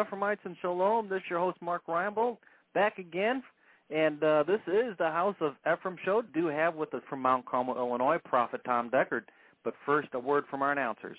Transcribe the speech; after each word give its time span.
Ephraimites 0.00 0.40
and 0.44 0.56
Shalom. 0.60 1.08
This 1.08 1.18
is 1.18 1.24
your 1.30 1.40
host 1.40 1.58
Mark 1.60 1.82
Reinbold 1.88 2.36
back 2.74 2.98
again, 2.98 3.42
and 3.90 4.22
uh, 4.22 4.44
this 4.46 4.60
is 4.66 4.94
the 4.98 5.10
House 5.10 5.36
of 5.40 5.54
Ephraim 5.62 5.96
show. 6.04 6.22
Do 6.34 6.46
have 6.46 6.74
with 6.74 6.92
us 6.94 7.02
from 7.08 7.22
Mount 7.22 7.46
Carmel, 7.46 7.76
Illinois, 7.76 8.18
Prophet 8.24 8.60
Tom 8.64 8.90
Deckard. 8.90 9.22
But 9.64 9.74
first, 9.84 10.08
a 10.12 10.18
word 10.18 10.44
from 10.50 10.62
our 10.62 10.72
announcers. 10.72 11.18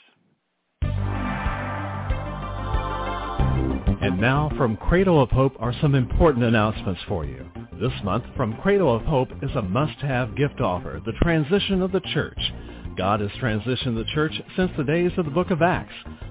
And 4.01 4.19
now 4.21 4.49
from 4.57 4.77
Cradle 4.77 5.21
of 5.21 5.29
Hope 5.29 5.53
are 5.59 5.73
some 5.81 5.93
important 5.93 6.45
announcements 6.45 7.01
for 7.07 7.25
you. 7.25 7.45
This 7.81 7.91
month, 8.03 8.23
from 8.37 8.57
Cradle 8.61 8.95
of 8.95 9.01
Hope 9.03 9.29
is 9.41 9.51
a 9.55 9.61
must-have 9.61 10.37
gift 10.37 10.61
offer, 10.61 11.01
the 11.05 11.13
transition 11.21 11.81
of 11.81 11.91
the 11.91 12.01
church. 12.13 12.39
God 12.97 13.19
has 13.19 13.29
transitioned 13.41 13.95
the 13.95 14.05
church 14.13 14.33
since 14.55 14.71
the 14.77 14.83
days 14.83 15.11
of 15.17 15.25
the 15.25 15.31
book 15.31 15.51
of 15.51 15.61
Acts. 15.61 15.93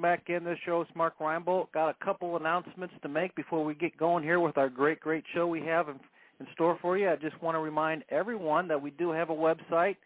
Welcome 0.00 0.18
back 0.18 0.30
in. 0.34 0.44
This 0.44 0.58
show 0.64 0.80
is 0.82 0.88
Mark 0.94 1.18
Reinbold. 1.18 1.72
Got 1.72 1.88
a 1.90 1.96
couple 2.04 2.36
announcements 2.36 2.94
to 3.02 3.08
make 3.08 3.34
before 3.34 3.64
we 3.64 3.74
get 3.74 3.96
going 3.98 4.22
here 4.22 4.38
with 4.40 4.56
our 4.56 4.70
great, 4.70 5.00
great 5.00 5.24
show 5.34 5.46
we 5.46 5.60
have 5.62 5.88
in, 5.88 5.96
in 6.38 6.46
store 6.54 6.78
for 6.80 6.96
you. 6.96 7.10
I 7.10 7.16
just 7.16 7.42
want 7.42 7.54
to 7.54 7.58
remind 7.58 8.04
everyone 8.08 8.68
that 8.68 8.80
we 8.80 8.92
do 8.92 9.10
have 9.10 9.28
a 9.30 9.34
website, 9.34 9.96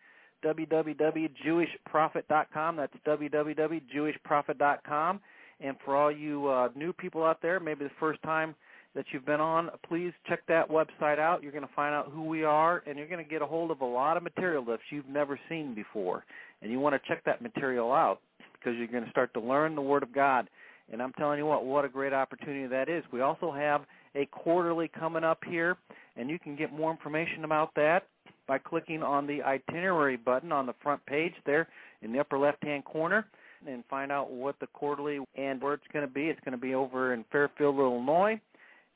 www.jewishprophet.com. 0.45 2.77
That's 2.77 2.95
www.jewishprophet.com. 3.07 5.21
And 5.61 5.77
for 5.85 5.97
all 5.97 6.11
you 6.11 6.49
uh, 6.49 6.71
new 6.75 6.93
people 6.93 7.23
out 7.25 7.41
there, 7.41 7.61
maybe 7.61 7.85
the 7.85 7.91
first 8.01 8.21
time 8.23 8.57
that 8.97 9.05
you've 9.13 9.27
been 9.27 9.41
on, 9.41 9.71
please 9.89 10.13
check 10.29 10.41
that 10.49 10.69
website 10.69 11.21
out. 11.21 11.41
You're 11.43 11.53
going 11.53 11.67
to 11.67 11.75
find 11.75 11.95
out 11.95 12.11
who 12.13 12.25
we 12.25 12.43
are, 12.43 12.83
and 12.87 12.99
you're 12.99 13.09
going 13.09 13.25
to 13.25 13.31
get 13.31 13.43
a 13.43 13.47
hold 13.47 13.71
of 13.71 13.81
a 13.81 13.87
lot 13.87 14.17
of 14.17 14.25
material 14.25 14.65
that 14.65 14.81
you've 14.91 15.09
never 15.09 15.39
seen 15.49 15.73
before. 15.75 16.25
And 16.63 16.73
you 16.73 16.81
want 16.81 16.95
to 16.95 17.01
check 17.09 17.23
that 17.27 17.43
material 17.43 17.93
out 17.93 18.21
because 18.65 18.79
you're 18.79 18.89
going 18.89 19.05
to 19.05 19.11
start 19.11 19.33
to 19.35 19.41
learn 19.41 19.75
the 19.75 19.83
Word 19.83 20.03
of 20.03 20.13
God. 20.13 20.49
And 20.93 21.03
I'm 21.03 21.13
telling 21.15 21.39
you 21.39 21.47
what, 21.47 21.65
what 21.65 21.85
a 21.85 21.89
great 21.89 22.13
opportunity 22.13 22.67
that 22.67 22.89
is. 22.89 23.03
We 23.13 23.21
also 23.21 23.51
have 23.51 23.83
a 24.15 24.27
quarterly 24.27 24.89
coming 24.89 25.25
up 25.25 25.41
here, 25.49 25.77
and 26.17 26.31
you 26.31 26.39
can 26.39 26.57
get 26.57 26.73
more 26.73 26.91
information 26.91 27.45
about 27.45 27.75
that 27.77 28.07
by 28.47 28.59
clicking 28.59 29.03
on 29.03 29.27
the 29.27 29.43
itinerary 29.43 30.17
button 30.17 30.53
on 30.53 30.67
the 30.67 30.75
front 30.83 31.05
page 31.07 31.33
there 31.47 31.69
in 32.03 32.13
the 32.13 32.19
upper 32.19 32.39
left-hand 32.39 32.85
corner 32.85 33.27
and 33.67 33.83
find 33.89 34.13
out 34.13 34.31
what 34.31 34.57
the 34.61 34.67
quarterly 34.69 35.21
and 35.37 35.63
where 35.63 35.73
it's 35.73 35.85
going 35.93 36.07
to 36.07 36.13
be. 36.13 36.27
It's 36.27 36.41
going 36.45 36.53
to 36.53 36.59
be 36.59 36.75
over 36.75 37.15
in 37.15 37.25
Fairfield, 37.33 37.79
Illinois, 37.79 38.39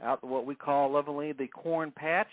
out 0.02 0.22
what 0.22 0.44
we 0.44 0.54
call 0.54 0.92
lovingly 0.92 1.32
the 1.32 1.46
corn 1.46 1.90
patch. 1.96 2.28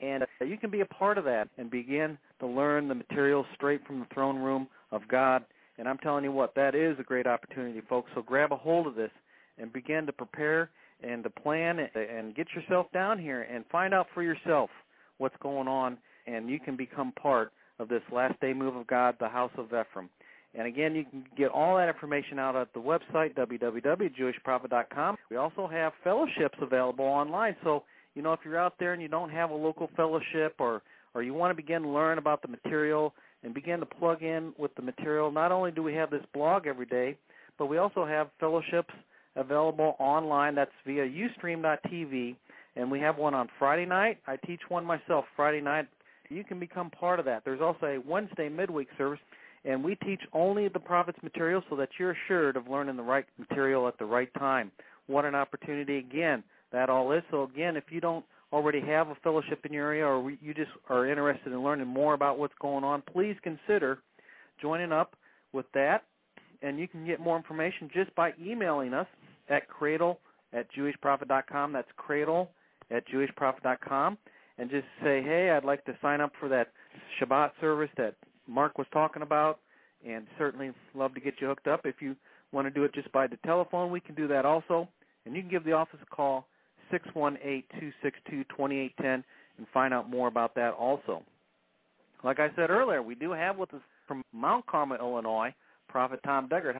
And 0.00 0.22
uh, 0.22 0.44
you 0.44 0.56
can 0.56 0.70
be 0.70 0.80
a 0.80 0.86
part 0.86 1.18
of 1.18 1.24
that 1.24 1.48
and 1.58 1.70
begin 1.70 2.16
to 2.40 2.46
learn 2.46 2.88
the 2.88 2.94
material 2.94 3.44
straight 3.54 3.86
from 3.86 4.00
the 4.00 4.06
throne 4.14 4.38
room 4.38 4.68
of 4.90 5.02
God 5.08 5.44
and 5.78 5.88
I'm 5.88 5.98
telling 5.98 6.24
you 6.24 6.32
what, 6.32 6.54
that 6.54 6.74
is 6.74 6.96
a 6.98 7.02
great 7.02 7.26
opportunity, 7.26 7.80
folks. 7.88 8.10
So 8.14 8.22
grab 8.22 8.52
a 8.52 8.56
hold 8.56 8.86
of 8.86 8.94
this 8.94 9.10
and 9.58 9.72
begin 9.72 10.06
to 10.06 10.12
prepare 10.12 10.70
and 11.02 11.22
to 11.22 11.30
plan 11.30 11.78
and 11.94 12.34
get 12.34 12.46
yourself 12.54 12.86
down 12.92 13.18
here 13.18 13.42
and 13.42 13.64
find 13.70 13.92
out 13.92 14.06
for 14.14 14.22
yourself 14.22 14.70
what's 15.18 15.36
going 15.42 15.68
on, 15.68 15.98
and 16.26 16.48
you 16.48 16.58
can 16.58 16.76
become 16.76 17.12
part 17.12 17.52
of 17.78 17.88
this 17.88 18.02
last 18.10 18.40
day 18.40 18.52
move 18.52 18.76
of 18.76 18.86
God, 18.86 19.16
the 19.20 19.28
House 19.28 19.50
of 19.58 19.66
Ephraim. 19.66 20.08
And 20.54 20.66
again, 20.66 20.94
you 20.94 21.04
can 21.04 21.24
get 21.36 21.50
all 21.50 21.76
that 21.76 21.88
information 21.88 22.38
out 22.38 22.56
at 22.56 22.72
the 22.72 22.80
website, 22.80 23.34
www.jewishprophet.com. 23.34 25.16
We 25.30 25.36
also 25.36 25.68
have 25.68 25.92
fellowships 26.02 26.58
available 26.62 27.04
online. 27.04 27.56
So, 27.62 27.82
you 28.14 28.22
know, 28.22 28.32
if 28.32 28.40
you're 28.42 28.58
out 28.58 28.74
there 28.78 28.94
and 28.94 29.02
you 29.02 29.08
don't 29.08 29.28
have 29.28 29.50
a 29.50 29.54
local 29.54 29.90
fellowship 29.96 30.54
or, 30.58 30.80
or 31.14 31.22
you 31.22 31.34
want 31.34 31.50
to 31.50 31.54
begin 31.54 31.82
to 31.82 31.88
learn 31.88 32.16
about 32.16 32.40
the 32.40 32.48
material 32.48 33.12
and 33.46 33.54
begin 33.54 33.78
to 33.78 33.86
plug 33.86 34.24
in 34.24 34.52
with 34.58 34.74
the 34.74 34.82
material. 34.82 35.30
Not 35.30 35.52
only 35.52 35.70
do 35.70 35.80
we 35.80 35.94
have 35.94 36.10
this 36.10 36.24
blog 36.34 36.66
every 36.66 36.84
day, 36.84 37.16
but 37.58 37.66
we 37.66 37.78
also 37.78 38.04
have 38.04 38.28
fellowships 38.40 38.92
available 39.36 39.94
online. 40.00 40.56
That's 40.56 40.72
via 40.84 41.06
ustream.tv, 41.06 42.34
and 42.74 42.90
we 42.90 42.98
have 42.98 43.18
one 43.18 43.34
on 43.34 43.48
Friday 43.56 43.86
night. 43.86 44.18
I 44.26 44.34
teach 44.34 44.60
one 44.68 44.84
myself 44.84 45.26
Friday 45.36 45.60
night. 45.60 45.86
You 46.28 46.42
can 46.42 46.58
become 46.58 46.90
part 46.90 47.20
of 47.20 47.24
that. 47.26 47.44
There's 47.44 47.60
also 47.60 47.86
a 47.86 48.00
Wednesday 48.00 48.48
midweek 48.48 48.88
service, 48.98 49.20
and 49.64 49.82
we 49.84 49.94
teach 49.94 50.22
only 50.32 50.66
the 50.66 50.80
prophet's 50.80 51.22
material 51.22 51.62
so 51.70 51.76
that 51.76 51.90
you're 52.00 52.16
assured 52.26 52.56
of 52.56 52.66
learning 52.66 52.96
the 52.96 53.02
right 53.04 53.26
material 53.38 53.86
at 53.86 53.96
the 54.00 54.06
right 54.06 54.32
time. 54.34 54.72
What 55.06 55.24
an 55.24 55.36
opportunity 55.36 55.98
again 55.98 56.42
that 56.72 56.90
all 56.90 57.12
is. 57.12 57.22
So 57.30 57.44
again, 57.44 57.76
if 57.76 57.84
you 57.90 58.00
don't 58.00 58.24
already 58.52 58.80
have 58.80 59.08
a 59.08 59.14
fellowship 59.16 59.64
in 59.64 59.72
your 59.72 59.86
area 59.86 60.06
or 60.06 60.30
you 60.30 60.54
just 60.54 60.70
are 60.88 61.06
interested 61.08 61.52
in 61.52 61.62
learning 61.62 61.86
more 61.86 62.14
about 62.14 62.38
what's 62.38 62.54
going 62.60 62.84
on, 62.84 63.02
please 63.12 63.36
consider 63.42 63.98
joining 64.60 64.92
up 64.92 65.16
with 65.52 65.66
that. 65.74 66.04
And 66.62 66.78
you 66.78 66.88
can 66.88 67.06
get 67.06 67.20
more 67.20 67.36
information 67.36 67.90
just 67.92 68.14
by 68.14 68.32
emailing 68.40 68.94
us 68.94 69.06
at 69.48 69.68
cradle 69.68 70.20
at 70.52 70.66
jewishprophet.com. 70.72 71.72
That's 71.72 71.88
cradle 71.96 72.50
at 72.90 73.04
jewishprophet.com. 73.08 74.18
And 74.58 74.70
just 74.70 74.86
say, 75.02 75.22
hey, 75.22 75.50
I'd 75.50 75.64
like 75.64 75.84
to 75.84 75.96
sign 76.00 76.22
up 76.22 76.32
for 76.40 76.48
that 76.48 76.72
Shabbat 77.20 77.50
service 77.60 77.90
that 77.98 78.14
Mark 78.48 78.78
was 78.78 78.86
talking 78.90 79.20
about, 79.20 79.58
and 80.06 80.26
certainly 80.38 80.70
love 80.94 81.14
to 81.14 81.20
get 81.20 81.34
you 81.40 81.48
hooked 81.48 81.66
up. 81.66 81.82
If 81.84 81.96
you 82.00 82.16
want 82.52 82.66
to 82.66 82.70
do 82.70 82.84
it 82.84 82.94
just 82.94 83.12
by 83.12 83.26
the 83.26 83.36
telephone, 83.44 83.90
we 83.90 84.00
can 84.00 84.14
do 84.14 84.26
that 84.28 84.46
also. 84.46 84.88
And 85.26 85.34
you 85.34 85.42
can 85.42 85.50
give 85.50 85.64
the 85.64 85.72
office 85.72 85.98
a 86.02 86.14
call 86.14 86.46
618-262-2810 86.92 89.24
and 89.58 89.66
find 89.72 89.94
out 89.94 90.10
more 90.10 90.28
about 90.28 90.54
that 90.54 90.74
also. 90.74 91.22
Like 92.24 92.40
I 92.40 92.50
said 92.56 92.70
earlier, 92.70 93.02
we 93.02 93.14
do 93.14 93.32
have 93.32 93.56
with 93.56 93.72
us 93.74 93.80
from 94.06 94.22
Mount 94.32 94.66
Carmel, 94.66 94.98
Illinois, 94.98 95.54
Prophet 95.88 96.20
Tom 96.24 96.48
Deckard. 96.48 96.78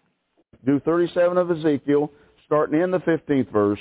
Do 0.65 0.81
37 0.81 1.37
of 1.37 1.51
Ezekiel, 1.51 2.11
starting 2.45 2.81
in 2.81 2.91
the 2.91 3.01
15th 3.01 3.53
verse. 3.53 3.81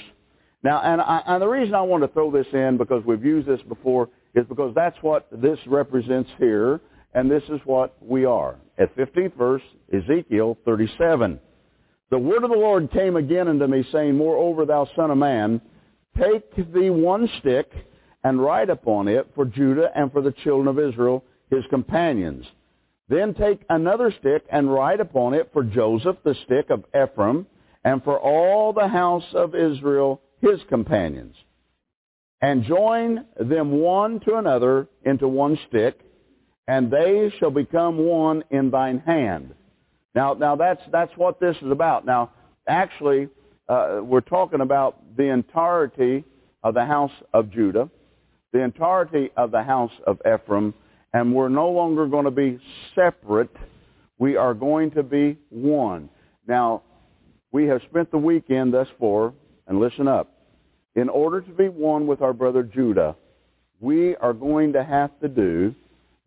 Now, 0.64 0.82
and, 0.82 1.00
I, 1.00 1.22
and 1.28 1.42
the 1.42 1.48
reason 1.48 1.76
I 1.76 1.82
want 1.82 2.04
to 2.04 2.08
throw 2.08 2.32
this 2.32 2.48
in, 2.54 2.78
because 2.78 3.04
we've 3.06 3.24
used 3.24 3.48
this 3.48 3.62
before, 3.70 4.10
is 4.34 4.46
because 4.48 4.74
that's 4.76 4.98
what 5.02 5.28
this 5.32 5.60
represents 5.68 6.30
here, 6.38 6.82
and 7.14 7.30
this 7.30 7.44
is 7.50 7.60
what 7.66 7.96
we 8.02 8.26
are. 8.26 8.56
At 8.78 8.96
15th 8.96 9.38
verse, 9.38 9.62
Ezekiel 9.94 10.58
37. 10.66 11.40
The 12.12 12.18
word 12.18 12.44
of 12.44 12.50
the 12.50 12.58
Lord 12.58 12.92
came 12.92 13.16
again 13.16 13.48
unto 13.48 13.68
me, 13.68 13.86
saying, 13.92 14.16
Moreover, 14.16 14.66
thou 14.66 14.88
son 14.96 15.12
of 15.12 15.18
man, 15.18 15.62
Take 16.18 16.56
thee 16.74 16.90
one 16.90 17.30
stick 17.40 17.72
and 18.24 18.42
write 18.42 18.70
upon 18.70 19.08
it 19.08 19.28
for 19.36 19.46
Judah 19.46 19.90
and 19.96 20.12
for 20.12 20.22
the 20.22 20.32
children 20.32 20.68
of 20.68 20.80
Israel, 20.80 21.24
his 21.50 21.64
companions. 21.70 22.46
Then 23.10 23.34
take 23.34 23.62
another 23.70 24.14
stick 24.20 24.44
and 24.50 24.72
write 24.74 25.00
upon 25.00 25.34
it 25.34 25.50
for 25.54 25.64
Joseph 25.64 26.18
the 26.24 26.36
stick 26.46 26.70
of 26.70 26.86
Ephraim, 26.90 27.46
and 27.84 28.04
for 28.04 28.20
all 28.20 28.74
the 28.74 28.88
house 28.88 29.26
of 29.34 29.54
Israel 29.54 30.22
his 30.42 30.60
companions. 30.70 31.36
And 32.42 32.64
join 32.64 33.26
them 33.40 33.72
one 33.80 34.20
to 34.22 34.36
another 34.36 34.88
into 35.04 35.28
one 35.28 35.58
stick, 35.70 36.00
and 36.68 36.92
they 36.92 37.32
shall 37.40 37.52
become 37.52 37.98
one 37.98 38.44
in 38.50 38.72
thine 38.72 39.00
hand. 39.00 39.54
Now, 40.16 40.34
now 40.34 40.56
that's 40.56 40.82
that's 40.92 41.16
what 41.16 41.40
this 41.40 41.56
is 41.62 41.72
about. 41.72 42.06
Now, 42.06 42.32
actually, 42.68 43.30
uh, 43.68 44.00
we're 44.04 44.22
talking 44.22 44.62
about 44.62 45.18
the 45.18 45.32
entirety 45.32 46.24
of 46.64 46.74
the 46.74 46.86
house 46.86 47.12
of 47.34 47.52
Judah, 47.52 47.90
the 48.54 48.60
entirety 48.62 49.32
of 49.38 49.52
the 49.52 49.64
house 49.64 49.92
of 50.06 50.20
Ephraim, 50.22 50.74
and 51.14 51.34
we're 51.34 51.50
no 51.50 51.70
longer 51.70 52.08
going 52.08 52.26
to 52.26 52.32
be 52.32 52.60
separate. 52.94 53.50
We 54.18 54.36
are 54.36 54.54
going 54.54 54.92
to 54.92 55.04
be 55.04 55.38
one. 55.50 56.10
Now, 56.48 56.84
we 57.52 57.66
have 57.68 57.82
spent 57.90 58.12
the 58.12 58.18
weekend 58.18 58.74
thus 58.74 58.88
far, 59.00 59.34
and 59.68 59.80
listen 59.80 60.08
up. 60.08 60.32
In 60.96 61.10
order 61.10 61.42
to 61.42 61.52
be 61.52 61.70
one 61.70 62.08
with 62.08 62.22
our 62.22 62.34
brother 62.34 62.64
Judah, 62.64 63.16
we 63.80 64.16
are 64.18 64.34
going 64.34 64.74
to 64.74 64.84
have 64.84 65.18
to 65.22 65.28
do 65.28 65.74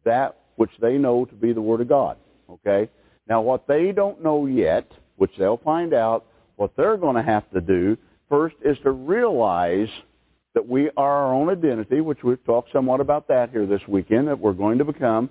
that 0.05 0.37
which 0.57 0.71
they 0.81 0.99
know 0.99 1.25
to 1.25 1.35
be 1.35 1.53
the 1.53 1.61
Word 1.61 1.81
of 1.81 1.89
God. 1.89 2.17
Okay? 2.51 2.91
Now, 3.29 3.41
what 3.43 3.67
they 3.67 3.93
don't 3.93 4.23
know 4.23 4.47
yet, 4.47 4.91
which 5.17 5.33
they'll 5.39 5.59
find 5.59 5.95
out, 5.95 6.25
what 6.59 6.77
they're 6.77 6.97
going 6.97 7.17
to 7.17 7.23
have 7.23 7.49
to 7.53 7.61
do 7.61 7.97
first 8.29 8.57
is 8.65 8.77
to 8.83 8.91
realize 8.91 9.89
that 10.55 10.69
we 10.69 10.91
are 10.97 11.27
our 11.27 11.35
own 11.35 11.49
identity, 11.49 12.01
which 12.01 12.25
we've 12.25 12.45
talked 12.45 12.73
somewhat 12.73 13.01
about 13.01 13.29
that 13.29 13.51
here 13.51 13.65
this 13.65 13.81
weekend, 13.87 14.27
that 14.27 14.39
we're 14.39 14.53
going 14.53 14.79
to 14.79 14.85
become. 14.85 15.31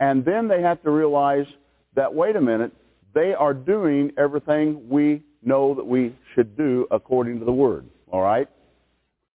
And 0.00 0.24
then 0.24 0.48
they 0.48 0.60
have 0.62 0.82
to 0.82 0.90
realize 0.90 1.46
that, 1.94 2.12
wait 2.12 2.34
a 2.34 2.40
minute, 2.40 2.72
they 3.14 3.34
are 3.34 3.54
doing 3.54 4.10
everything 4.18 4.88
we 4.88 5.22
know 5.42 5.74
that 5.74 5.86
we 5.86 6.14
should 6.34 6.56
do 6.56 6.88
according 6.90 7.38
to 7.38 7.44
the 7.44 7.52
Word. 7.52 7.86
All 8.10 8.22
right? 8.22 8.48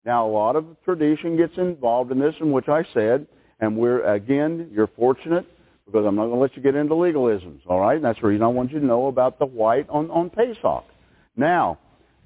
Now, 0.05 0.27
a 0.27 0.31
lot 0.31 0.57
of 0.57 0.65
tradition 0.83 1.37
gets 1.37 1.57
involved 1.57 2.11
in 2.11 2.19
this, 2.19 2.35
in 2.41 2.51
which 2.51 2.67
I 2.67 2.85
said, 2.93 3.27
and 3.61 3.77
we're, 3.77 4.03
again, 4.13 4.69
you're 4.73 4.87
fortunate 4.87 5.45
because 5.85 6.05
I'm 6.05 6.15
not 6.15 6.25
going 6.25 6.35
to 6.35 6.41
let 6.41 6.55
you 6.57 6.61
get 6.61 6.75
into 6.75 6.95
legalisms, 6.95 7.61
all 7.67 7.79
right? 7.79 7.95
And 7.95 8.03
that's 8.03 8.19
the 8.21 8.27
reason 8.27 8.43
I 8.43 8.47
want 8.47 8.71
you 8.71 8.79
to 8.79 8.85
know 8.85 9.07
about 9.07 9.39
the 9.39 9.45
white 9.45 9.89
on, 9.89 10.11
on 10.11 10.29
Pesach. 10.29 10.83
Now, 11.39 11.79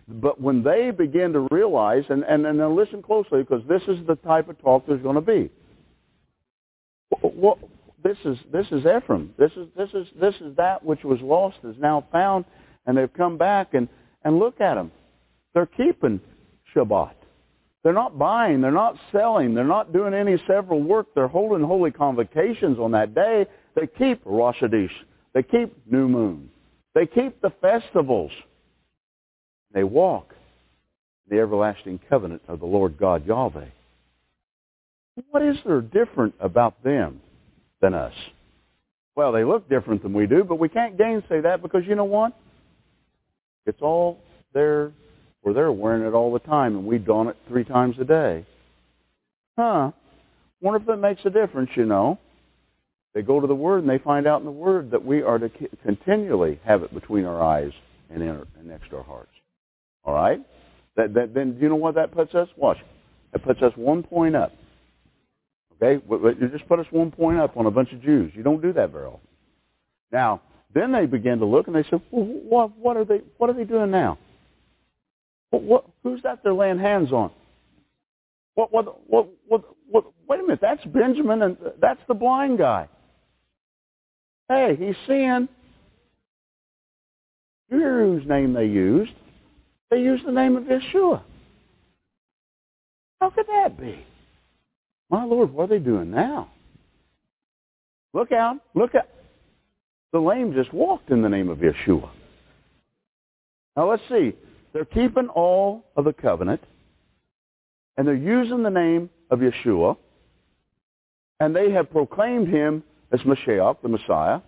but 0.07 0.41
when 0.41 0.63
they 0.63 0.91
begin 0.91 1.31
to 1.33 1.47
realize, 1.51 2.03
and, 2.09 2.23
and, 2.23 2.45
and 2.45 2.57
now 2.57 2.71
listen 2.71 3.01
closely 3.01 3.41
because 3.43 3.61
this 3.69 3.81
is 3.87 4.05
the 4.05 4.15
type 4.15 4.49
of 4.49 4.59
talk 4.61 4.85
there's 4.85 5.01
going 5.01 5.15
to 5.15 5.21
be. 5.21 5.49
Well, 7.21 7.59
this 8.03 8.17
is 8.25 8.37
this 8.51 8.65
is 8.71 8.81
Ephraim. 8.85 9.33
This 9.37 9.51
is 9.55 9.67
this 9.77 9.89
is 9.93 10.07
this 10.19 10.35
is 10.41 10.55
that 10.57 10.83
which 10.83 11.03
was 11.03 11.19
lost 11.21 11.57
is 11.63 11.75
now 11.79 12.05
found, 12.11 12.43
and 12.85 12.97
they've 12.97 13.13
come 13.13 13.37
back 13.37 13.73
and 13.73 13.87
and 14.25 14.39
look 14.39 14.59
at 14.59 14.75
them. 14.75 14.91
They're 15.53 15.67
keeping 15.67 16.19
Shabbat. 16.75 17.13
They're 17.83 17.93
not 17.93 18.17
buying. 18.17 18.61
They're 18.61 18.71
not 18.71 18.97
selling. 19.11 19.53
They're 19.53 19.63
not 19.63 19.93
doing 19.93 20.13
any 20.13 20.37
several 20.47 20.81
work. 20.81 21.07
They're 21.13 21.27
holding 21.27 21.65
holy 21.65 21.91
convocations 21.91 22.79
on 22.79 22.91
that 22.91 23.13
day. 23.13 23.45
They 23.75 23.87
keep 23.87 24.21
Rosh 24.25 24.61
Hashanah. 24.61 24.89
They 25.33 25.43
keep 25.43 25.75
New 25.89 26.07
Moon. 26.07 26.49
They 26.95 27.05
keep 27.05 27.41
the 27.41 27.51
festivals. 27.61 28.31
They 29.73 29.83
walk 29.83 30.33
in 31.29 31.35
the 31.35 31.41
everlasting 31.41 31.99
covenant 32.09 32.43
of 32.47 32.59
the 32.59 32.65
Lord 32.65 32.97
God 32.97 33.25
Yahweh. 33.25 33.65
What 35.29 35.43
is 35.43 35.57
there 35.65 35.81
different 35.81 36.35
about 36.39 36.83
them 36.83 37.21
than 37.81 37.93
us? 37.93 38.13
Well, 39.15 39.31
they 39.31 39.43
look 39.43 39.69
different 39.69 40.01
than 40.01 40.13
we 40.13 40.25
do, 40.25 40.43
but 40.43 40.57
we 40.57 40.69
can't 40.69 40.97
gainsay 40.97 41.41
that 41.41 41.61
because 41.61 41.83
you 41.85 41.95
know 41.95 42.03
what? 42.03 42.33
It's 43.65 43.81
all 43.81 44.19
there 44.53 44.91
where 45.41 45.53
they're 45.53 45.71
wearing 45.71 46.03
it 46.03 46.13
all 46.13 46.33
the 46.33 46.39
time, 46.39 46.75
and 46.75 46.85
we 46.85 46.97
don 46.97 47.27
it 47.27 47.37
three 47.47 47.63
times 47.63 47.95
a 47.99 48.05
day. 48.05 48.45
Huh. 49.57 49.91
Wonder 50.61 50.79
if 50.79 50.87
that 50.87 50.97
makes 50.97 51.21
a 51.25 51.29
difference, 51.29 51.69
you 51.75 51.85
know. 51.85 52.17
They 53.13 53.21
go 53.21 53.39
to 53.39 53.45
the 53.45 53.53
Word 53.53 53.81
and 53.81 53.89
they 53.89 53.99
find 53.99 54.25
out 54.25 54.39
in 54.39 54.45
the 54.45 54.51
Word 54.51 54.91
that 54.91 55.05
we 55.05 55.21
are 55.21 55.37
to 55.37 55.49
continually 55.83 56.59
have 56.65 56.81
it 56.81 56.93
between 56.93 57.25
our 57.25 57.43
eyes 57.43 57.71
and, 58.09 58.23
and 58.23 58.47
next 58.65 58.89
to 58.89 58.97
our 58.97 59.03
hearts. 59.03 59.29
All 60.03 60.13
right? 60.13 60.39
That, 60.95 61.13
that, 61.13 61.33
then 61.33 61.57
you 61.59 61.69
know 61.69 61.75
what 61.75 61.95
that 61.95 62.11
puts 62.11 62.35
us? 62.35 62.47
Watch. 62.55 62.77
That 63.31 63.43
puts 63.43 63.61
us 63.61 63.73
one 63.75 64.03
point 64.03 64.35
up. 64.35 64.51
Okay? 65.81 66.03
You 66.09 66.49
just 66.51 66.67
put 66.67 66.79
us 66.79 66.85
one 66.91 67.11
point 67.11 67.39
up 67.39 67.57
on 67.57 67.65
a 67.65 67.71
bunch 67.71 67.91
of 67.91 68.01
Jews. 68.01 68.31
You 68.35 68.43
don't 68.43 68.61
do 68.61 68.73
that 68.73 68.91
very 68.91 69.05
often. 69.05 69.27
Now, 70.11 70.41
then 70.73 70.91
they 70.91 71.05
begin 71.05 71.39
to 71.39 71.45
look 71.45 71.67
and 71.67 71.75
they 71.75 71.83
say, 71.83 72.01
well, 72.11 72.25
what, 72.25 72.77
what 72.77 72.97
are 72.97 73.05
they 73.05 73.21
what 73.37 73.49
are 73.49 73.53
they 73.53 73.63
doing 73.63 73.91
now? 73.91 74.17
What, 75.49 75.63
what, 75.63 75.85
who's 76.03 76.21
that 76.23 76.39
they're 76.43 76.53
laying 76.53 76.79
hands 76.79 77.11
on? 77.11 77.31
What, 78.55 78.71
what, 78.71 79.09
what, 79.09 79.27
what, 79.47 79.63
what, 79.89 80.05
wait 80.27 80.39
a 80.39 80.43
minute, 80.43 80.59
that's 80.61 80.83
Benjamin 80.85 81.41
and 81.41 81.57
that's 81.81 81.99
the 82.07 82.13
blind 82.13 82.59
guy. 82.59 82.87
Hey, 84.49 84.75
he's 84.79 84.95
seeing. 85.07 85.47
You 87.69 87.79
hear 87.79 87.99
whose 88.03 88.27
name 88.27 88.53
they 88.53 88.65
used? 88.65 89.11
They 89.93 90.01
used 90.01 90.25
the 90.25 90.31
name 90.31 90.55
of 90.55 90.63
Yeshua. 90.63 91.21
How 93.21 93.29
could 93.29 93.45
that 93.45 93.79
be? 93.79 94.03
My 95.11 95.23
Lord, 95.23 95.53
what 95.53 95.65
are 95.65 95.67
they 95.67 95.77
doing 95.77 96.09
now? 96.09 96.49
Look 98.11 98.31
out. 98.31 98.55
Look 98.73 98.95
out. 98.95 99.07
The 100.11 100.19
lame 100.19 100.51
just 100.55 100.73
walked 100.73 101.11
in 101.11 101.21
the 101.21 101.29
name 101.29 101.47
of 101.47 101.59
Yeshua. 101.59 102.09
Now 103.77 103.91
let's 103.91 104.01
see. 104.09 104.33
They're 104.73 104.83
keeping 104.83 105.27
all 105.27 105.85
of 105.95 106.05
the 106.05 106.13
covenant, 106.13 106.61
and 107.95 108.07
they're 108.07 108.15
using 108.15 108.63
the 108.63 108.71
name 108.71 109.11
of 109.29 109.41
Yeshua, 109.41 109.95
and 111.39 111.55
they 111.55 111.69
have 111.69 111.91
proclaimed 111.91 112.47
him 112.47 112.81
as 113.11 113.19
Mashiach, 113.19 113.83
the 113.83 113.89
Messiah, 113.89 114.39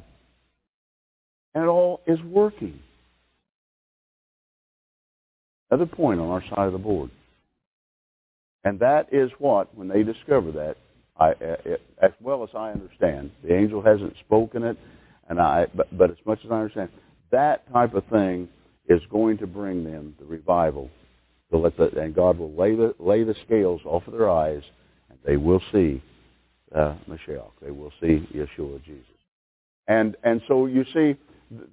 and 1.53 1.65
it 1.65 1.67
all 1.67 2.01
is 2.07 2.19
working. 2.23 2.79
Another 5.75 5.93
point 5.93 6.21
on 6.21 6.29
our 6.29 6.41
side 6.41 6.67
of 6.67 6.71
the 6.71 6.77
board. 6.77 7.09
And 8.63 8.79
that 8.79 9.09
is 9.11 9.29
what, 9.39 9.75
when 9.75 9.89
they 9.89 10.03
discover 10.03 10.53
that, 10.53 10.77
I, 11.19 11.31
as 12.01 12.11
well 12.21 12.43
as 12.43 12.49
I 12.55 12.71
understand, 12.71 13.31
the 13.43 13.53
angel 13.53 13.81
hasn't 13.81 14.13
spoken 14.25 14.63
it, 14.63 14.77
and 15.27 15.37
I, 15.37 15.67
but, 15.75 15.87
but 15.97 16.11
as 16.11 16.17
much 16.25 16.39
as 16.45 16.51
I 16.51 16.61
understand, 16.61 16.91
that 17.31 17.69
type 17.73 17.93
of 17.93 18.05
thing 18.05 18.47
is 18.87 19.01
going 19.11 19.37
to 19.39 19.47
bring 19.47 19.83
them 19.83 20.15
the 20.17 20.23
revival. 20.23 20.89
To 21.51 21.57
let 21.57 21.75
the, 21.75 21.89
and 21.99 22.15
God 22.15 22.39
will 22.39 22.53
lay 22.53 22.73
the, 22.73 22.95
lay 22.97 23.25
the 23.25 23.35
scales 23.45 23.81
off 23.83 24.07
of 24.07 24.13
their 24.13 24.29
eyes, 24.29 24.63
and 25.09 25.19
they 25.25 25.35
will 25.35 25.61
see 25.73 26.01
uh, 26.73 26.95
Mashiach. 27.09 27.51
They 27.61 27.71
will 27.71 27.91
see 27.99 28.25
Yeshua 28.33 28.81
Jesus. 28.85 29.03
And 29.89 30.15
and 30.23 30.41
so 30.47 30.67
you 30.67 30.85
see, 30.93 31.17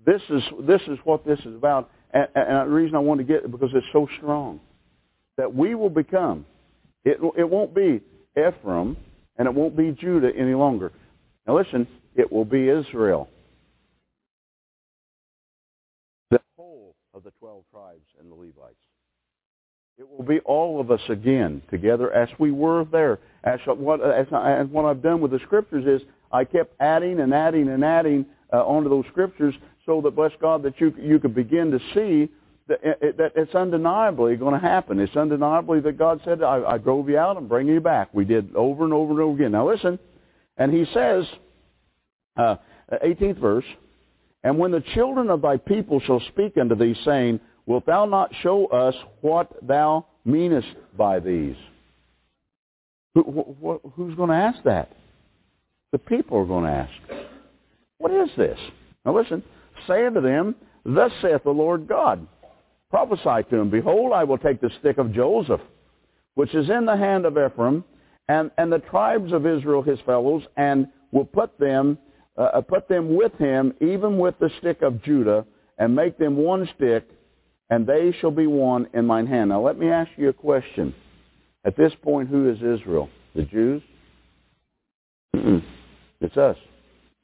this 0.04 0.22
is 0.28 0.42
this 0.66 0.82
is 0.88 0.98
what 1.04 1.24
this 1.24 1.38
is 1.46 1.54
about. 1.54 1.88
And, 2.12 2.28
and 2.34 2.70
the 2.70 2.74
reason 2.74 2.94
I 2.94 3.00
want 3.00 3.18
to 3.18 3.24
get 3.24 3.44
it 3.44 3.50
because 3.50 3.70
it's 3.74 3.86
so 3.92 4.06
strong 4.18 4.60
that 5.36 5.54
we 5.54 5.74
will 5.74 5.90
become. 5.90 6.44
It 7.04 7.18
it 7.36 7.48
won't 7.48 7.74
be 7.74 8.00
Ephraim 8.36 8.96
and 9.36 9.48
it 9.48 9.54
won't 9.54 9.76
be 9.76 9.92
Judah 9.92 10.30
any 10.36 10.54
longer. 10.54 10.92
Now 11.46 11.58
listen, 11.58 11.86
it 12.14 12.30
will 12.30 12.44
be 12.44 12.68
Israel. 12.68 13.28
The 16.30 16.40
whole 16.56 16.94
of 17.14 17.24
the 17.24 17.32
12 17.40 17.64
tribes 17.72 18.06
and 18.20 18.30
the 18.30 18.34
Levites. 18.34 18.76
It 19.98 20.08
will 20.08 20.24
be 20.24 20.40
all 20.40 20.80
of 20.80 20.90
us 20.90 21.00
again 21.08 21.62
together 21.70 22.12
as 22.12 22.28
we 22.38 22.50
were 22.50 22.84
there. 22.84 23.18
As 23.44 23.60
what, 23.66 24.00
as, 24.00 24.26
as 24.32 24.66
what 24.68 24.84
I've 24.84 25.02
done 25.02 25.20
with 25.20 25.32
the 25.32 25.40
scriptures 25.40 25.84
is 25.86 26.06
I 26.30 26.44
kept 26.44 26.74
adding 26.80 27.20
and 27.20 27.34
adding 27.34 27.68
and 27.68 27.84
adding 27.84 28.26
uh, 28.52 28.64
onto 28.64 28.88
those 28.88 29.04
scriptures 29.10 29.54
so 29.86 30.00
that, 30.02 30.14
bless 30.14 30.32
God, 30.40 30.62
that 30.62 30.80
you, 30.80 30.94
you 30.98 31.18
could 31.18 31.34
begin 31.34 31.70
to 31.70 31.78
see 31.94 32.30
that, 32.68 32.80
it, 32.82 33.16
that 33.18 33.32
it's 33.34 33.54
undeniably 33.54 34.36
going 34.36 34.54
to 34.54 34.60
happen. 34.60 35.00
It's 35.00 35.16
undeniably 35.16 35.80
that 35.80 35.98
God 35.98 36.20
said, 36.24 36.42
I, 36.42 36.62
I 36.62 36.78
drove 36.78 37.08
you 37.08 37.18
out 37.18 37.36
and 37.36 37.48
bring 37.48 37.66
you 37.66 37.80
back. 37.80 38.12
We 38.12 38.24
did 38.24 38.54
over 38.54 38.84
and 38.84 38.92
over 38.92 39.10
and 39.12 39.20
over 39.20 39.34
again. 39.34 39.52
Now 39.52 39.68
listen, 39.70 39.98
and 40.56 40.72
he 40.72 40.84
says, 40.92 41.24
uh, 42.36 42.56
18th 43.04 43.38
verse, 43.38 43.64
And 44.44 44.58
when 44.58 44.70
the 44.70 44.82
children 44.94 45.30
of 45.30 45.42
thy 45.42 45.56
people 45.56 46.00
shall 46.00 46.20
speak 46.28 46.56
unto 46.56 46.74
thee, 46.74 46.96
saying, 47.04 47.40
Wilt 47.66 47.86
thou 47.86 48.06
not 48.06 48.32
show 48.42 48.66
us 48.66 48.94
what 49.20 49.52
thou 49.62 50.06
meanest 50.24 50.68
by 50.96 51.20
these? 51.20 51.56
Who, 53.14 53.22
wh- 53.22 53.94
who's 53.94 54.14
going 54.14 54.30
to 54.30 54.36
ask 54.36 54.62
that? 54.64 54.96
The 55.92 55.98
people 55.98 56.38
are 56.38 56.46
going 56.46 56.64
to 56.64 56.70
ask. 56.70 56.92
What 57.98 58.10
is 58.12 58.30
this? 58.36 58.58
Now 59.04 59.16
listen, 59.16 59.42
say 59.86 60.06
unto 60.06 60.20
them, 60.20 60.54
Thus 60.84 61.12
saith 61.20 61.44
the 61.44 61.50
Lord 61.50 61.86
God. 61.86 62.26
Prophesy 62.90 63.48
to 63.50 63.56
them, 63.56 63.70
Behold, 63.70 64.12
I 64.12 64.24
will 64.24 64.38
take 64.38 64.60
the 64.60 64.70
stick 64.80 64.98
of 64.98 65.12
Joseph, 65.12 65.60
which 66.34 66.54
is 66.54 66.68
in 66.68 66.84
the 66.84 66.96
hand 66.96 67.24
of 67.24 67.38
Ephraim, 67.38 67.84
and, 68.28 68.50
and 68.58 68.72
the 68.72 68.78
tribes 68.78 69.32
of 69.32 69.46
Israel 69.46 69.82
his 69.82 69.98
fellows, 70.04 70.42
and 70.56 70.88
will 71.10 71.24
put 71.24 71.58
them 71.58 71.98
uh, 72.36 72.60
put 72.62 72.88
them 72.88 73.14
with 73.14 73.32
him, 73.34 73.74
even 73.80 74.18
with 74.18 74.34
the 74.38 74.50
stick 74.58 74.82
of 74.82 75.02
Judah, 75.02 75.44
and 75.78 75.94
make 75.94 76.18
them 76.18 76.36
one 76.36 76.68
stick, 76.76 77.08
and 77.70 77.86
they 77.86 78.14
shall 78.20 78.30
be 78.30 78.46
one 78.46 78.88
in 78.94 79.06
mine 79.06 79.26
hand. 79.26 79.50
Now 79.50 79.60
let 79.60 79.78
me 79.78 79.88
ask 79.88 80.10
you 80.16 80.28
a 80.28 80.32
question. 80.32 80.94
At 81.64 81.76
this 81.76 81.92
point, 82.02 82.28
who 82.28 82.48
is 82.50 82.56
Israel? 82.56 83.08
The 83.34 83.42
Jews? 83.42 83.82
It's 86.20 86.36
us. 86.36 86.56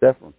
Definitely. 0.01 0.35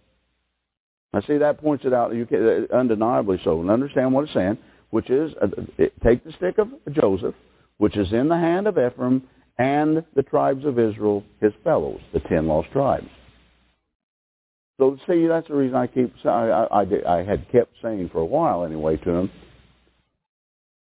I 1.12 1.20
see 1.22 1.38
that 1.38 1.60
points 1.60 1.84
it 1.84 1.92
out. 1.92 2.14
You 2.14 2.26
can, 2.26 2.66
uh, 2.70 2.76
undeniably 2.76 3.40
so. 3.42 3.60
And 3.60 3.70
understand 3.70 4.12
what 4.12 4.24
it's 4.24 4.34
saying, 4.34 4.58
which 4.90 5.10
is 5.10 5.32
uh, 5.42 5.48
it, 5.76 5.92
take 6.02 6.24
the 6.24 6.32
stick 6.32 6.58
of 6.58 6.68
Joseph, 6.92 7.34
which 7.78 7.96
is 7.96 8.12
in 8.12 8.28
the 8.28 8.36
hand 8.36 8.66
of 8.66 8.78
Ephraim 8.78 9.22
and 9.58 10.04
the 10.14 10.22
tribes 10.22 10.64
of 10.64 10.78
Israel, 10.78 11.24
his 11.40 11.52
fellows, 11.64 12.00
the 12.12 12.20
ten 12.20 12.46
lost 12.46 12.70
tribes. 12.72 13.08
So 14.78 14.96
see, 15.06 15.26
that's 15.26 15.48
the 15.48 15.54
reason 15.54 15.76
I 15.76 15.86
keep 15.88 16.14
I, 16.24 16.28
I, 16.28 16.82
I, 16.82 17.18
I 17.18 17.22
had 17.22 17.50
kept 17.50 17.74
saying 17.82 18.08
for 18.12 18.20
a 18.20 18.24
while 18.24 18.64
anyway 18.64 18.96
to 18.98 19.10
him, 19.10 19.30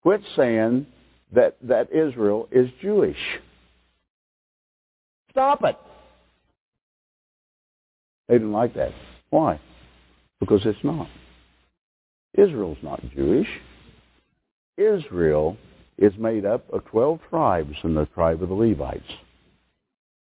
quit 0.02 0.20
saying 0.37 0.87
that 1.32 1.56
that 1.62 1.92
Israel 1.92 2.49
is 2.52 2.68
Jewish. 2.80 3.16
Stop 5.30 5.64
it. 5.64 5.76
They 8.28 8.35
didn't 8.35 8.52
like 8.52 8.75
that. 8.75 8.92
Why? 9.30 9.61
Because 10.40 10.62
it's 10.64 10.85
not. 10.85 11.09
Israel's 12.37 12.78
not 12.83 13.02
Jewish. 13.14 13.49
Israel 14.76 15.57
is 15.97 16.12
made 16.16 16.47
up 16.47 16.73
of 16.73 16.85
12 16.87 17.21
tribes 17.28 17.75
and 17.83 17.97
the 17.97 18.07
tribe 18.07 18.42
of 18.42 18.49
the 18.49 18.54
Levites. 18.54 19.11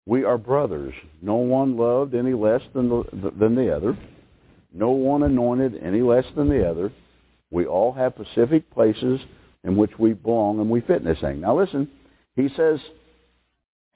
We 0.06 0.24
are 0.24 0.38
brothers. 0.38 0.94
No 1.22 1.36
one 1.36 1.76
loved 1.76 2.14
any 2.14 2.34
less 2.34 2.60
than 2.74 2.88
the, 2.88 3.32
than 3.38 3.54
the 3.54 3.74
other. 3.74 3.98
No 4.72 4.90
one 4.90 5.22
anointed 5.22 5.80
any 5.82 6.02
less 6.02 6.24
than 6.36 6.48
the 6.48 6.68
other. 6.68 6.92
We 7.50 7.66
all 7.66 7.92
have 7.92 8.14
specific 8.14 8.70
places 8.70 9.20
in 9.64 9.76
which 9.76 9.98
we 9.98 10.12
belong 10.12 10.60
and 10.60 10.68
we 10.68 10.80
fit 10.80 10.98
in 10.98 11.04
this 11.04 11.20
thing. 11.20 11.40
Now 11.40 11.58
listen, 11.58 11.88
he 12.36 12.48
says, 12.56 12.80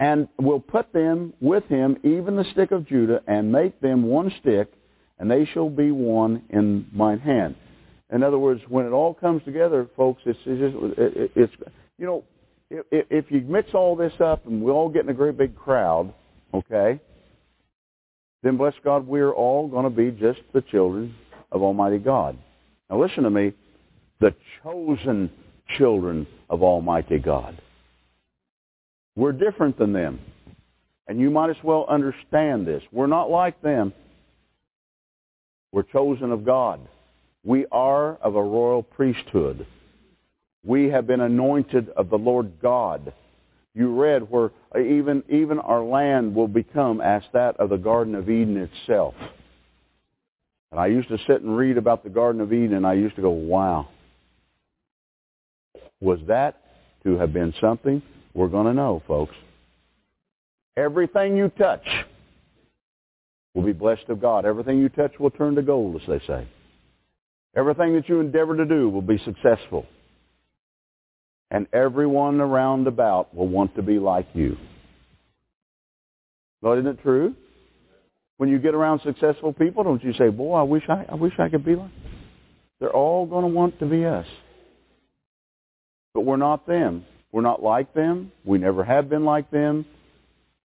and 0.01 0.29
will 0.39 0.61
put 0.61 0.93
them 0.93 1.35
with 1.41 1.65
him, 1.65 1.99
even 2.05 2.37
the 2.37 2.47
stick 2.53 2.71
of 2.71 2.87
Judah, 2.87 3.21
and 3.27 3.53
make 3.53 3.81
them 3.81 4.05
one 4.05 4.33
stick, 4.41 4.73
and 5.19 5.31
they 5.31 5.45
shall 5.53 5.71
be 5.71 5.91
one 5.91 6.43
in 6.51 6.87
mine 6.93 7.19
hand. 7.19 7.57
In 8.11 8.23
other 8.23 8.39
words, 8.39 8.63
when 8.69 8.87
it 8.87 8.91
all 8.91 9.13
comes 9.13 9.43
together, 9.45 9.87
folks, 9.97 10.23
it's, 10.25 10.39
it's 10.47 10.73
just 10.73 10.99
it, 10.99 11.33
it's 11.35 11.53
you 11.99 12.07
know, 12.07 12.25
if, 12.71 13.07
if 13.11 13.31
you 13.31 13.41
mix 13.43 13.75
all 13.75 13.97
this 13.97 14.13
up 14.21 14.47
and 14.47 14.63
we 14.63 14.71
all 14.71 14.89
get 14.89 15.03
in 15.03 15.11
a 15.11 15.15
great 15.15 15.37
big 15.37 15.57
crowd, 15.57 16.13
okay, 16.55 17.01
then 18.43 18.57
bless 18.57 18.75
God, 18.85 19.07
we're 19.07 19.33
all 19.33 19.69
going 19.69 19.85
to 19.85 19.91
be 19.91 20.11
just 20.11 20.41
the 20.55 20.63
children 20.63 21.15
of 21.51 21.63
Almighty 21.63 21.99
God. 21.99 22.39
Now 22.89 23.01
listen 23.01 23.25
to 23.25 23.31
me, 23.31 23.53
the 24.21 24.35
chosen 24.63 25.31
children 25.77 26.27
of 26.49 26.63
Almighty 26.63 27.19
God. 27.19 27.61
We're 29.17 29.33
different 29.33 29.79
than 29.79 29.93
them. 29.93 30.21
And 31.09 31.19
you 31.19 31.31
might 31.31 31.51
as 31.51 31.57
well 31.65 31.87
understand 31.89 32.67
this. 32.67 32.83
We're 32.93 33.07
not 33.07 33.31
like 33.31 33.61
them. 33.63 33.93
We're 35.73 35.83
chosen 35.83 36.33
of 36.33 36.45
God. 36.45 36.81
We 37.45 37.67
are 37.71 38.17
of 38.17 38.37
a 38.37 38.43
royal 38.43 38.83
priesthood. 38.83 39.67
We 40.65 40.89
have 40.91 41.07
been 41.07 41.21
anointed 41.21 41.89
of 41.91 42.11
the 42.11 42.19
Lord 42.19 42.53
God. 42.61 43.13
You 43.75 43.95
read 43.95 44.31
where 44.31 44.51
even, 44.77 45.23
even 45.29 45.59
our 45.59 45.83
land 45.83 46.35
will 46.35 46.49
become 46.49 47.01
as 47.01 47.23
that 47.33 47.57
of 47.59 47.71
the 47.71 47.77
Garden 47.77 48.15
of 48.15 48.29
Eden 48.29 48.57
itself. 48.57 49.15
And 50.71 50.81
I 50.81 50.87
used 50.89 51.09
to 51.09 51.19
sit 51.27 51.43
and 51.43 51.57
read 51.57 51.79
about 51.79 52.03
the 52.03 52.11
Garden 52.11 52.41
of 52.41 52.53
Eden, 52.53 52.75
and 52.75 52.87
I 52.87 52.95
used 52.95 53.17
to 53.17 53.23
go, 53.23 53.31
wow. 53.31 53.89
Was 56.01 56.19
that 56.29 56.61
to 57.05 57.17
have 57.19 57.33
been 57.33 57.55
something? 57.61 58.03
We're 58.35 58.49
going 58.49 58.67
to 58.67 58.75
know, 58.75 59.03
folks. 59.07 59.35
Everything 60.77 61.37
you 61.37 61.49
touch 61.51 61.87
will 63.55 63.63
be 63.63 63.73
blessed 63.73 64.09
of 64.09 64.21
God. 64.21 64.45
Everything 64.45 64.79
you 64.79 64.89
touch 64.89 65.13
will 65.19 65.31
turn 65.31 65.55
to 65.57 65.63
gold, 65.63 66.01
as 66.01 66.07
they 66.07 66.25
say. 66.27 66.49
Everything 67.57 67.95
that 67.95 68.09
you 68.09 68.21
endeavor 68.21 68.57
to 68.57 68.65
do 68.65 68.89
will 68.89 69.03
be 69.03 69.19
successful. 69.19 69.87
And 71.51 71.67
everyone 71.73 72.41
around 72.41 72.87
about 72.87 73.35
will 73.35 73.49
want 73.49 73.75
to 73.77 73.83
be 73.83 73.99
like 73.99 74.29
you. 74.35 74.57
Well, 76.61 76.75
isn't 76.75 76.87
it 76.87 77.03
true? 77.03 77.35
When 78.37 78.49
you 78.49 78.59
get 78.59 78.75
around 78.75 79.01
successful 79.03 79.53
people, 79.53 79.83
don't 79.83 80.03
you 80.05 80.13
say, 80.13 80.29
boy, 80.29 80.55
I 80.55 80.63
wish 80.63 80.85
I, 80.89 81.05
I 81.09 81.15
wish 81.15 81.33
I 81.39 81.49
could 81.49 81.65
be 81.65 81.75
like 81.75 81.91
They're 82.79 82.95
all 82.95 83.27
going 83.27 83.43
to 83.43 83.49
want 83.49 83.79
to 83.81 83.87
be 83.87 84.05
us. 84.05 84.27
But 86.15 86.21
we're 86.21 86.37
not 86.37 86.67
them. 86.67 87.05
We're 87.33 87.43
not 87.43 87.63
like 87.63 87.95
them. 87.95 88.31
We 88.45 88.59
never 88.59 88.85
have 88.85 89.09
been 89.09 89.25
like 89.25 89.51
them, 89.51 89.87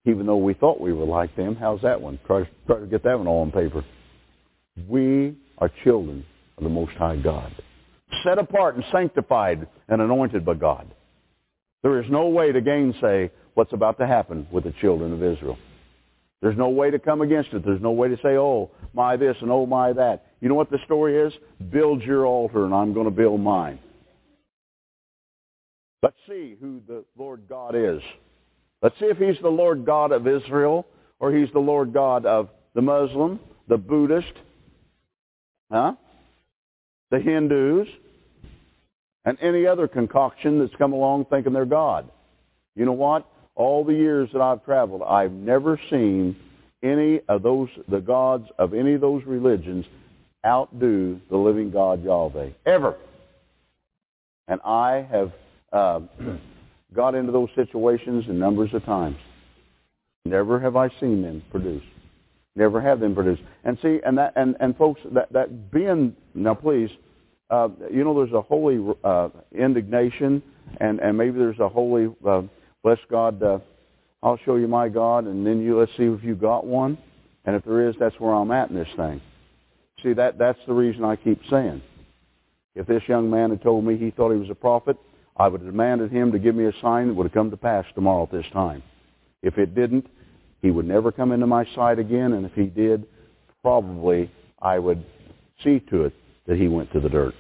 even 0.05 0.25
though 0.25 0.38
we 0.38 0.53
thought 0.53 0.81
we 0.81 0.93
were 0.93 1.05
like 1.05 1.36
them. 1.36 1.55
How's 1.55 1.81
that 1.81 2.00
one? 2.00 2.19
Try 2.25 2.43
to, 2.43 2.50
try 2.67 2.79
to 2.79 2.86
get 2.86 3.03
that 3.03 3.17
one 3.17 3.27
all 3.27 3.41
on 3.41 3.51
paper. 3.51 3.83
We 4.88 5.36
are 5.60 5.72
children 5.83 6.25
of 6.57 6.63
the 6.63 6.69
Most 6.69 6.93
High 6.93 7.17
God, 7.17 7.53
set 8.24 8.38
apart 8.38 8.75
and 8.75 8.83
sanctified 8.91 9.67
and 9.88 10.01
anointed 10.01 10.45
by 10.45 10.55
God. 10.55 10.93
There 11.83 12.01
is 12.01 12.10
no 12.10 12.27
way 12.27 12.51
to 12.51 12.62
gainsay 12.62 13.31
what's 13.53 13.74
about 13.74 14.00
to 14.00 14.07
happen 14.07 14.48
with 14.51 14.63
the 14.63 14.74
children 14.81 15.13
of 15.13 15.24
Israel. 15.24 15.57
There's 16.41 16.57
no 16.57 16.69
way 16.69 16.91
to 16.91 17.00
come 17.00 17.22
against 17.22 17.53
it. 17.53 17.63
There's 17.63 17.81
no 17.81 17.91
way 17.91 18.10
to 18.10 18.17
say, 18.17 18.36
oh, 18.38 18.69
my 18.93 19.15
this 19.15 19.38
and 19.41 19.50
oh, 19.50 19.65
my 19.65 19.93
that. 19.93 20.25
You 20.41 20.50
know 20.50 20.55
what 20.55 20.69
the 20.69 20.79
story 20.86 21.17
is? 21.17 21.31
Build 21.72 22.01
your 22.01 22.25
altar 22.25 22.65
and 22.65 22.74
I'm 22.74 22.93
going 22.93 23.05
to 23.05 23.12
build 23.12 23.39
mine. 23.39 23.79
Let's 26.01 26.17
see 26.27 26.57
who 26.60 26.81
the 26.86 27.05
Lord 27.17 27.43
God 27.48 27.75
is. 27.75 28.01
Let's 28.84 29.00
see 29.00 29.06
if 29.06 29.18
he's 29.18 29.42
the 29.42 29.50
Lord 29.50 29.86
God 29.86 30.12
of 30.12 30.28
Israel 30.28 30.86
or 31.20 31.32
he's 31.32 31.50
the 31.54 31.60
Lord 31.60 31.94
God 31.94 32.25
of 32.25 32.50
the 32.75 32.82
Muslim, 32.82 33.40
the 33.70 33.78
Buddhist, 33.78 34.34
huh? 35.72 35.94
the 37.10 37.20
Hindus, 37.20 37.88
and 39.24 39.38
any 39.42 39.66
other 39.66 39.88
concoction 39.88 40.60
that's 40.60 40.75
come 40.75 40.92
along 40.92 41.25
thinking 41.25 41.54
they're 41.54 41.66
God. 41.66 42.12
You 42.75 42.86
know 42.86 42.92
what? 42.92 43.25
All 43.56 43.86
the 43.86 43.94
years 43.94 44.30
that 44.34 44.42
I've 44.42 44.66
traveled, 44.66 45.02
I've 45.02 45.32
never 45.32 45.80
seen 45.90 46.36
any 46.84 47.22
of 47.30 47.42
those, 47.42 47.70
the 47.88 48.02
gods 48.02 48.50
of 48.60 48.74
any 48.74 48.96
of 48.96 49.02
those 49.02 49.24
religions 49.25 49.86
outdo 50.46 51.22
the 51.30 51.38
living 51.38 51.72
God 51.72 52.04
Yahweh. 52.04 52.50
Ever. 52.66 52.98
And 54.50 54.60
I 54.66 55.08
have 55.10 55.32
uh, 55.72 56.02
got 56.93 57.15
into 57.15 57.31
those 57.31 57.50
situations 57.55 58.25
in 58.27 58.39
numbers 58.39 58.73
of 58.73 58.83
times. 58.85 59.17
Never 60.25 60.59
have 60.59 60.75
I 60.75 60.89
seen 61.00 61.21
them 61.21 61.43
produce. 61.51 61.83
Never 62.55 62.79
have 62.79 63.00
them 63.00 63.15
produce. 63.15 63.39
And 63.63 63.77
see, 63.81 64.00
and 64.05 64.17
that, 64.17 64.33
and, 64.35 64.55
and 64.59 64.77
folks, 64.77 65.01
that, 65.12 65.31
that 65.33 65.71
being, 65.71 66.15
now 66.33 66.53
please, 66.53 66.89
uh, 67.50 67.69
you 67.91 68.03
know, 68.03 68.15
there's 68.15 68.33
a 68.33 68.41
holy 68.41 68.95
uh, 69.03 69.29
indignation, 69.53 70.41
and, 70.79 71.00
and 71.00 71.17
maybe 71.17 71.38
there's 71.38 71.59
a 71.59 71.67
holy, 71.67 72.13
uh, 72.25 72.43
bless 72.83 73.00
God, 73.09 73.41
uh, 73.43 73.59
I'll 74.21 74.39
show 74.45 74.55
you 74.55 74.67
my 74.67 74.88
God, 74.88 75.25
and 75.25 75.45
then 75.45 75.62
you 75.62 75.77
let's 75.77 75.91
see 75.97 76.03
if 76.03 76.23
you 76.23 76.35
got 76.35 76.65
one. 76.65 76.97
And 77.45 77.57
if 77.57 77.65
there 77.65 77.89
is, 77.89 77.95
that's 78.00 78.17
where 78.19 78.33
I'm 78.33 78.51
at 78.51 78.69
in 78.69 78.75
this 78.75 78.88
thing. 78.95 79.21
See, 80.01 80.13
that 80.13 80.38
that's 80.38 80.59
the 80.65 80.73
reason 80.73 81.03
I 81.03 81.17
keep 81.17 81.41
saying. 81.50 81.81
If 82.75 82.88
this 82.88 83.03
young 83.07 83.29
man 83.29 83.50
had 83.50 83.62
told 83.62 83.83
me 83.83 83.97
he 83.97 84.12
thought 84.12 84.31
he 84.31 84.39
was 84.39 84.50
a 84.50 84.55
prophet, 84.55 84.97
I 85.36 85.48
would 85.48 85.62
have 85.62 85.72
demanded 85.72 86.12
him 86.12 86.32
to 86.32 86.40
give 86.40 86.56
me 86.56 86.66
a 86.66 86.74
sign 86.82 87.08
that 87.08 87.13
would 87.16 87.25
have 87.25 87.34
come 87.34 87.52
to 87.52 87.58
pass 87.58 87.86
tomorrow 87.96 88.24
at 88.24 88.32
this 88.32 88.46
time. 88.54 88.84
If 89.42 89.58
it 89.58 89.74
didn't, 89.75 90.08
he 90.62 90.72
would 90.72 90.88
never 90.88 91.12
come 91.12 91.32
into 91.32 91.48
my 91.48 91.66
sight 91.75 92.00
again, 92.00 92.34
and 92.34 92.46
if 92.46 92.54
he 92.54 92.66
did, 92.66 93.06
probably 93.62 94.32
I 94.62 94.80
would 94.80 95.04
see 95.63 95.80
to 95.90 96.06
it 96.06 96.13
that 96.48 96.58
he 96.58 96.68
went 96.68 96.92
to 96.94 97.00
the 97.00 97.10
dirt. 97.10 97.34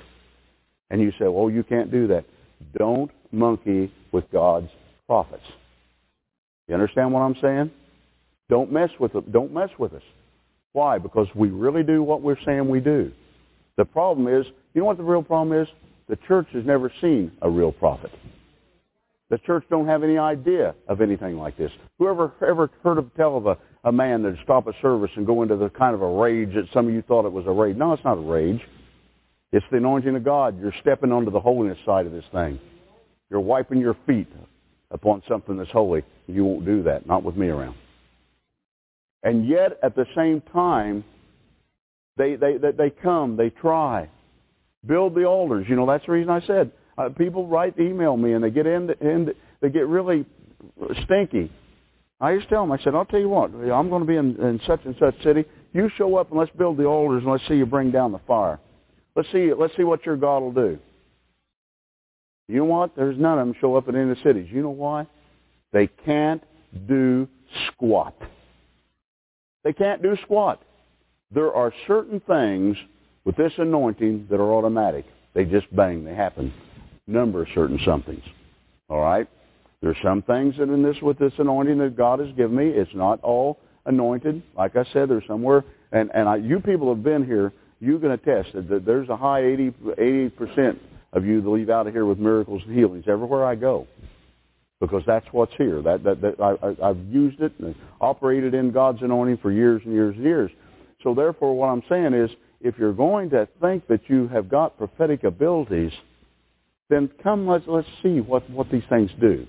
And 0.89 1.01
you 1.01 1.11
say, 1.11 1.25
oh, 1.25 1.47
you 1.47 1.63
can't 1.63 1.91
do 1.91 2.07
that. 2.07 2.25
Don't 2.77 3.11
monkey 3.31 3.91
with 4.11 4.29
God's 4.31 4.69
prophets. 5.07 5.43
You 6.67 6.75
understand 6.75 7.11
what 7.13 7.21
I'm 7.21 7.35
saying? 7.41 7.71
Don't 8.49 8.71
mess 8.71 8.89
with 8.99 9.15
it. 9.15 9.31
Don't 9.31 9.53
mess 9.53 9.69
with 9.77 9.93
us. 9.93 10.03
Why? 10.73 10.97
Because 10.97 11.27
we 11.35 11.49
really 11.49 11.83
do 11.83 12.03
what 12.03 12.21
we're 12.21 12.39
saying 12.45 12.67
we 12.67 12.79
do. 12.79 13.11
The 13.77 13.85
problem 13.85 14.27
is, 14.27 14.45
you 14.73 14.81
know 14.81 14.85
what 14.85 14.97
the 14.97 15.03
real 15.03 15.23
problem 15.23 15.59
is? 15.59 15.67
The 16.09 16.17
church 16.27 16.47
has 16.53 16.65
never 16.65 16.91
seen 17.01 17.31
a 17.41 17.49
real 17.49 17.71
prophet. 17.71 18.11
The 19.29 19.37
church 19.39 19.63
don't 19.69 19.87
have 19.87 20.03
any 20.03 20.17
idea 20.17 20.75
of 20.87 21.01
anything 21.01 21.37
like 21.37 21.57
this. 21.57 21.71
Whoever 21.97 22.33
ever 22.47 22.69
heard 22.83 22.97
of 22.97 23.13
tell 23.15 23.37
of 23.37 23.47
a, 23.47 23.57
a 23.83 23.91
man 23.91 24.21
that'd 24.21 24.37
stop 24.43 24.67
a 24.67 24.73
service 24.81 25.11
and 25.15 25.25
go 25.25 25.41
into 25.41 25.55
the 25.55 25.69
kind 25.69 25.95
of 25.95 26.01
a 26.01 26.07
rage 26.07 26.53
that 26.55 26.65
some 26.73 26.87
of 26.87 26.93
you 26.93 27.01
thought 27.01 27.25
it 27.25 27.31
was 27.31 27.45
a 27.47 27.51
rage? 27.51 27.75
No, 27.77 27.93
it's 27.93 28.03
not 28.03 28.17
a 28.17 28.21
rage. 28.21 28.61
It's 29.51 29.65
the 29.71 29.77
anointing 29.77 30.15
of 30.15 30.23
God. 30.23 30.59
You're 30.59 30.73
stepping 30.81 31.11
onto 31.11 31.31
the 31.31 31.39
holiness 31.39 31.77
side 31.85 32.05
of 32.05 32.11
this 32.11 32.25
thing. 32.31 32.59
You're 33.29 33.39
wiping 33.39 33.79
your 33.79 33.95
feet 34.05 34.27
upon 34.91 35.23
something 35.27 35.57
that's 35.57 35.71
holy. 35.71 36.03
You 36.27 36.45
won't 36.45 36.65
do 36.65 36.83
that, 36.83 37.07
not 37.07 37.23
with 37.23 37.35
me 37.35 37.47
around. 37.47 37.75
And 39.23 39.47
yet, 39.47 39.79
at 39.81 39.95
the 39.95 40.05
same 40.15 40.41
time, 40.51 41.03
They, 42.15 42.35
they, 42.35 42.57
they, 42.57 42.71
they 42.71 42.89
come, 42.91 43.37
they 43.37 43.49
try. 43.49 44.07
Build 44.85 45.15
the 45.15 45.25
altars. 45.25 45.65
You 45.69 45.75
know, 45.75 45.85
that's 45.85 46.05
the 46.05 46.11
reason 46.11 46.29
I 46.29 46.41
said. 46.45 46.71
Uh, 46.97 47.09
people 47.09 47.47
write, 47.47 47.79
email 47.79 48.17
me, 48.17 48.33
and 48.33 48.43
they 48.43 48.49
get 48.49 48.67
in, 48.67 48.89
in, 49.01 49.33
they 49.61 49.69
get 49.69 49.87
really 49.87 50.25
stinky. 51.03 51.51
I 52.19 52.37
just 52.37 52.49
tell 52.49 52.61
them, 52.61 52.71
I 52.71 52.77
said, 52.83 52.95
I'll 52.95 53.05
tell 53.05 53.19
you 53.19 53.29
what, 53.29 53.51
I'm 53.51 53.89
going 53.89 54.01
to 54.01 54.07
be 54.07 54.15
in, 54.15 54.35
in 54.37 54.61
such 54.65 54.81
and 54.85 54.95
such 54.99 55.21
city. 55.23 55.45
You 55.73 55.89
show 55.97 56.15
up 56.15 56.29
and 56.29 56.39
let's 56.39 56.51
build 56.57 56.77
the 56.77 56.85
altars 56.85 57.23
and 57.23 57.31
let's 57.31 57.45
see 57.47 57.55
you 57.55 57.65
bring 57.65 57.91
down 57.91 58.11
the 58.11 58.21
fire. 58.27 58.59
Let's 59.15 59.29
see, 59.31 59.51
let's 59.57 59.75
see 59.75 59.83
what 59.83 60.05
your 60.05 60.15
God 60.15 60.39
will 60.39 60.53
do. 60.53 60.79
You 62.47 62.57
know 62.57 62.65
what? 62.65 62.95
There's 62.95 63.17
none 63.17 63.39
of 63.39 63.47
them 63.47 63.55
show 63.59 63.75
up 63.75 63.87
in 63.87 63.95
any 63.95 64.09
of 64.09 64.17
the 64.17 64.23
cities. 64.23 64.47
You 64.51 64.61
know 64.61 64.69
why? 64.69 65.07
They 65.71 65.87
can't 65.87 66.43
do 66.87 67.27
squat. 67.67 68.15
They 69.63 69.73
can't 69.73 70.01
do 70.01 70.15
squat. 70.23 70.61
There 71.31 71.53
are 71.53 71.73
certain 71.87 72.19
things 72.21 72.77
with 73.25 73.35
this 73.35 73.53
anointing 73.57 74.27
that 74.29 74.39
are 74.39 74.53
automatic. 74.53 75.05
They 75.33 75.45
just 75.45 75.73
bang, 75.75 76.03
they 76.03 76.13
happen. 76.13 76.53
Number 77.07 77.41
of 77.41 77.47
certain 77.53 77.79
somethings. 77.85 78.23
All 78.89 79.01
right? 79.01 79.27
There's 79.83 79.97
some 80.01 80.21
things 80.21 80.55
that 80.57 80.69
in 80.69 80.81
this 80.81 80.95
with 81.01 81.19
this 81.19 81.33
anointing 81.37 81.77
that 81.79 81.97
God 81.97 82.19
has 82.19 82.29
given 82.37 82.55
me. 82.55 82.69
It's 82.69 82.93
not 82.95 83.21
all 83.21 83.59
anointed. 83.85 84.41
Like 84.57 84.77
I 84.77 84.85
said, 84.93 85.09
there's 85.09 85.27
somewhere, 85.27 85.65
and 85.91 86.09
and 86.13 86.29
I, 86.29 86.37
you 86.37 86.61
people 86.61 86.87
have 86.93 87.03
been 87.03 87.25
here. 87.25 87.51
You 87.81 87.99
can 87.99 88.11
attest 88.11 88.53
that 88.53 88.83
there's 88.85 89.09
a 89.09 89.17
high 89.17 89.43
80 89.43 90.29
percent 90.29 90.81
of 91.11 91.25
you 91.25 91.41
that 91.41 91.49
leave 91.49 91.69
out 91.69 91.85
of 91.85 91.93
here 91.93 92.05
with 92.05 92.17
miracles 92.17 92.61
and 92.65 92.73
healings 92.73 93.05
everywhere 93.09 93.45
I 93.45 93.55
go, 93.55 93.85
because 94.79 95.03
that's 95.05 95.25
what's 95.33 95.53
here. 95.57 95.81
That 95.81 96.01
that, 96.05 96.21
that 96.21 96.39
I, 96.39 96.89
I've 96.89 97.05
used 97.09 97.41
it 97.41 97.51
and 97.59 97.75
operated 97.99 98.53
in 98.53 98.71
God's 98.71 99.01
anointing 99.01 99.39
for 99.39 99.51
years 99.51 99.81
and 99.83 99.93
years 99.93 100.15
and 100.15 100.23
years. 100.23 100.51
So 101.03 101.13
therefore, 101.13 101.57
what 101.57 101.67
I'm 101.67 101.83
saying 101.89 102.13
is, 102.13 102.29
if 102.63 102.75
you're 102.79 102.93
going 102.93 103.29
to 103.31 103.47
think 103.61 103.87
that 103.87 104.01
you 104.07 104.27
have 104.29 104.49
got 104.49 104.77
prophetic 104.77 105.25
abilities, 105.25 105.91
then 106.89 107.09
come 107.21 107.45
let's 107.45 107.65
let's 107.67 107.87
see 108.01 108.21
what 108.21 108.49
what 108.49 108.71
these 108.71 108.83
things 108.89 109.11
do. 109.19 109.45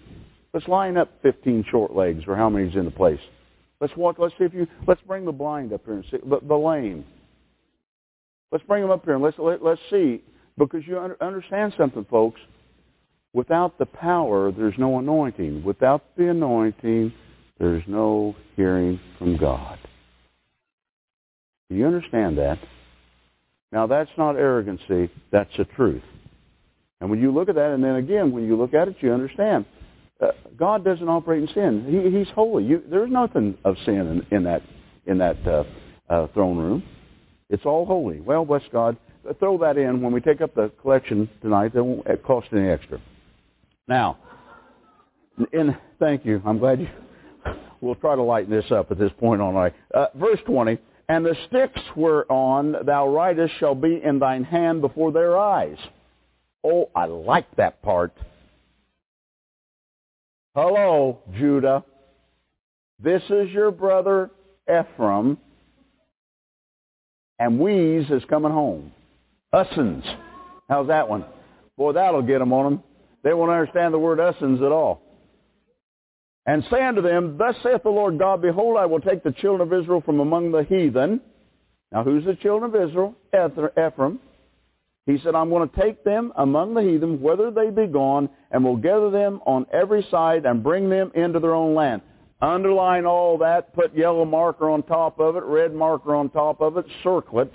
Let's 0.52 0.68
line 0.68 0.96
up 0.96 1.10
15 1.22 1.64
short 1.70 1.94
legs 1.94 2.24
or 2.26 2.36
how 2.36 2.50
many's 2.50 2.76
in 2.76 2.84
the 2.84 2.90
place. 2.90 3.20
Let's 3.80 3.96
walk. 3.96 4.18
Let's 4.18 4.34
see 4.38 4.44
if 4.44 4.52
you. 4.52 4.66
Let's 4.86 5.00
bring 5.02 5.24
the 5.24 5.32
blind 5.32 5.72
up 5.72 5.84
here 5.84 5.94
and 5.94 6.04
see 6.10 6.18
the, 6.18 6.40
the 6.46 6.54
lame. 6.54 7.04
Let's 8.52 8.64
bring 8.64 8.82
them 8.82 8.90
up 8.90 9.04
here 9.04 9.14
and 9.14 9.22
let's 9.22 9.38
let, 9.38 9.62
let's 9.62 9.80
see 9.90 10.22
because 10.58 10.82
you 10.86 10.98
under, 10.98 11.22
understand 11.22 11.74
something, 11.78 12.04
folks. 12.10 12.40
Without 13.32 13.78
the 13.78 13.86
power, 13.86 14.52
there's 14.52 14.78
no 14.78 14.98
anointing. 15.00 15.64
Without 15.64 16.04
the 16.16 16.30
anointing, 16.30 17.12
there's 17.58 17.82
no 17.88 18.36
hearing 18.54 19.00
from 19.18 19.36
God. 19.36 19.78
Do 21.68 21.74
you 21.74 21.84
understand 21.84 22.38
that? 22.38 22.58
Now 23.74 23.88
that's 23.88 24.10
not 24.16 24.36
arrogancy. 24.36 25.10
That's 25.32 25.50
the 25.58 25.64
truth. 25.64 26.02
And 27.00 27.10
when 27.10 27.20
you 27.20 27.32
look 27.32 27.48
at 27.48 27.56
that, 27.56 27.72
and 27.72 27.82
then 27.82 27.96
again, 27.96 28.30
when 28.30 28.44
you 28.44 28.56
look 28.56 28.72
at 28.72 28.86
it, 28.86 28.96
you 29.00 29.12
understand. 29.12 29.66
Uh, 30.20 30.28
God 30.56 30.84
doesn't 30.84 31.08
operate 31.08 31.42
in 31.42 31.48
sin. 31.48 31.84
He, 31.88 32.16
he's 32.16 32.28
holy. 32.32 32.64
You, 32.64 32.82
there's 32.88 33.10
nothing 33.10 33.58
of 33.64 33.76
sin 33.84 34.24
in, 34.30 34.36
in 34.36 34.44
that 34.44 34.62
in 35.06 35.18
that 35.18 35.36
uh, 35.46 35.64
uh, 36.08 36.28
throne 36.28 36.56
room. 36.56 36.84
It's 37.50 37.66
all 37.66 37.84
holy. 37.84 38.20
Well, 38.20 38.44
bless 38.44 38.62
God. 38.72 38.96
Throw 39.40 39.58
that 39.58 39.76
in 39.76 40.00
when 40.00 40.12
we 40.12 40.20
take 40.20 40.40
up 40.40 40.54
the 40.54 40.70
collection 40.80 41.28
tonight. 41.42 41.74
That 41.74 41.82
won't 41.82 42.06
cost 42.22 42.46
any 42.52 42.68
extra. 42.68 43.00
Now, 43.88 44.18
in 45.52 45.76
thank 45.98 46.24
you. 46.24 46.40
I'm 46.46 46.58
glad 46.58 46.80
you. 46.80 46.88
We'll 47.80 47.96
try 47.96 48.16
to 48.16 48.22
lighten 48.22 48.50
this 48.50 48.70
up 48.70 48.90
at 48.92 48.98
this 48.98 49.10
point 49.20 49.42
on. 49.42 49.70
Uh, 49.92 50.06
verse 50.14 50.38
20. 50.46 50.78
And 51.08 51.24
the 51.24 51.36
sticks 51.48 51.80
whereon 51.94 52.76
thou 52.84 53.08
writest 53.08 53.54
shall 53.58 53.74
be 53.74 54.00
in 54.02 54.18
thine 54.18 54.44
hand 54.44 54.80
before 54.80 55.12
their 55.12 55.36
eyes. 55.36 55.76
Oh, 56.64 56.88
I 56.94 57.04
like 57.06 57.54
that 57.56 57.82
part. 57.82 58.12
Hello, 60.54 61.18
Judah. 61.36 61.84
This 63.02 63.22
is 63.28 63.50
your 63.50 63.70
brother 63.70 64.30
Ephraim, 64.68 65.36
and 67.38 67.58
Wees 67.58 68.08
is 68.10 68.22
coming 68.30 68.52
home. 68.52 68.92
Ussens. 69.52 70.04
How's 70.68 70.86
that 70.88 71.08
one? 71.08 71.26
Boy, 71.76 71.92
that'll 71.92 72.22
get 72.22 72.38
them 72.38 72.52
on 72.52 72.64
them. 72.64 72.82
They 73.22 73.34
won't 73.34 73.50
understand 73.50 73.92
the 73.92 73.98
word 73.98 74.18
Ussens 74.18 74.64
at 74.64 74.72
all. 74.72 75.02
And 76.46 76.62
say 76.70 76.82
unto 76.82 77.00
them, 77.00 77.36
Thus 77.38 77.56
saith 77.62 77.82
the 77.82 77.90
Lord 77.90 78.18
God, 78.18 78.42
Behold, 78.42 78.76
I 78.76 78.86
will 78.86 79.00
take 79.00 79.22
the 79.22 79.32
children 79.32 79.66
of 79.66 79.72
Israel 79.72 80.02
from 80.02 80.20
among 80.20 80.52
the 80.52 80.64
heathen. 80.64 81.20
Now, 81.90 82.04
who's 82.04 82.24
the 82.24 82.34
children 82.34 82.74
of 82.74 82.88
Israel? 82.88 83.14
Ephraim. 83.32 84.18
He 85.06 85.18
said, 85.18 85.34
I'm 85.34 85.50
going 85.50 85.68
to 85.68 85.80
take 85.80 86.02
them 86.02 86.32
among 86.36 86.74
the 86.74 86.82
heathen, 86.82 87.20
whether 87.20 87.50
they 87.50 87.70
be 87.70 87.86
gone, 87.86 88.28
and 88.50 88.64
will 88.64 88.76
gather 88.76 89.10
them 89.10 89.40
on 89.46 89.66
every 89.72 90.06
side 90.10 90.46
and 90.46 90.62
bring 90.62 90.88
them 90.88 91.12
into 91.14 91.40
their 91.40 91.54
own 91.54 91.74
land. 91.74 92.02
Underline 92.40 93.06
all 93.06 93.38
that, 93.38 93.74
put 93.74 93.96
yellow 93.96 94.24
marker 94.24 94.68
on 94.68 94.82
top 94.82 95.20
of 95.20 95.36
it, 95.36 95.44
red 95.44 95.74
marker 95.74 96.14
on 96.14 96.30
top 96.30 96.60
of 96.60 96.76
it, 96.78 96.86
circle 97.02 97.40
it. 97.40 97.54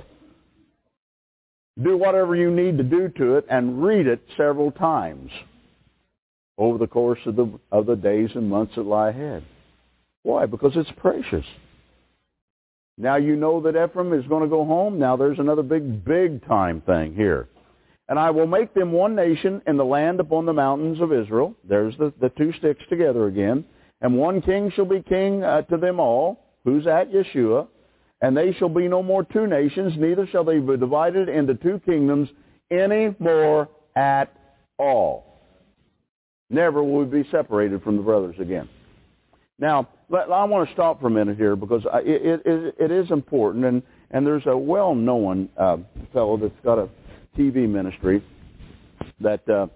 Do 1.82 1.98
whatever 1.98 2.36
you 2.36 2.52
need 2.52 2.78
to 2.78 2.84
do 2.84 3.10
to 3.10 3.38
it 3.38 3.46
and 3.50 3.84
read 3.84 4.08
it 4.08 4.22
several 4.36 4.72
times 4.72 5.32
over 6.60 6.78
the 6.78 6.88
course 6.88 7.20
of 7.26 7.38
the, 7.38 7.60
of 7.72 7.86
the 7.86 7.96
days 7.96 8.30
and 8.36 8.50
months 8.50 8.76
that 8.76 8.84
lie 8.84 9.10
ahead. 9.10 9.44
Why? 10.24 10.46
Because 10.46 10.74
it's 10.76 10.92
precious. 10.98 11.46
Now 12.98 13.16
you 13.16 13.38
know 13.38 13.62
that 13.62 13.82
Ephraim 13.82 14.12
is 14.12 14.28
going 14.28 14.44
to 14.44 14.50
go 14.50 14.66
home. 14.66 15.00
Now 15.00 15.16
there's 15.16 15.40
another 15.40 15.64
big, 15.64 16.04
big 16.04 16.46
time 16.46 16.82
thing 16.82 17.16
here. 17.16 17.48
And 18.10 18.20
I 18.20 18.32
will 18.32 18.48
make 18.48 18.74
them 18.74 18.92
one 18.92 19.16
nation 19.16 19.62
in 19.68 19.78
the 19.78 19.86
land 19.86 20.20
upon 20.20 20.46
the 20.46 20.54
mountains 20.54 21.00
of 21.00 21.14
Israel. 21.14 21.56
There's 21.68 21.96
the, 21.98 22.12
the 22.20 22.30
two 22.30 22.52
sticks 22.60 22.84
together 22.90 23.28
again. 23.28 23.64
And 24.02 24.18
one 24.18 24.42
king 24.42 24.72
shall 24.76 24.86
be 24.86 25.02
king 25.02 25.44
uh, 25.44 25.62
to 25.64 25.78
them 25.78 26.00
all. 26.00 26.46
Who's 26.66 26.88
at 26.88 27.12
Yeshua? 27.12 27.68
And 28.22 28.36
they 28.36 28.52
shall 28.54 28.70
be 28.70 28.90
no 28.90 29.02
more 29.02 29.24
two 29.24 29.48
nations, 29.48 29.94
neither 29.98 30.28
shall 30.28 30.44
they 30.44 30.60
be 30.60 30.76
divided 30.76 31.30
into 31.30 31.56
two 31.56 31.80
kingdoms 31.86 32.28
any 32.70 33.16
more 33.18 33.70
at 33.96 34.34
all. 34.78 35.29
Never 36.50 36.84
will 36.84 37.06
we 37.06 37.24
be 37.24 37.30
separated 37.30 37.84
from 37.84 37.98
the 37.98 38.04
brothers 38.04 38.36
again. 38.40 38.68
Now, 39.60 39.88
I 40.12 40.44
want 40.46 40.68
to 40.68 40.74
stop 40.74 41.02
for 41.02 41.08
a 41.08 41.12
minute 41.12 41.38
here 41.38 41.56
because 41.56 41.84
it, 42.06 42.42
it, 42.46 42.76
it 42.80 42.92
is 42.92 43.12
important, 43.12 43.66
and, 43.66 43.84
and 44.12 44.26
there's 44.26 44.46
a 44.46 44.58
well-known 44.58 45.50
uh, 45.58 45.78
fellow 46.14 46.38
that's 46.38 46.54
got 46.64 46.80
a 46.80 46.90
TV 47.38 47.70
ministry 47.70 48.24
that 49.20 49.48
uh, 49.50 49.68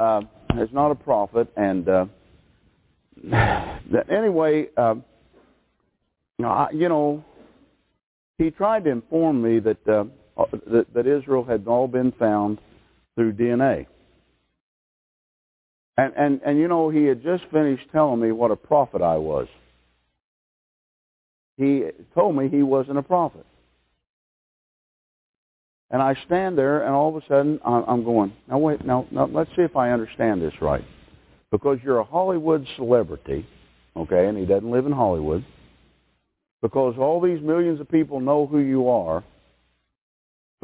uh, 0.00 0.22
is 0.58 0.68
not 0.72 0.90
a 0.90 0.94
prophet, 0.94 1.48
and 1.56 1.88
uh, 1.88 2.06
anyway, 4.10 4.68
uh, 4.76 4.94
you 6.38 6.88
know, 6.88 7.24
he 8.38 8.50
tried 8.50 8.84
to 8.84 8.90
inform 8.90 9.42
me 9.42 9.58
that, 9.60 9.88
uh, 9.88 10.04
that 10.66 10.86
that 10.94 11.06
Israel 11.06 11.44
had 11.44 11.66
all 11.66 11.86
been 11.86 12.12
found 12.12 12.58
through 13.14 13.32
DNA. 13.32 13.86
And, 15.96 16.12
and, 16.16 16.40
and 16.44 16.58
you 16.58 16.68
know, 16.68 16.90
he 16.90 17.04
had 17.04 17.22
just 17.22 17.44
finished 17.52 17.84
telling 17.92 18.20
me 18.20 18.32
what 18.32 18.50
a 18.50 18.56
prophet 18.56 19.02
I 19.02 19.16
was. 19.16 19.46
He 21.56 21.84
told 22.14 22.36
me 22.36 22.48
he 22.48 22.62
wasn't 22.62 22.98
a 22.98 23.02
prophet. 23.02 23.46
And 25.90 26.02
I 26.02 26.16
stand 26.26 26.58
there, 26.58 26.84
and 26.84 26.92
all 26.92 27.16
of 27.16 27.22
a 27.22 27.26
sudden, 27.28 27.60
I'm 27.64 28.02
going, 28.02 28.32
now 28.48 28.58
wait, 28.58 28.84
now, 28.84 29.06
now 29.12 29.26
let's 29.26 29.50
see 29.50 29.62
if 29.62 29.76
I 29.76 29.92
understand 29.92 30.42
this 30.42 30.54
right. 30.60 30.84
Because 31.52 31.78
you're 31.84 31.98
a 31.98 32.04
Hollywood 32.04 32.66
celebrity, 32.74 33.46
okay, 33.96 34.26
and 34.26 34.36
he 34.36 34.44
doesn't 34.44 34.68
live 34.68 34.86
in 34.86 34.92
Hollywood. 34.92 35.44
Because 36.62 36.96
all 36.98 37.20
these 37.20 37.40
millions 37.40 37.80
of 37.80 37.88
people 37.88 38.18
know 38.18 38.46
who 38.46 38.58
you 38.58 38.88
are. 38.88 39.22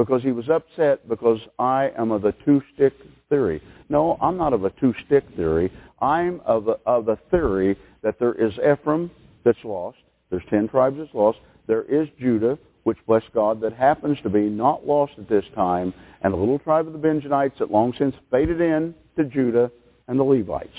Because 0.00 0.22
he 0.22 0.32
was 0.32 0.48
upset 0.48 1.06
because 1.10 1.40
I 1.58 1.90
am 1.98 2.10
of 2.10 2.22
the 2.22 2.32
two-stick 2.46 2.94
theory. 3.28 3.60
No, 3.90 4.16
I'm 4.22 4.38
not 4.38 4.54
of 4.54 4.64
a 4.64 4.70
two-stick 4.70 5.24
theory. 5.36 5.70
I'm 6.00 6.40
of 6.46 6.64
the, 6.64 6.78
of 6.86 7.04
the 7.04 7.18
theory 7.30 7.76
that 8.00 8.18
there 8.18 8.32
is 8.32 8.54
Ephraim 8.54 9.10
that's 9.44 9.62
lost. 9.62 9.98
There's 10.30 10.42
ten 10.48 10.68
tribes 10.68 10.96
that's 10.96 11.12
lost. 11.12 11.36
There 11.66 11.82
is 11.82 12.08
Judah, 12.18 12.58
which, 12.84 12.96
bless 13.06 13.24
God, 13.34 13.60
that 13.60 13.74
happens 13.74 14.16
to 14.22 14.30
be 14.30 14.48
not 14.48 14.86
lost 14.86 15.12
at 15.18 15.28
this 15.28 15.44
time, 15.54 15.92
and 16.22 16.32
the 16.32 16.38
little 16.38 16.58
tribe 16.60 16.86
of 16.86 16.94
the 16.94 16.98
Benjamites 16.98 17.58
that 17.58 17.70
long 17.70 17.92
since 17.98 18.14
faded 18.30 18.62
in 18.62 18.94
to 19.18 19.24
Judah 19.24 19.70
and 20.08 20.18
the 20.18 20.24
Levites. 20.24 20.70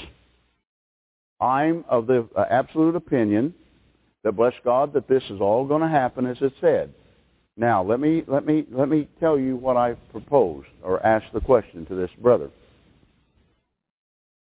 I'm 1.39 1.85
of 1.87 2.07
the 2.07 2.27
uh, 2.35 2.45
absolute 2.49 2.95
opinion 2.95 3.53
that, 4.23 4.31
bless 4.31 4.55
God, 4.63 4.93
that 4.93 5.07
this 5.07 5.23
is 5.29 5.39
all 5.39 5.67
going 5.67 5.83
to 5.83 5.87
happen 5.87 6.25
as 6.25 6.37
it 6.41 6.53
said. 6.59 6.95
Now, 7.61 7.83
let 7.83 7.99
me, 7.99 8.23
let 8.25 8.43
me, 8.43 8.65
let 8.71 8.89
me 8.89 9.07
tell 9.19 9.37
you 9.37 9.55
what 9.55 9.77
I 9.77 9.93
proposed 10.11 10.67
or 10.81 11.05
asked 11.05 11.31
the 11.31 11.41
question 11.41 11.85
to 11.85 11.95
this 11.95 12.09
brother. 12.19 12.49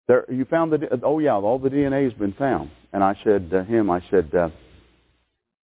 There, 0.07 0.27
you 0.31 0.45
found 0.45 0.75
the, 0.75 1.01
oh 1.03 1.19
yeah, 1.19 1.33
all 1.33 1.59
the 1.59 1.71
DNA 1.71 2.05
has 2.05 2.13
been 2.13 2.35
found. 2.35 2.71
And 2.93 3.03
I 3.03 3.17
said 3.25 3.49
to 3.49 3.65
him, 3.65 3.89
I 3.89 4.03
said, 4.11 4.35
uh, 4.35 4.51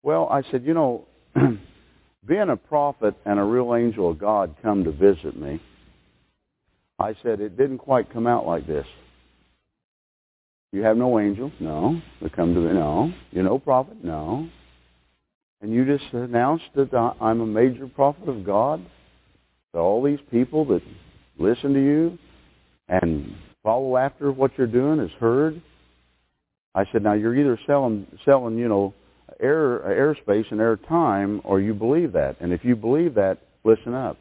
well, 0.02 0.30
I 0.30 0.44
said, 0.50 0.64
you 0.64 0.72
know, 0.72 1.04
being 2.26 2.48
a 2.48 2.56
prophet 2.56 3.14
and 3.26 3.38
a 3.38 3.44
real 3.44 3.74
angel 3.74 4.10
of 4.10 4.18
God 4.18 4.56
come 4.62 4.84
to 4.84 4.90
visit 4.90 5.38
me, 5.38 5.60
I 6.98 7.14
said 7.22 7.42
it 7.42 7.58
didn't 7.58 7.78
quite 7.78 8.10
come 8.14 8.26
out 8.26 8.46
like 8.46 8.66
this. 8.66 8.86
You 10.72 10.84
have 10.84 10.96
no 10.96 11.20
angel? 11.20 11.52
No. 11.60 12.00
They 12.22 12.30
come 12.30 12.54
to 12.54 12.60
me? 12.60 12.72
No. 12.72 13.12
You're 13.30 13.44
no 13.44 13.58
prophet? 13.58 14.02
No. 14.02 14.48
And 15.62 15.72
you 15.72 15.84
just 15.84 16.12
announced 16.12 16.66
that 16.74 16.94
I'm 17.20 17.40
a 17.40 17.46
major 17.46 17.86
prophet 17.86 18.28
of 18.28 18.44
God 18.44 18.84
to 19.72 19.78
all 19.78 20.02
these 20.02 20.20
people 20.30 20.64
that 20.66 20.82
listen 21.38 21.74
to 21.74 21.80
you 21.82 22.18
and 22.88 23.34
follow 23.62 23.96
after 23.96 24.30
what 24.30 24.52
you're 24.56 24.66
doing 24.66 25.00
is 25.00 25.10
heard. 25.18 25.60
I 26.74 26.84
said, 26.92 27.02
now 27.02 27.14
you're 27.14 27.34
either 27.34 27.58
selling, 27.66 28.06
selling, 28.24 28.58
you 28.58 28.68
know, 28.68 28.94
air, 29.40 29.80
airspace 29.80 30.50
and 30.50 30.60
air 30.60 30.76
time, 30.76 31.40
or 31.44 31.60
you 31.60 31.74
believe 31.74 32.12
that. 32.12 32.36
And 32.40 32.52
if 32.52 32.64
you 32.64 32.76
believe 32.76 33.14
that, 33.14 33.38
listen 33.64 33.94
up. 33.94 34.18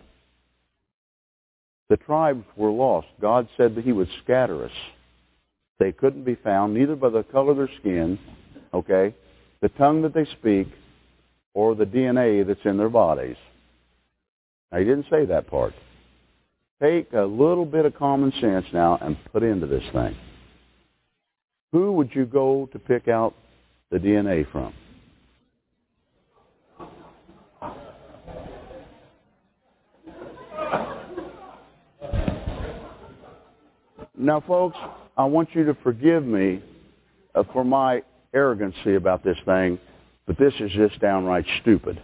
The 1.90 1.98
tribes 1.98 2.46
were 2.56 2.72
lost. 2.72 3.08
God 3.22 3.48
said 3.58 3.76
that 3.76 3.86
he 3.86 3.92
would 3.92 4.10
scatter 4.24 4.66
us. 4.66 4.72
They 5.80 5.92
couldn't 5.92 6.24
be 6.24 6.36
found, 6.36 6.74
neither 6.74 6.96
by 6.96 7.10
the 7.10 7.24
color 7.24 7.52
of 7.52 7.58
their 7.58 7.70
skin, 7.80 8.18
okay, 8.74 9.14
the 9.62 9.70
tongue 9.70 10.02
that 10.04 10.14
they 10.14 10.26
speak, 10.26 10.68
or 11.56 11.74
the 11.74 11.86
DNA 11.86 12.46
that's 12.46 12.60
in 12.66 12.78
their 12.78 12.90
bodies. 12.90 13.38
Now, 14.72 14.78
he 14.80 14.84
didn't 14.86 15.08
say 15.10 15.26
that 15.26 15.48
part. 15.48 15.74
Take 16.82 17.14
a 17.14 17.22
little 17.22 17.66
bit 17.66 17.86
of 17.86 17.96
common 17.96 18.32
sense 18.42 18.66
now 18.74 19.00
and 19.02 19.18
put 19.32 19.42
into 19.42 19.66
this 19.66 19.84
thing. 19.94 20.16
Who 21.72 21.94
would 21.94 22.14
you 22.14 22.26
go 22.26 22.70
to 22.74 22.80
pick 22.80 23.08
out 23.08 23.34
the 23.90 23.98
DNA 23.98 24.46
from? 24.52 24.74
Now, 34.18 34.42
folks, 34.42 34.78
I 35.18 35.26
want 35.26 35.50
you 35.54 35.66
to 35.66 35.74
forgive 35.84 36.26
me 36.26 36.62
uh, 37.34 37.44
for 37.54 37.64
my 37.64 38.02
arrogancy 38.34 38.96
about 38.96 39.24
this 39.24 39.38
thing, 39.46 39.80
but 40.26 40.38
this 40.38 40.54
is 40.60 40.72
just 40.72 41.00
downright 41.00 41.46
stupid. 41.62 42.02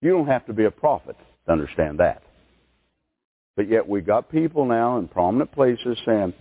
You 0.00 0.10
don't 0.10 0.26
have 0.26 0.46
to 0.46 0.52
be 0.52 0.64
a 0.64 0.70
prophet 0.70 1.16
to 1.46 1.52
understand 1.52 2.00
that. 2.00 2.22
But 3.56 3.68
yet 3.68 3.88
we 3.88 4.00
got 4.00 4.30
people 4.30 4.64
now 4.64 4.98
in 4.98 5.08
prominent 5.08 5.52
places 5.52 5.98
saying 6.06 6.32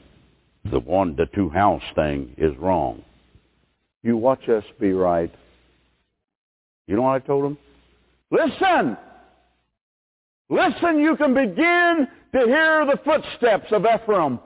the 0.71 0.79
one 0.79 1.15
to 1.17 1.25
two 1.27 1.49
house 1.49 1.83
thing 1.95 2.33
is 2.37 2.55
wrong. 2.57 3.03
You 4.03 4.17
watch 4.17 4.47
us 4.47 4.63
be 4.79 4.93
right. 4.93 5.33
You 6.87 6.95
know 6.95 7.01
what 7.03 7.21
I 7.21 7.25
told 7.25 7.45
them? 7.45 7.57
Listen! 8.31 8.97
Listen, 10.49 10.99
you 10.99 11.15
can 11.15 11.33
begin 11.33 12.07
to 12.33 12.39
hear 12.39 12.85
the 12.85 12.99
footsteps 13.03 13.71
of 13.71 13.85
Ephraim. 13.85 14.39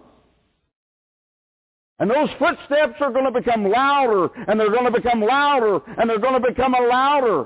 And 1.99 2.09
those 2.09 2.29
footsteps 2.39 2.95
are 2.99 3.11
going 3.11 3.31
to 3.31 3.31
become 3.31 3.69
louder, 3.69 4.29
and 4.47 4.59
they're 4.59 4.71
going 4.71 4.91
to 4.91 4.91
become 4.91 5.21
louder, 5.21 5.79
and 5.97 6.09
they're 6.09 6.19
going 6.19 6.41
to 6.41 6.47
become 6.47 6.73
louder. 6.73 7.45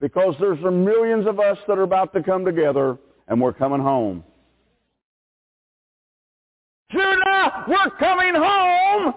Because 0.00 0.34
there's 0.40 0.60
millions 0.62 1.26
of 1.26 1.38
us 1.38 1.58
that 1.66 1.78
are 1.78 1.82
about 1.82 2.12
to 2.14 2.22
come 2.22 2.44
together, 2.44 2.98
and 3.28 3.40
we're 3.40 3.52
coming 3.52 3.80
home. 3.80 4.24
Judah, 6.90 7.64
we're 7.68 7.90
coming 7.98 8.34
home! 8.34 9.14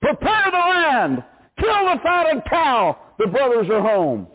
Prepare 0.00 0.50
the 0.50 0.58
land! 0.58 1.24
Kill 1.60 1.84
the 1.84 2.00
fatted 2.02 2.42
cow! 2.50 2.98
The 3.18 3.28
brothers 3.28 3.68
are 3.70 3.80
home. 3.80 4.26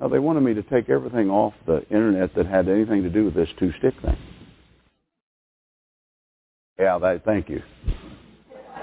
Now, 0.00 0.08
they 0.08 0.18
wanted 0.18 0.40
me 0.40 0.54
to 0.54 0.62
take 0.62 0.88
everything 0.88 1.28
off 1.28 1.52
the 1.66 1.86
internet 1.88 2.34
that 2.34 2.46
had 2.46 2.68
anything 2.68 3.02
to 3.02 3.10
do 3.10 3.26
with 3.26 3.34
this 3.34 3.50
two-stick 3.58 3.94
thing. 4.02 4.16
Yeah, 6.78 6.98
that, 6.98 7.22
thank 7.26 7.50
you. 7.50 7.60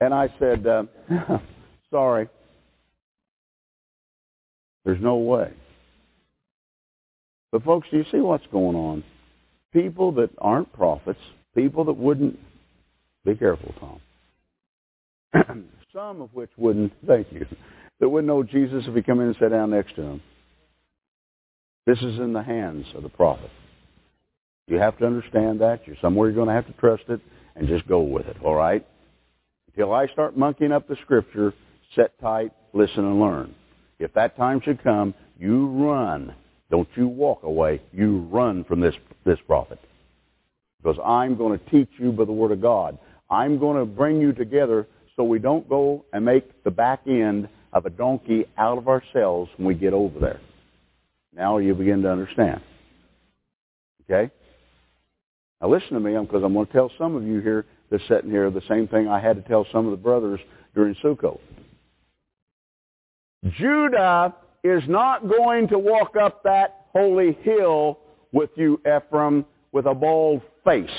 and 0.00 0.14
I 0.14 0.32
said, 0.38 0.64
uh, 0.64 0.84
sorry. 1.90 2.28
There's 4.84 5.02
no 5.02 5.16
way. 5.16 5.52
But 7.50 7.64
folks, 7.64 7.88
do 7.90 7.96
you 7.96 8.04
see 8.12 8.18
what's 8.18 8.46
going 8.52 8.76
on? 8.76 9.02
People 9.72 10.12
that 10.12 10.30
aren't 10.38 10.72
prophets, 10.72 11.20
people 11.56 11.84
that 11.86 11.94
wouldn't, 11.94 12.38
be 13.24 13.34
careful, 13.34 14.00
Tom. 15.34 15.64
Some 15.92 16.22
of 16.22 16.32
which 16.32 16.50
wouldn't, 16.56 16.92
thank 17.06 17.30
you, 17.32 17.44
that 18.00 18.08
wouldn't 18.08 18.28
know 18.28 18.42
Jesus 18.42 18.84
if 18.86 18.94
he 18.94 19.02
come 19.02 19.20
in 19.20 19.26
and 19.26 19.36
sat 19.38 19.50
down 19.50 19.70
next 19.70 19.94
to 19.96 20.02
him. 20.02 20.22
This 21.86 21.98
is 21.98 22.18
in 22.18 22.32
the 22.32 22.42
hands 22.42 22.86
of 22.94 23.02
the 23.02 23.10
prophet. 23.10 23.50
You 24.68 24.78
have 24.78 24.96
to 24.98 25.06
understand 25.06 25.60
that. 25.60 25.86
You're 25.86 25.96
somewhere 26.00 26.28
you're 26.28 26.36
going 26.36 26.48
to 26.48 26.54
have 26.54 26.66
to 26.66 26.72
trust 26.80 27.02
it 27.08 27.20
and 27.56 27.68
just 27.68 27.86
go 27.86 28.00
with 28.00 28.26
it, 28.26 28.36
all 28.42 28.54
right? 28.54 28.86
Until 29.68 29.92
I 29.92 30.06
start 30.06 30.36
monkeying 30.36 30.72
up 30.72 30.88
the 30.88 30.96
scripture, 31.02 31.52
set 31.94 32.18
tight, 32.20 32.52
listen 32.72 33.04
and 33.04 33.20
learn. 33.20 33.54
If 33.98 34.14
that 34.14 34.36
time 34.36 34.62
should 34.64 34.82
come, 34.82 35.12
you 35.38 35.66
run. 35.66 36.34
Don't 36.70 36.88
you 36.94 37.06
walk 37.06 37.42
away. 37.42 37.82
You 37.92 38.20
run 38.30 38.64
from 38.64 38.80
this, 38.80 38.94
this 39.26 39.38
prophet. 39.46 39.78
Because 40.82 40.98
I'm 41.04 41.36
going 41.36 41.58
to 41.58 41.70
teach 41.70 41.90
you 41.98 42.12
by 42.12 42.24
the 42.24 42.32
Word 42.32 42.52
of 42.52 42.62
God. 42.62 42.98
I'm 43.28 43.58
going 43.58 43.78
to 43.78 43.84
bring 43.84 44.20
you 44.20 44.32
together 44.32 44.86
so 45.16 45.24
we 45.24 45.38
don't 45.38 45.68
go 45.68 46.04
and 46.12 46.24
make 46.24 46.64
the 46.64 46.70
back 46.70 47.00
end 47.06 47.48
of 47.72 47.86
a 47.86 47.90
donkey 47.90 48.46
out 48.58 48.78
of 48.78 48.88
ourselves 48.88 49.50
when 49.56 49.66
we 49.68 49.74
get 49.74 49.92
over 49.92 50.18
there. 50.18 50.40
Now 51.34 51.58
you 51.58 51.74
begin 51.74 52.02
to 52.02 52.10
understand. 52.10 52.60
Okay? 54.04 54.32
Now 55.60 55.68
listen 55.70 55.92
to 55.92 56.00
me, 56.00 56.18
because 56.18 56.42
I'm 56.44 56.52
going 56.52 56.66
to 56.66 56.72
tell 56.72 56.90
some 56.98 57.16
of 57.16 57.22
you 57.24 57.40
here 57.40 57.66
that's 57.90 58.02
sitting 58.08 58.30
here 58.30 58.50
the 58.50 58.62
same 58.68 58.88
thing 58.88 59.08
I 59.08 59.20
had 59.20 59.36
to 59.36 59.48
tell 59.48 59.66
some 59.72 59.86
of 59.86 59.90
the 59.90 59.96
brothers 59.96 60.40
during 60.74 60.94
Sukkot. 60.96 61.38
Judah 63.58 64.34
is 64.64 64.82
not 64.86 65.28
going 65.28 65.68
to 65.68 65.78
walk 65.78 66.16
up 66.16 66.42
that 66.44 66.86
holy 66.92 67.36
hill 67.42 67.98
with 68.32 68.50
you, 68.56 68.80
Ephraim, 68.80 69.44
with 69.72 69.86
a 69.86 69.94
bald 69.94 70.42
face. 70.64 70.90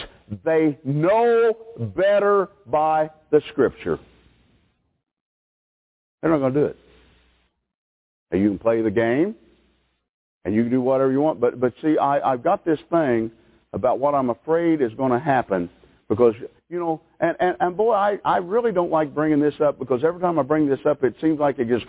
They 0.44 0.78
know 0.84 1.54
better 1.78 2.50
by 2.66 3.10
the 3.32 3.42
Scripture. 3.50 4.00
They're 6.22 6.32
not 6.32 6.40
going 6.40 6.54
to 6.54 6.60
do 6.60 6.66
it. 6.68 6.78
And 8.32 8.42
you 8.42 8.50
can 8.50 8.60
play 8.60 8.82
the 8.82 8.92
game, 8.92 9.36
and 10.46 10.56
you 10.56 10.64
can 10.64 10.72
do 10.72 10.82
whatever 10.82 11.12
you 11.12 11.22
want. 11.22 11.40
But 11.40 11.60
but 11.60 11.74
see, 11.82 11.98
I, 11.98 12.34
I've 12.34 12.44
got 12.44 12.66
this 12.66 12.80
thing 12.90 13.32
about 13.74 14.00
what 14.00 14.16
I'm 14.16 14.30
afraid 14.30 14.82
is 14.82 14.94
going 14.94 15.12
to 15.12 15.20
happen 15.20 15.70
because 16.10 16.34
you 16.70 16.80
know, 16.80 17.02
and 17.20 17.36
and, 17.40 17.58
and 17.60 17.78
boy, 17.78 17.94
I 17.94 18.20
I 18.26 18.38
really 18.38 18.72
don't 18.72 18.90
like 18.90 19.14
bringing 19.14 19.40
this 19.40 19.56
up 19.60 19.78
because 19.78 20.04
every 20.04 20.22
time 20.22 20.40
I 20.40 20.44
bring 20.44 20.68
this 20.68 20.80
up, 20.86 21.04
it 21.04 21.16
seems 21.22 21.40
like 21.40 21.60
it 21.60 21.68
just 21.68 21.86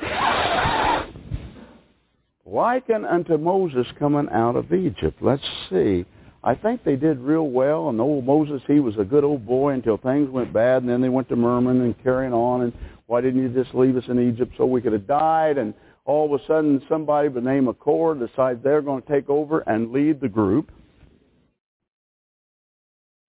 liken 2.45 3.05
unto 3.05 3.37
Moses 3.39 3.87
coming 3.99 4.29
out 4.31 4.57
of 4.57 4.73
Egypt. 4.73 5.19
Let's 5.21 5.43
see. 5.71 6.05
I 6.47 6.55
think 6.55 6.85
they 6.85 6.97
did 6.97 7.21
real 7.21 7.49
well, 7.49 7.89
and 7.89 7.99
old 7.99 8.27
Moses, 8.27 8.61
he 8.67 8.79
was 8.79 8.99
a 8.99 9.05
good 9.05 9.25
old 9.25 9.47
boy 9.47 9.73
until 9.73 9.97
things 9.97 10.29
went 10.29 10.53
bad, 10.53 10.83
and 10.83 10.91
then 10.91 11.01
they 11.01 11.09
went 11.09 11.31
to 11.31 11.37
murmuring 11.37 11.81
and 11.81 12.03
carrying 12.03 12.35
on, 12.35 12.61
and 12.61 12.73
why 13.07 13.23
didn't 13.23 13.43
you 13.43 13.49
just 13.49 13.75
leave 13.75 13.97
us 13.97 14.05
in 14.09 14.31
Egypt 14.31 14.53
so 14.59 14.67
we 14.67 14.83
could 14.83 14.93
have 14.93 15.07
died? 15.07 15.57
And 15.57 15.73
all 16.05 16.27
of 16.27 16.39
a 16.39 16.45
sudden, 16.47 16.83
somebody 16.87 17.29
by 17.29 17.37
the 17.37 17.41
name 17.41 17.67
of 17.67 17.79
Korah 17.79 18.19
decides 18.19 18.63
they're 18.63 18.83
going 18.83 19.01
to 19.01 19.09
take 19.09 19.31
over 19.31 19.61
and 19.61 19.91
lead 19.91 20.21
the 20.21 20.29
group. 20.29 20.71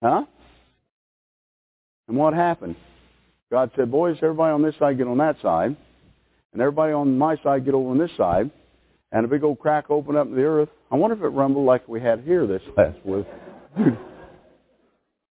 Huh? 0.03 0.25
And 2.09 2.17
what 2.17 2.33
happened? 2.33 2.75
God 3.49 3.71
said, 3.77 3.89
boys, 3.89 4.17
everybody 4.21 4.51
on 4.51 4.61
this 4.61 4.75
side 4.77 4.97
get 4.97 5.07
on 5.07 5.19
that 5.19 5.37
side, 5.41 5.77
and 6.51 6.61
everybody 6.61 6.91
on 6.91 7.17
my 7.17 7.37
side 7.37 7.63
get 7.63 7.73
over 7.75 7.91
on 7.91 7.97
this 7.97 8.11
side 8.17 8.51
and 9.15 9.23
a 9.23 9.29
big 9.29 9.45
old 9.45 9.59
crack 9.59 9.89
opened 9.89 10.17
up 10.17 10.27
in 10.27 10.35
the 10.35 10.43
earth. 10.43 10.67
I 10.91 10.95
wonder 10.95 11.15
if 11.15 11.23
it 11.23 11.29
rumbled 11.29 11.65
like 11.65 11.87
we 11.87 12.01
had 12.01 12.19
here 12.25 12.45
this 12.45 12.61
last 12.75 12.97
week. 13.05 13.25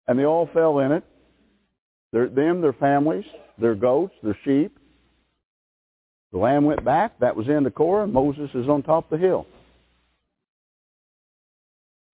and 0.09 0.19
they 0.19 0.25
all 0.25 0.49
fell 0.55 0.79
in 0.79 0.91
it. 0.91 1.05
Them, 2.11 2.63
their 2.63 2.73
families, 2.73 3.27
their 3.59 3.75
goats, 3.75 4.15
their 4.23 4.39
sheep. 4.43 4.75
The 6.33 6.39
lamb 6.39 6.65
went 6.65 6.83
back. 6.83 7.19
That 7.21 7.37
was 7.37 7.47
in 7.47 7.63
the 7.63 7.71
Korah. 7.71 8.07
Moses 8.07 8.49
is 8.55 8.71
on 8.71 8.83
top 8.83 9.13
of 9.13 9.21
the 9.21 9.27
hill. 9.27 9.47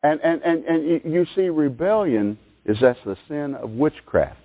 And, 0.03 0.21
and, 0.25 0.43
and, 0.43 0.65
and 0.65 1.13
you 1.13 1.25
see 1.37 1.51
rebellion 1.51 2.37
is 2.65 2.79
that's 2.81 2.99
the 3.05 3.17
sin 3.29 3.55
of 3.55 3.71
witchcraft. 3.71 4.40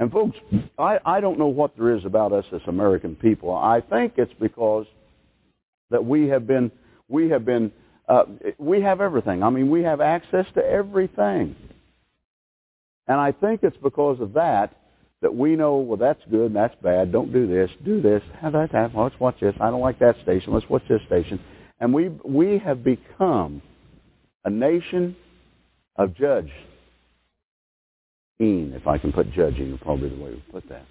And 0.00 0.10
folks, 0.10 0.36
I, 0.78 0.98
I 1.04 1.20
don't 1.20 1.38
know 1.38 1.46
what 1.46 1.76
there 1.76 1.94
is 1.94 2.06
about 2.06 2.32
us 2.32 2.46
as 2.52 2.62
American 2.66 3.14
people. 3.14 3.54
I 3.54 3.82
think 3.82 4.14
it's 4.16 4.32
because 4.40 4.86
that 5.90 6.04
we 6.04 6.28
have 6.28 6.46
been, 6.46 6.72
we 7.08 7.28
have 7.28 7.44
been, 7.44 7.70
uh, 8.08 8.24
we 8.58 8.80
have 8.80 9.02
everything. 9.02 9.42
I 9.42 9.50
mean, 9.50 9.70
we 9.70 9.82
have 9.82 10.00
access 10.00 10.46
to 10.54 10.64
everything. 10.64 11.54
And 13.06 13.20
I 13.20 13.30
think 13.30 13.60
it's 13.62 13.76
because 13.76 14.20
of 14.20 14.32
that 14.32 14.74
that 15.20 15.34
we 15.34 15.54
know, 15.54 15.76
well, 15.76 15.98
that's 15.98 16.22
good 16.30 16.54
that's 16.54 16.74
bad. 16.82 17.12
Don't 17.12 17.30
do 17.30 17.46
this. 17.46 17.70
Do 17.84 18.00
this. 18.00 18.22
How 18.40 18.50
that 18.50 18.70
happen? 18.70 19.00
Let's 19.00 19.20
watch 19.20 19.36
this. 19.40 19.54
I 19.60 19.70
don't 19.70 19.82
like 19.82 19.98
that 19.98 20.16
station. 20.22 20.54
Let's 20.54 20.68
watch 20.70 20.82
this 20.88 21.02
station. 21.06 21.38
And 21.78 21.92
we 21.92 22.08
we 22.24 22.58
have 22.58 22.82
become 22.82 23.60
a 24.46 24.50
nation 24.50 25.14
of 25.96 26.14
judge. 26.16 26.50
If 28.40 28.86
I 28.86 28.96
can 28.96 29.12
put 29.12 29.30
judging, 29.32 29.78
probably 29.82 30.08
the 30.08 30.16
way 30.16 30.30
we 30.30 30.42
put 30.50 30.66
that. 30.70 30.86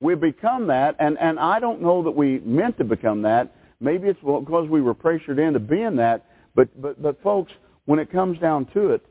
We've 0.00 0.18
become 0.18 0.68
that, 0.68 0.96
and, 0.98 1.18
and 1.18 1.38
I 1.38 1.60
don't 1.60 1.82
know 1.82 2.02
that 2.04 2.12
we 2.12 2.38
meant 2.40 2.78
to 2.78 2.84
become 2.84 3.22
that. 3.22 3.54
Maybe 3.78 4.08
it's 4.08 4.18
because 4.20 4.68
we 4.70 4.80
were 4.80 4.94
pressured 4.94 5.38
into 5.38 5.58
being 5.58 5.96
that. 5.96 6.24
But, 6.54 6.80
but, 6.80 7.02
but 7.02 7.22
folks, 7.22 7.52
when 7.84 7.98
it 7.98 8.10
comes 8.10 8.38
down 8.38 8.66
to 8.72 8.92
it, 8.92 9.04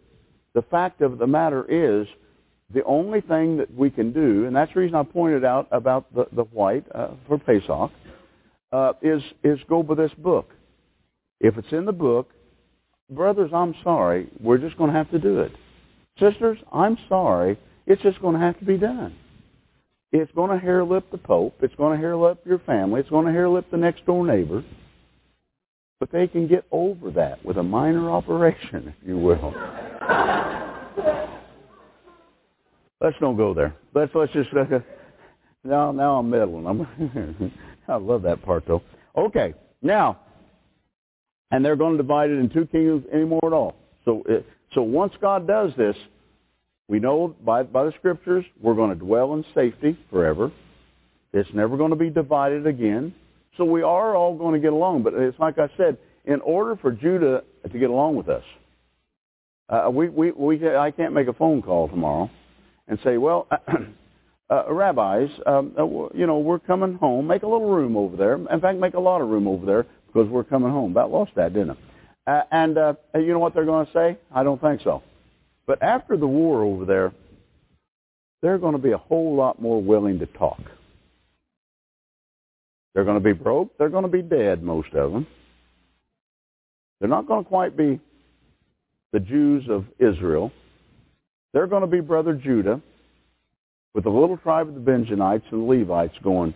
the 0.56 0.64
fact 0.64 1.02
of 1.02 1.20
the 1.20 1.28
matter 1.28 1.66
is 1.70 2.08
the 2.74 2.84
only 2.84 3.22
thing 3.22 3.58
that 3.58 3.72
we 3.74 3.92
can 3.92 4.12
do, 4.12 4.46
and 4.46 4.56
that's 4.56 4.74
the 4.74 4.80
reason 4.80 4.96
I 4.96 5.04
pointed 5.04 5.46
out 5.46 5.68
about 5.72 6.14
the, 6.16 6.26
the 6.32 6.44
white 6.46 6.86
uh, 6.96 7.10
for 7.28 7.38
Pesach, 7.38 7.92
uh, 8.72 8.94
is, 9.04 9.22
is 9.44 9.60
go 9.70 9.84
by 9.84 9.94
this 9.94 10.12
book. 10.18 10.50
If 11.40 11.58
it's 11.58 11.72
in 11.72 11.86
the 11.86 11.94
book, 11.94 12.32
brothers, 13.10 13.52
I'm 13.54 13.76
sorry, 13.84 14.30
we're 14.40 14.58
just 14.58 14.78
going 14.78 14.92
to 14.92 14.98
have 14.98 15.12
to 15.12 15.20
do 15.20 15.42
it. 15.42 15.52
Sisters, 16.20 16.58
I'm 16.72 16.98
sorry, 17.08 17.60
it's 17.86 18.02
just 18.02 18.20
going 18.22 18.34
to 18.34 18.40
have 18.40 18.58
to 18.60 18.66
be 18.66 18.78
done. 18.78 19.16
It's 20.12 20.32
going 20.32 20.52
to 20.52 20.58
hair 20.58 20.84
lip 20.84 21.06
the 21.12 21.18
Pope. 21.18 21.56
It's 21.62 21.76
going 21.76 21.96
to 21.96 22.02
hair 22.02 22.16
lip 22.16 22.40
your 22.46 22.60
family. 22.60 23.02
It's 23.02 23.10
going 23.10 23.26
to 23.26 23.32
hair 23.32 23.50
lip 23.50 23.66
the 23.70 23.78
next 23.78 24.06
door 24.06 24.26
neighbor. 24.26 24.64
But 26.00 26.12
they 26.12 26.28
can 26.28 26.48
get 26.48 26.66
over 26.72 27.12
that 27.12 27.44
with 27.44 27.58
a 27.58 27.64
minor 27.64 28.10
operation, 28.12 28.94
if 29.02 29.08
you 29.08 29.18
will. 29.18 29.54
let's 33.02 33.18
don't 33.20 33.38
go 33.38 33.54
there. 33.54 33.76
Let's 33.94 34.12
let's 34.16 34.32
just 34.34 34.50
uh, 34.54 34.80
now 35.64 35.92
now 35.92 36.18
I'm 36.20 36.30
meddling. 36.30 36.66
I'm 36.66 37.52
I 37.88 37.96
love 37.96 38.24
that 38.24 38.44
part 38.44 38.64
though. 38.68 38.82
Okay, 39.16 39.54
now, 39.82 40.20
and 41.52 41.66
they're 41.66 41.76
going 41.76 41.98
to 41.98 42.04
divide 42.04 42.30
it 42.30 42.38
in 42.40 42.50
two 42.50 42.66
kingdoms 42.68 43.06
anymore 43.12 43.42
at 43.46 43.54
all. 43.54 43.76
So 44.06 44.24
so 44.74 44.82
once 44.82 45.14
God 45.22 45.48
does 45.48 45.72
this, 45.78 45.96
we 46.88 47.00
know 47.00 47.36
by, 47.44 47.64
by 47.64 47.86
the 47.86 47.94
scriptures 47.98 48.46
we're 48.60 48.76
going 48.76 48.90
to 48.90 48.96
dwell 48.96 49.34
in 49.34 49.44
safety 49.54 49.98
forever. 50.10 50.52
It's 51.34 51.50
never 51.54 51.78
going 51.78 51.90
to 51.90 51.98
be 51.98 52.10
divided 52.10 52.66
again. 52.66 53.14
So 53.58 53.66
we 53.66 53.82
are 53.82 54.16
all 54.16 54.38
going 54.38 54.54
to 54.54 54.60
get 54.60 54.74
along. 54.74 55.04
But 55.04 55.14
it's 55.14 55.38
like 55.40 55.58
I 55.60 55.70
said, 55.78 55.98
in 56.26 56.42
order 56.42 56.76
for 56.76 56.92
Judah 56.92 57.44
to 57.70 57.80
get 57.80 57.90
along 57.90 58.16
with 58.16 58.30
us, 58.30 58.44
uh, 59.70 59.90
we, 59.92 60.08
we, 60.10 60.32
we, 60.32 60.76
I 60.76 60.92
can't 60.92 61.14
make 61.14 61.28
a 61.28 61.34
phone 61.34 61.62
call 61.62 61.90
tomorrow 61.90 62.30
and 62.88 62.98
say, 63.04 63.18
well, 63.18 63.48
uh, 64.50 64.74
rabbis, 64.74 65.30
um, 65.46 65.74
uh, 65.78 65.84
you 66.16 66.26
know, 66.26 66.40
we're 66.40 66.60
coming 66.60 66.96
home. 66.96 67.28
Make 67.28 67.44
a 67.44 67.48
little 67.48 67.70
room 67.70 67.98
over 67.98 68.16
there. 68.16 68.36
In 68.36 68.62
fact, 68.62 68.80
make 68.80 68.94
a 68.94 69.00
lot 69.00 69.22
of 69.22 69.28
room 69.28 69.48
over 69.48 69.66
there 69.66 69.86
because 70.08 70.30
we're 70.30 70.46
coming 70.46 70.72
home. 70.72 70.92
About 70.92 71.12
lost 71.12 71.32
that, 71.36 71.54
didn't 71.54 71.72
it? 71.72 71.78
Uh, 72.28 72.42
and 72.52 72.78
uh, 72.78 72.94
you 73.16 73.28
know 73.28 73.40
what 73.40 73.54
they're 73.54 73.66
going 73.66 73.86
to 73.86 73.94
say? 73.94 74.18
I 74.34 74.44
don't 74.44 74.60
think 74.60 74.82
so. 74.84 75.02
But 75.66 75.82
after 75.82 76.18
the 76.18 76.28
war 76.28 76.64
over 76.64 76.84
there, 76.84 77.14
they're 78.42 78.58
going 78.58 78.74
to 78.74 78.82
be 78.82 78.92
a 78.92 78.98
whole 78.98 79.36
lot 79.36 79.62
more 79.62 79.82
willing 79.82 80.20
to 80.20 80.26
talk. 80.26 80.60
They're 82.94 83.06
going 83.06 83.22
to 83.22 83.24
be 83.24 83.34
broke. 83.34 83.78
They're 83.78 83.90
going 83.90 84.04
to 84.04 84.10
be 84.10 84.22
dead, 84.22 84.62
most 84.62 84.94
of 84.94 85.14
them. 85.14 85.26
They're 87.00 87.10
not 87.10 87.28
going 87.28 87.44
to 87.44 87.48
quite 87.48 87.78
be 87.78 88.00
the 89.14 89.20
Jews 89.20 89.64
of 89.70 89.86
Israel. 90.00 90.52
They're 91.54 91.68
going 91.68 91.82
to 91.82 91.88
be 91.88 92.02
brother 92.02 92.34
Judah 92.34 92.82
with 93.94 94.04
the 94.04 94.10
little 94.10 94.38
tribe 94.38 94.68
of 94.68 94.74
the 94.74 94.80
Benjamites 94.80 95.46
and 95.52 95.68
Levites 95.68 96.16
going, 96.24 96.54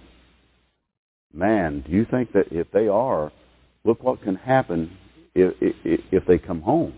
man, 1.33 1.83
do 1.87 1.93
you 1.93 2.05
think 2.05 2.33
that 2.33 2.51
if 2.51 2.71
they 2.71 2.87
are, 2.87 3.31
look 3.83 4.03
what 4.03 4.21
can 4.21 4.35
happen 4.35 4.97
if, 5.35 6.01
if, 6.11 6.25
they 6.25 6.37
come 6.37 6.61
home? 6.61 6.93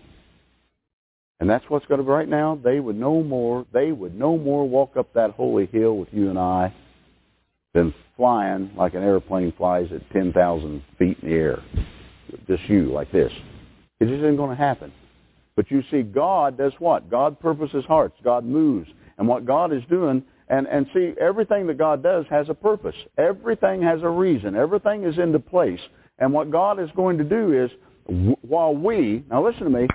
And 1.40 1.50
that's 1.50 1.64
what's 1.68 1.86
going 1.86 1.98
to 1.98 2.04
be 2.04 2.10
right 2.10 2.28
now. 2.28 2.58
They 2.62 2.80
would 2.80 2.98
no 2.98 3.22
more, 3.22 3.66
they 3.72 3.92
would 3.92 4.18
no 4.18 4.38
more 4.38 4.68
walk 4.68 4.96
up 4.96 5.12
that 5.14 5.32
holy 5.32 5.66
hill 5.66 5.96
with 5.96 6.08
you 6.12 6.30
and 6.30 6.38
I 6.38 6.72
than 7.74 7.92
flying 8.16 8.70
like 8.76 8.94
an 8.94 9.02
airplane 9.02 9.52
flies 9.56 9.88
at 9.92 10.08
10,000 10.10 10.82
feet 10.98 11.18
in 11.20 11.28
the 11.28 11.34
air. 11.34 11.62
Just 12.46 12.62
you, 12.68 12.92
like 12.92 13.10
this. 13.12 13.32
It 14.00 14.06
just 14.06 14.18
isn't 14.18 14.36
going 14.36 14.50
to 14.50 14.62
happen. 14.62 14.92
But 15.56 15.70
you 15.70 15.82
see, 15.90 16.02
God 16.02 16.56
does 16.56 16.72
what? 16.78 17.10
God 17.10 17.38
purposes 17.38 17.84
hearts. 17.86 18.16
God 18.24 18.44
moves. 18.44 18.88
And 19.18 19.28
what 19.28 19.46
God 19.46 19.72
is 19.72 19.82
doing, 19.88 20.22
and, 20.48 20.66
and 20.66 20.86
see, 20.92 21.14
everything 21.20 21.66
that 21.68 21.78
God 21.78 22.02
does 22.02 22.26
has 22.30 22.48
a 22.48 22.54
purpose. 22.54 22.96
Everything 23.18 23.82
has 23.82 24.02
a 24.02 24.08
reason. 24.08 24.56
Everything 24.56 25.04
is 25.04 25.18
into 25.18 25.38
place. 25.38 25.80
And 26.18 26.32
what 26.32 26.50
God 26.50 26.80
is 26.80 26.90
going 26.96 27.18
to 27.18 27.24
do 27.24 27.52
is, 27.64 27.70
while 28.06 28.74
we, 28.74 29.24
now 29.30 29.44
listen 29.44 29.64
to 29.64 29.70
me, 29.70 29.88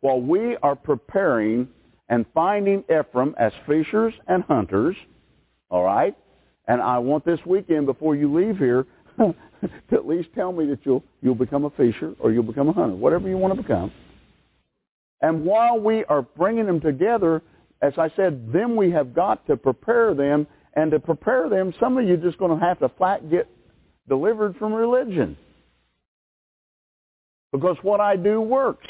while 0.00 0.20
we 0.20 0.56
are 0.62 0.76
preparing 0.76 1.68
and 2.08 2.26
finding 2.34 2.84
Ephraim 2.84 3.34
as 3.38 3.52
fishers 3.66 4.12
and 4.26 4.42
hunters, 4.44 4.96
all 5.70 5.84
right? 5.84 6.16
And 6.66 6.80
I 6.80 6.98
want 6.98 7.24
this 7.24 7.40
weekend 7.46 7.86
before 7.86 8.16
you 8.16 8.32
leave 8.32 8.58
here 8.58 8.86
to 9.18 9.34
at 9.92 10.06
least 10.06 10.28
tell 10.34 10.52
me 10.52 10.66
that 10.66 10.80
you'll 10.84 11.02
you'll 11.20 11.34
become 11.34 11.64
a 11.64 11.70
fisher 11.70 12.14
or 12.18 12.32
you'll 12.32 12.42
become 12.42 12.68
a 12.68 12.72
hunter, 12.72 12.94
whatever 12.94 13.28
you 13.28 13.36
want 13.36 13.54
to 13.54 13.62
become. 13.62 13.92
And 15.20 15.44
while 15.44 15.78
we 15.78 16.04
are 16.04 16.22
bringing 16.22 16.66
them 16.66 16.80
together, 16.80 17.42
as 17.82 17.92
I 17.98 18.10
said, 18.16 18.52
then 18.52 18.76
we 18.76 18.90
have 18.90 19.14
got 19.14 19.46
to 19.46 19.56
prepare 19.56 20.14
them, 20.14 20.46
and 20.74 20.90
to 20.90 21.00
prepare 21.00 21.48
them, 21.48 21.74
some 21.80 21.98
of 21.98 22.06
you 22.06 22.14
are 22.14 22.16
just 22.16 22.38
going 22.38 22.58
to 22.58 22.64
have 22.64 22.78
to 22.80 22.88
flat 22.90 23.30
get 23.30 23.48
delivered 24.08 24.56
from 24.56 24.72
religion. 24.72 25.36
Because 27.52 27.76
what 27.82 28.00
I 28.00 28.16
do 28.16 28.40
works. 28.40 28.86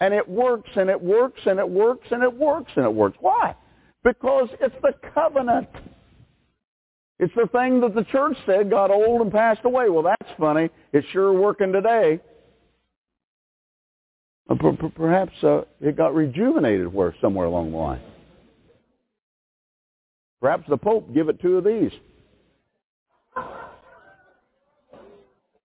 And 0.00 0.12
it 0.12 0.28
works 0.28 0.70
and 0.74 0.90
it 0.90 1.00
works 1.00 1.40
and 1.46 1.58
it 1.58 1.68
works 1.68 2.06
and 2.10 2.22
it 2.22 2.32
works 2.32 2.72
and 2.76 2.84
it 2.84 2.92
works. 2.92 3.16
Why? 3.20 3.54
Because 4.02 4.48
it's 4.60 4.74
the 4.82 4.94
covenant. 5.14 5.68
It's 7.18 7.32
the 7.36 7.46
thing 7.52 7.80
that 7.80 7.94
the 7.94 8.04
church 8.04 8.36
said 8.46 8.68
got 8.68 8.90
old 8.90 9.20
and 9.20 9.30
passed 9.30 9.60
away. 9.64 9.88
Well, 9.88 10.02
that's 10.02 10.32
funny. 10.38 10.70
It's 10.92 11.06
sure 11.08 11.32
working 11.32 11.72
today. 11.72 12.20
Uh, 14.50 14.56
perhaps 14.96 15.32
uh, 15.44 15.62
it 15.80 15.96
got 15.96 16.14
rejuvenated 16.14 16.92
where 16.92 17.14
somewhere 17.20 17.46
along 17.46 17.70
the 17.70 17.76
line. 17.76 18.02
Perhaps 20.40 20.64
the 20.68 20.76
Pope 20.76 21.14
give 21.14 21.28
it 21.28 21.40
two 21.40 21.58
of 21.58 21.64
these. 21.64 21.92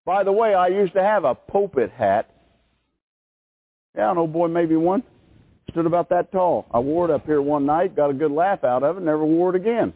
By 0.07 0.23
the 0.23 0.31
way, 0.31 0.55
I 0.55 0.69
used 0.69 0.93
to 0.93 1.03
have 1.03 1.23
a 1.23 1.35
pulpit 1.35 1.91
hat 1.91 2.31
yeah, 3.97 4.11
an 4.11 4.17
old 4.19 4.31
boy, 4.31 4.47
maybe 4.47 4.75
one. 4.75 5.01
Stood 5.71 5.87
about 5.87 6.09
that 6.09 6.31
tall. 6.31 6.67
I 6.71 6.79
wore 6.79 7.09
it 7.09 7.11
up 7.11 7.25
here 7.25 7.41
one 7.41 7.65
night, 7.65 7.95
got 7.95 8.11
a 8.11 8.13
good 8.13 8.31
laugh 8.31 8.63
out 8.63 8.83
of 8.83 8.97
it, 8.97 9.01
never 9.01 9.25
wore 9.25 9.55
it 9.55 9.59
again. 9.59 9.91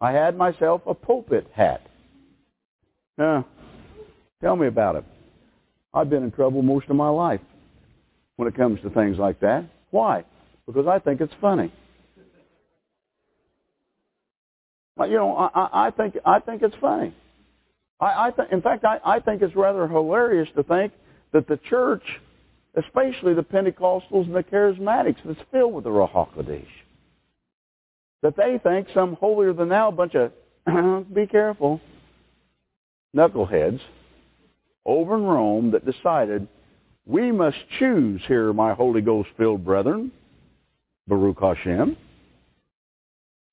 I 0.00 0.10
had 0.10 0.36
myself 0.36 0.82
a 0.84 0.94
pulpit 0.94 1.46
hat. 1.54 1.86
Now, 3.16 3.46
tell 4.40 4.56
me 4.56 4.66
about 4.66 4.96
it. 4.96 5.04
I've 5.94 6.10
been 6.10 6.24
in 6.24 6.32
trouble 6.32 6.62
most 6.62 6.88
of 6.90 6.96
my 6.96 7.08
life 7.08 7.40
when 8.34 8.48
it 8.48 8.56
comes 8.56 8.80
to 8.80 8.90
things 8.90 9.16
like 9.18 9.38
that. 9.40 9.64
Why? 9.90 10.24
Because 10.66 10.88
I 10.88 10.98
think 10.98 11.20
it's 11.20 11.32
funny. 11.40 11.72
You 14.98 15.16
know, 15.16 15.36
I, 15.36 15.86
I 15.86 15.90
think 15.90 16.16
I 16.24 16.38
think 16.38 16.62
it's 16.62 16.76
funny. 16.80 17.14
I, 18.02 18.26
I 18.26 18.30
th- 18.32 18.48
in 18.50 18.60
fact, 18.60 18.84
I, 18.84 18.98
I 19.04 19.20
think 19.20 19.42
it's 19.42 19.54
rather 19.54 19.86
hilarious 19.86 20.48
to 20.56 20.64
think 20.64 20.92
that 21.32 21.46
the 21.46 21.56
church, 21.68 22.02
especially 22.74 23.32
the 23.32 23.44
Pentecostals 23.44 24.26
and 24.26 24.34
the 24.34 24.42
Charismatics, 24.42 25.18
that's 25.24 25.40
filled 25.52 25.72
with 25.72 25.84
the 25.84 25.90
Ruach 25.90 26.66
that 28.22 28.36
they 28.36 28.58
think 28.62 28.88
some 28.94 29.14
holier 29.14 29.52
than 29.52 29.68
thou 29.68 29.90
bunch 29.90 30.14
of, 30.14 30.32
be 31.14 31.26
careful, 31.26 31.80
knuckleheads 33.16 33.80
over 34.84 35.16
in 35.16 35.22
Rome 35.22 35.70
that 35.72 35.84
decided, 35.84 36.48
we 37.06 37.32
must 37.32 37.56
choose 37.78 38.20
here, 38.26 38.52
my 38.52 38.74
Holy 38.74 39.00
Ghost-filled 39.00 39.64
brethren, 39.64 40.12
Baruch 41.08 41.40
Hashem, 41.40 41.96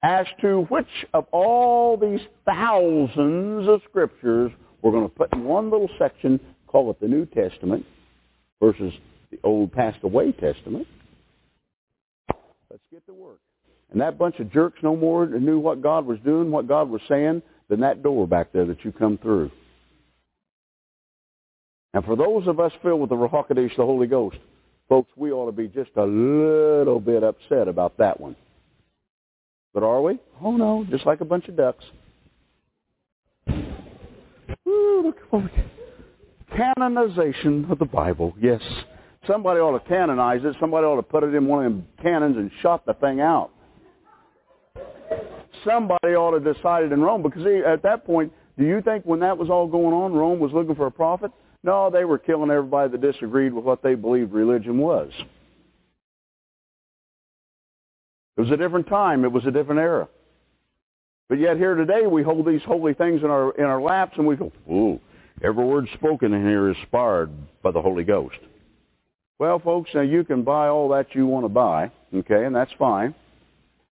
as 0.03 0.25
to 0.41 0.61
which 0.69 0.87
of 1.13 1.25
all 1.31 1.97
these 1.97 2.21
thousands 2.45 3.67
of 3.67 3.81
scriptures 3.89 4.51
we're 4.81 4.91
going 4.91 5.03
to 5.03 5.13
put 5.13 5.33
in 5.33 5.43
one 5.43 5.69
little 5.69 5.89
section 5.97 6.39
call 6.67 6.89
it 6.91 6.99
the 6.99 7.07
New 7.07 7.25
Testament 7.25 7.85
versus 8.61 8.93
the 9.31 9.39
old 9.43 9.71
passed 9.71 9.99
away 10.03 10.31
Testament. 10.31 10.87
Let's 12.69 12.83
get 12.91 13.05
to 13.07 13.13
work. 13.13 13.39
And 13.91 13.99
that 14.01 14.17
bunch 14.19 14.39
of 14.39 14.51
jerks 14.51 14.79
no 14.83 14.95
more 14.95 15.25
knew 15.25 15.59
what 15.59 15.81
God 15.81 16.05
was 16.05 16.19
doing, 16.23 16.51
what 16.51 16.67
God 16.67 16.89
was 16.89 17.01
saying, 17.09 17.41
than 17.69 17.79
that 17.79 18.03
door 18.03 18.27
back 18.27 18.51
there 18.53 18.65
that 18.67 18.85
you 18.85 18.91
come 18.91 19.17
through. 19.17 19.51
And 21.95 22.05
for 22.05 22.15
those 22.15 22.47
of 22.47 22.59
us 22.59 22.71
filled 22.83 23.01
with 23.01 23.09
the 23.09 23.15
Ruach 23.15 23.47
the 23.47 23.69
Holy 23.77 24.05
Ghost, 24.05 24.37
Folks, 24.89 25.11
we 25.15 25.31
ought 25.31 25.45
to 25.45 25.51
be 25.51 25.67
just 25.67 25.91
a 25.97 26.03
little 26.03 26.99
bit 26.99 27.23
upset 27.23 27.67
about 27.67 27.95
that 27.99 28.19
one. 28.19 28.35
But 29.73 29.83
are 29.83 30.01
we? 30.01 30.19
Oh 30.41 30.55
no, 30.57 30.85
just 30.89 31.05
like 31.05 31.21
a 31.21 31.25
bunch 31.25 31.47
of 31.47 31.55
ducks. 31.55 31.85
Ooh, 34.67 35.01
look 35.05 35.29
forward. 35.29 35.51
Canonization 36.55 37.67
of 37.69 37.79
the 37.79 37.85
Bible. 37.85 38.33
Yes. 38.39 38.61
Somebody 39.27 39.59
ought 39.59 39.77
to 39.77 39.87
canonize 39.87 40.41
it. 40.43 40.55
Somebody 40.59 40.85
ought 40.85 40.95
to 40.95 41.03
put 41.03 41.23
it 41.23 41.35
in 41.35 41.45
one 41.45 41.65
of 41.65 41.71
them 41.71 41.87
cannons 42.01 42.37
and 42.37 42.49
shot 42.61 42.85
the 42.85 42.93
thing 42.95 43.21
out. 43.21 43.51
Somebody 45.65 46.15
ought 46.15 46.39
to 46.39 46.53
decide 46.53 46.83
it 46.83 46.91
in 46.91 47.01
Rome 47.01 47.21
because 47.21 47.45
at 47.65 47.83
that 47.83 48.05
point, 48.05 48.31
do 48.57 48.65
you 48.65 48.81
think 48.81 49.05
when 49.05 49.19
that 49.19 49.37
was 49.37 49.49
all 49.49 49.67
going 49.67 49.93
on, 49.93 50.13
Rome 50.13 50.39
was 50.39 50.51
looking 50.53 50.75
for 50.75 50.87
a 50.87 50.91
prophet? 50.91 51.31
No, 51.63 51.89
they 51.89 52.05
were 52.05 52.17
killing 52.17 52.49
everybody 52.49 52.91
that 52.91 53.01
disagreed 53.01 53.53
with 53.53 53.65
what 53.65 53.83
they 53.83 53.95
believed 53.95 54.31
religion 54.31 54.77
was. 54.79 55.11
It 58.39 58.43
was 58.43 58.51
a 58.51 58.57
different 58.57 58.87
time. 58.87 59.25
It 59.25 59.33
was 59.33 59.45
a 59.45 59.51
different 59.51 59.81
era. 59.81 60.07
But 61.27 61.39
yet 61.39 61.57
here 61.57 61.75
today 61.75 62.07
we 62.07 62.23
hold 62.23 62.47
these 62.47 62.61
holy 62.65 62.93
things 62.93 63.21
in 63.21 63.29
our 63.29 63.51
in 63.51 63.65
our 63.65 63.81
laps 63.81 64.13
and 64.15 64.25
we 64.25 64.37
go, 64.37 64.49
ooh, 64.71 64.97
every 65.43 65.65
word 65.65 65.89
spoken 65.95 66.31
in 66.31 66.47
here 66.47 66.69
is 66.69 66.77
inspired 66.77 67.31
by 67.61 67.71
the 67.71 67.81
Holy 67.81 68.05
Ghost. 68.05 68.37
Well, 69.39 69.59
folks, 69.59 69.89
now 69.93 70.03
you 70.03 70.23
can 70.23 70.43
buy 70.43 70.69
all 70.69 70.87
that 70.89 71.13
you 71.15 71.27
want 71.27 71.43
to 71.43 71.49
buy, 71.49 71.91
okay, 72.15 72.45
and 72.45 72.55
that's 72.55 72.71
fine. 72.79 73.13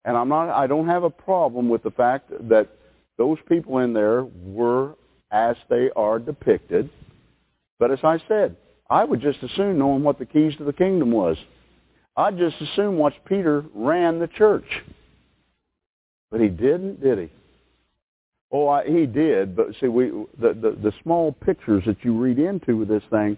And 0.06 0.16
I'm 0.16 0.30
not 0.30 0.52
I 0.52 0.68
don't 0.68 0.90
have 0.90 1.02
a 1.02 1.10
problem 1.10 1.68
with 1.68 1.82
the 1.82 1.90
fact 1.90 2.30
that 2.50 2.70
those 3.18 3.40
people 3.50 3.80
in 3.80 3.94
there 3.94 4.26
were 4.26 4.94
as 5.32 5.56
they 5.72 5.90
are 5.96 6.20
depicted. 6.20 6.92
But 7.80 7.90
as 7.90 8.00
I 8.04 8.20
said, 8.28 8.58
I 8.92 9.06
would 9.06 9.22
just 9.22 9.40
as 9.42 9.50
soon 9.56 9.80
knowing 9.80 10.04
what 10.04 10.20
the 10.20 10.26
keys 10.28 10.56
to 10.58 10.66
the 10.66 10.72
kingdom 10.72 11.10
was. 11.10 11.36
I'd 12.18 12.38
just 12.38 12.60
assume 12.62 12.98
watch 12.98 13.16
Peter 13.26 13.66
ran 13.74 14.20
the 14.20 14.28
church. 14.28 14.66
But 16.32 16.42
he 16.42 16.48
didn't, 16.48 17.02
did 17.02 17.20
he? 17.20 17.30
Oh, 18.52 18.68
I, 18.68 18.86
he 18.86 19.06
did. 19.06 19.56
But 19.56 19.68
see, 19.80 19.88
we 19.88 20.10
the, 20.40 20.54
the 20.54 20.78
the 20.82 20.94
small 21.04 21.32
pictures 21.32 21.84
that 21.86 22.04
you 22.04 22.18
read 22.18 22.40
into 22.40 22.78
with 22.78 22.88
this 22.88 23.04
thing, 23.10 23.38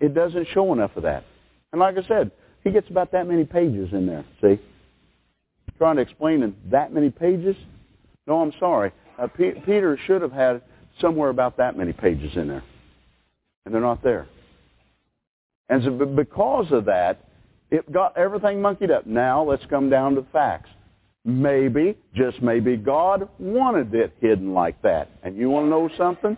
it 0.00 0.14
doesn't 0.14 0.48
show 0.52 0.72
enough 0.72 0.96
of 0.96 1.02
that. 1.02 1.24
And 1.72 1.80
like 1.80 1.96
I 1.98 2.06
said, 2.06 2.30
he 2.64 2.70
gets 2.70 2.88
about 2.88 3.12
that 3.12 3.26
many 3.26 3.44
pages 3.44 3.92
in 3.92 4.06
there. 4.06 4.24
See, 4.40 4.60
trying 5.78 5.96
to 5.96 6.02
explain 6.02 6.42
in 6.42 6.54
that 6.70 6.92
many 6.92 7.10
pages. 7.10 7.56
No, 8.26 8.40
I'm 8.40 8.52
sorry. 8.58 8.92
Uh, 9.18 9.26
P- 9.28 9.52
Peter 9.64 9.98
should 10.06 10.22
have 10.22 10.32
had 10.32 10.62
somewhere 11.00 11.28
about 11.28 11.56
that 11.58 11.76
many 11.76 11.92
pages 11.92 12.32
in 12.36 12.48
there, 12.48 12.64
and 13.64 13.74
they're 13.74 13.80
not 13.80 14.02
there. 14.02 14.26
And 15.68 15.82
so 15.82 15.90
because 15.90 16.72
of 16.72 16.86
that, 16.86 17.24
it 17.70 17.90
got 17.92 18.16
everything 18.16 18.60
monkeyed 18.62 18.90
up. 18.90 19.06
Now 19.06 19.42
let's 19.42 19.64
come 19.66 19.90
down 19.90 20.14
to 20.14 20.20
the 20.22 20.26
facts. 20.32 20.70
Maybe, 21.24 21.96
just 22.14 22.40
maybe, 22.40 22.76
God 22.76 23.28
wanted 23.38 23.92
it 23.94 24.14
hidden 24.20 24.54
like 24.54 24.80
that. 24.82 25.10
And 25.24 25.36
you 25.36 25.50
want 25.50 25.66
to 25.66 25.70
know 25.70 25.90
something? 25.96 26.36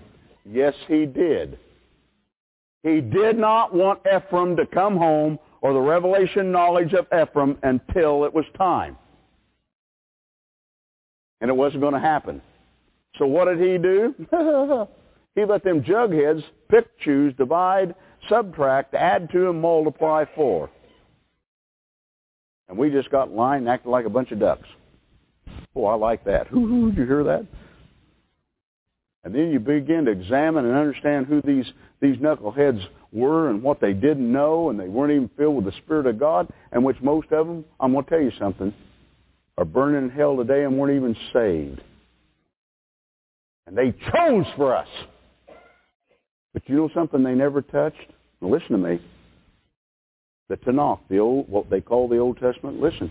Yes, 0.50 0.74
He 0.86 1.04
did. 1.04 1.58
He 2.82 3.00
did 3.00 3.36
not 3.36 3.74
want 3.74 4.00
Ephraim 4.06 4.56
to 4.56 4.64
come 4.66 4.96
home 4.96 5.38
or 5.60 5.72
the 5.72 5.80
revelation 5.80 6.52
knowledge 6.52 6.94
of 6.94 7.06
Ephraim 7.06 7.58
until 7.62 8.24
it 8.24 8.32
was 8.32 8.44
time. 8.56 8.96
And 11.40 11.50
it 11.50 11.54
wasn't 11.54 11.82
going 11.82 11.94
to 11.94 12.00
happen. 12.00 12.40
So 13.18 13.26
what 13.26 13.46
did 13.46 13.58
he 13.58 13.78
do? 13.78 14.14
he 15.34 15.44
let 15.44 15.64
them 15.64 15.82
jugheads 15.82 16.42
pick, 16.70 16.86
choose, 17.00 17.34
divide, 17.36 17.94
subtract, 18.28 18.94
add 18.94 19.30
to, 19.32 19.50
and 19.50 19.60
multiply 19.60 20.24
for. 20.34 20.70
And 22.68 22.76
we 22.76 22.90
just 22.90 23.10
got 23.10 23.28
in 23.28 23.36
line 23.36 23.60
and 23.60 23.68
acted 23.68 23.88
like 23.88 24.04
a 24.04 24.10
bunch 24.10 24.30
of 24.30 24.38
ducks. 24.38 24.68
Oh, 25.74 25.86
I 25.86 25.94
like 25.94 26.24
that. 26.24 26.48
Hoo 26.48 26.66
hoo, 26.66 26.90
did 26.90 26.98
you 26.98 27.06
hear 27.06 27.24
that? 27.24 27.46
And 29.24 29.34
then 29.34 29.50
you 29.50 29.58
begin 29.58 30.04
to 30.04 30.10
examine 30.10 30.64
and 30.64 30.76
understand 30.76 31.26
who 31.26 31.42
these, 31.42 31.66
these 32.00 32.16
knuckleheads 32.16 32.82
were 33.12 33.50
and 33.50 33.62
what 33.62 33.80
they 33.80 33.92
didn't 33.92 34.30
know, 34.30 34.70
and 34.70 34.78
they 34.78 34.88
weren't 34.88 35.12
even 35.12 35.30
filled 35.36 35.56
with 35.56 35.64
the 35.64 35.78
Spirit 35.82 36.06
of 36.06 36.18
God, 36.18 36.48
and 36.72 36.84
which 36.84 37.00
most 37.00 37.30
of 37.32 37.46
them, 37.46 37.64
I'm 37.80 37.92
going 37.92 38.04
to 38.04 38.10
tell 38.10 38.20
you 38.20 38.32
something, 38.38 38.72
are 39.56 39.64
burning 39.64 40.04
in 40.04 40.10
hell 40.10 40.36
today 40.36 40.64
and 40.64 40.78
weren't 40.78 40.96
even 40.96 41.16
saved. 41.32 41.80
And 43.66 43.76
they 43.76 43.92
chose 44.12 44.46
for 44.56 44.74
us. 44.74 44.88
But 46.52 46.62
you 46.66 46.76
know 46.76 46.90
something 46.94 47.22
they 47.22 47.34
never 47.34 47.60
touched? 47.60 48.12
Now 48.40 48.48
listen 48.48 48.70
to 48.70 48.78
me 48.78 49.00
the 50.48 50.56
Tanakh, 50.56 51.00
the 51.08 51.18
old 51.18 51.48
what 51.48 51.70
they 51.70 51.80
call 51.80 52.08
the 52.08 52.18
Old 52.18 52.38
Testament. 52.38 52.80
Listen, 52.80 53.10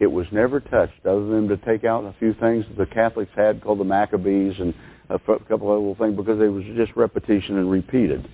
it 0.00 0.06
was 0.06 0.26
never 0.32 0.60
touched 0.60 1.06
other 1.06 1.26
than 1.26 1.48
to 1.48 1.56
take 1.58 1.84
out 1.84 2.04
a 2.04 2.14
few 2.18 2.34
things 2.34 2.64
that 2.68 2.76
the 2.76 2.94
Catholics 2.94 3.30
had 3.34 3.62
called 3.62 3.80
the 3.80 3.84
Maccabees 3.84 4.54
and 4.58 4.74
a 5.08 5.18
couple 5.18 5.72
of 5.72 5.78
little 5.78 5.96
things 5.98 6.16
because 6.16 6.38
they 6.38 6.48
was 6.48 6.64
just 6.76 6.92
repetition 6.96 7.58
and 7.58 7.70
repeated. 7.70 8.28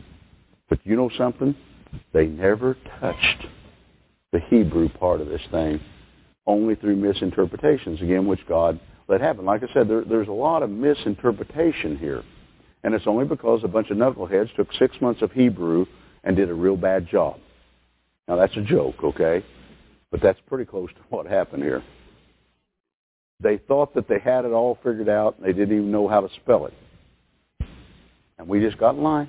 But 0.69 0.79
you 0.85 0.97
know 0.97 1.11
something? 1.17 1.55
They 2.13 2.27
never 2.27 2.77
touched 3.01 3.47
the 4.33 4.41
Hebrew 4.49 4.89
part 4.89 5.21
of 5.21 5.29
this 5.29 5.43
thing, 5.51 5.81
only 6.47 6.77
through 6.77 6.97
misinterpretations, 6.97 8.01
again, 8.01 8.27
which 8.27 8.47
God 8.49 8.79
let 9.09 9.21
happen. 9.21 9.45
Like 9.45 9.63
I 9.65 9.73
said, 9.75 9.89
there, 9.89 10.05
there's 10.05 10.29
a 10.29 10.33
lot 10.33 10.63
of 10.63 10.71
misinterpretation 10.71 11.99
here. 11.99 12.23
And 12.85 12.95
it's 12.95 13.07
only 13.07 13.25
because 13.25 13.63
a 13.65 13.69
bunch 13.69 13.91
of 13.91 13.97
knuckleheads 13.97 14.55
took 14.55 14.73
six 14.79 14.97
months 15.01 15.21
of 15.21 15.33
Hebrew 15.33 15.85
and 16.25 16.37
did 16.37 16.49
a 16.49 16.55
real 16.55 16.77
bad 16.77 17.09
job. 17.09 17.41
Now 18.31 18.37
that's 18.37 18.57
a 18.57 18.63
joke, 18.63 19.03
okay? 19.03 19.45
But 20.13 20.23
that's 20.23 20.39
pretty 20.47 20.65
close 20.65 20.89
to 20.91 21.01
what 21.09 21.27
happened 21.27 21.65
here. 21.65 21.83
They 23.43 23.59
thought 23.59 23.93
that 23.95 24.07
they 24.07 24.21
had 24.21 24.45
it 24.45 24.53
all 24.53 24.79
figured 24.85 25.09
out 25.09 25.37
and 25.37 25.45
they 25.45 25.53
didn't 25.53 25.77
even 25.77 25.91
know 25.91 26.07
how 26.07 26.21
to 26.21 26.29
spell 26.37 26.67
it. 26.67 26.75
And 28.39 28.47
we 28.47 28.61
just 28.61 28.79
got 28.79 28.95
in 28.95 29.03
line. 29.03 29.29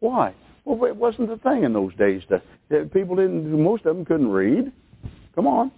Why? 0.00 0.34
Well, 0.64 0.88
it 0.88 0.96
wasn't 0.96 1.28
the 1.28 1.36
thing 1.36 1.64
in 1.64 1.74
those 1.74 1.94
days. 1.96 2.22
To, 2.30 2.84
people 2.86 3.16
didn't, 3.16 3.50
most 3.62 3.84
of 3.84 3.94
them 3.94 4.06
couldn't 4.06 4.30
read. 4.30 4.72
Come 5.34 5.46
on. 5.46 5.72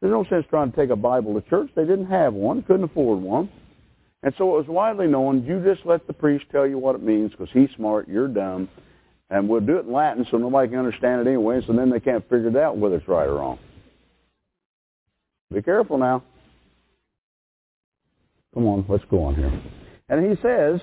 There's 0.00 0.10
no 0.10 0.24
sense 0.24 0.44
trying 0.50 0.72
to 0.72 0.76
take 0.76 0.90
a 0.90 0.96
Bible 0.96 1.40
to 1.40 1.48
church. 1.48 1.70
They 1.76 1.84
didn't 1.84 2.06
have 2.06 2.34
one, 2.34 2.62
couldn't 2.62 2.84
afford 2.84 3.20
one. 3.20 3.48
And 4.24 4.34
so 4.38 4.56
it 4.56 4.58
was 4.58 4.68
widely 4.68 5.06
known, 5.06 5.44
you 5.44 5.62
just 5.62 5.86
let 5.86 6.06
the 6.08 6.12
priest 6.12 6.46
tell 6.50 6.66
you 6.66 6.78
what 6.78 6.96
it 6.96 7.02
means 7.02 7.30
because 7.30 7.50
he's 7.52 7.68
smart, 7.76 8.08
you're 8.08 8.26
dumb, 8.26 8.68
and 9.30 9.48
we'll 9.48 9.60
do 9.60 9.78
it 9.78 9.86
in 9.86 9.92
Latin 9.92 10.26
so 10.30 10.36
nobody 10.36 10.68
can 10.68 10.78
understand 10.78 11.26
it 11.26 11.30
anyway, 11.30 11.60
so 11.66 11.72
then 11.72 11.90
they 11.90 12.00
can't 12.00 12.22
figure 12.24 12.48
it 12.48 12.56
out 12.56 12.76
whether 12.76 12.96
it's 12.96 13.08
right 13.08 13.26
or 13.26 13.36
wrong. 13.36 13.58
Be 15.52 15.62
careful 15.62 15.98
now. 15.98 16.22
Come 18.54 18.66
on, 18.66 18.84
let's 18.88 19.04
go 19.10 19.24
on 19.24 19.34
here. 19.34 19.62
And 20.08 20.24
he 20.24 20.40
says, 20.42 20.80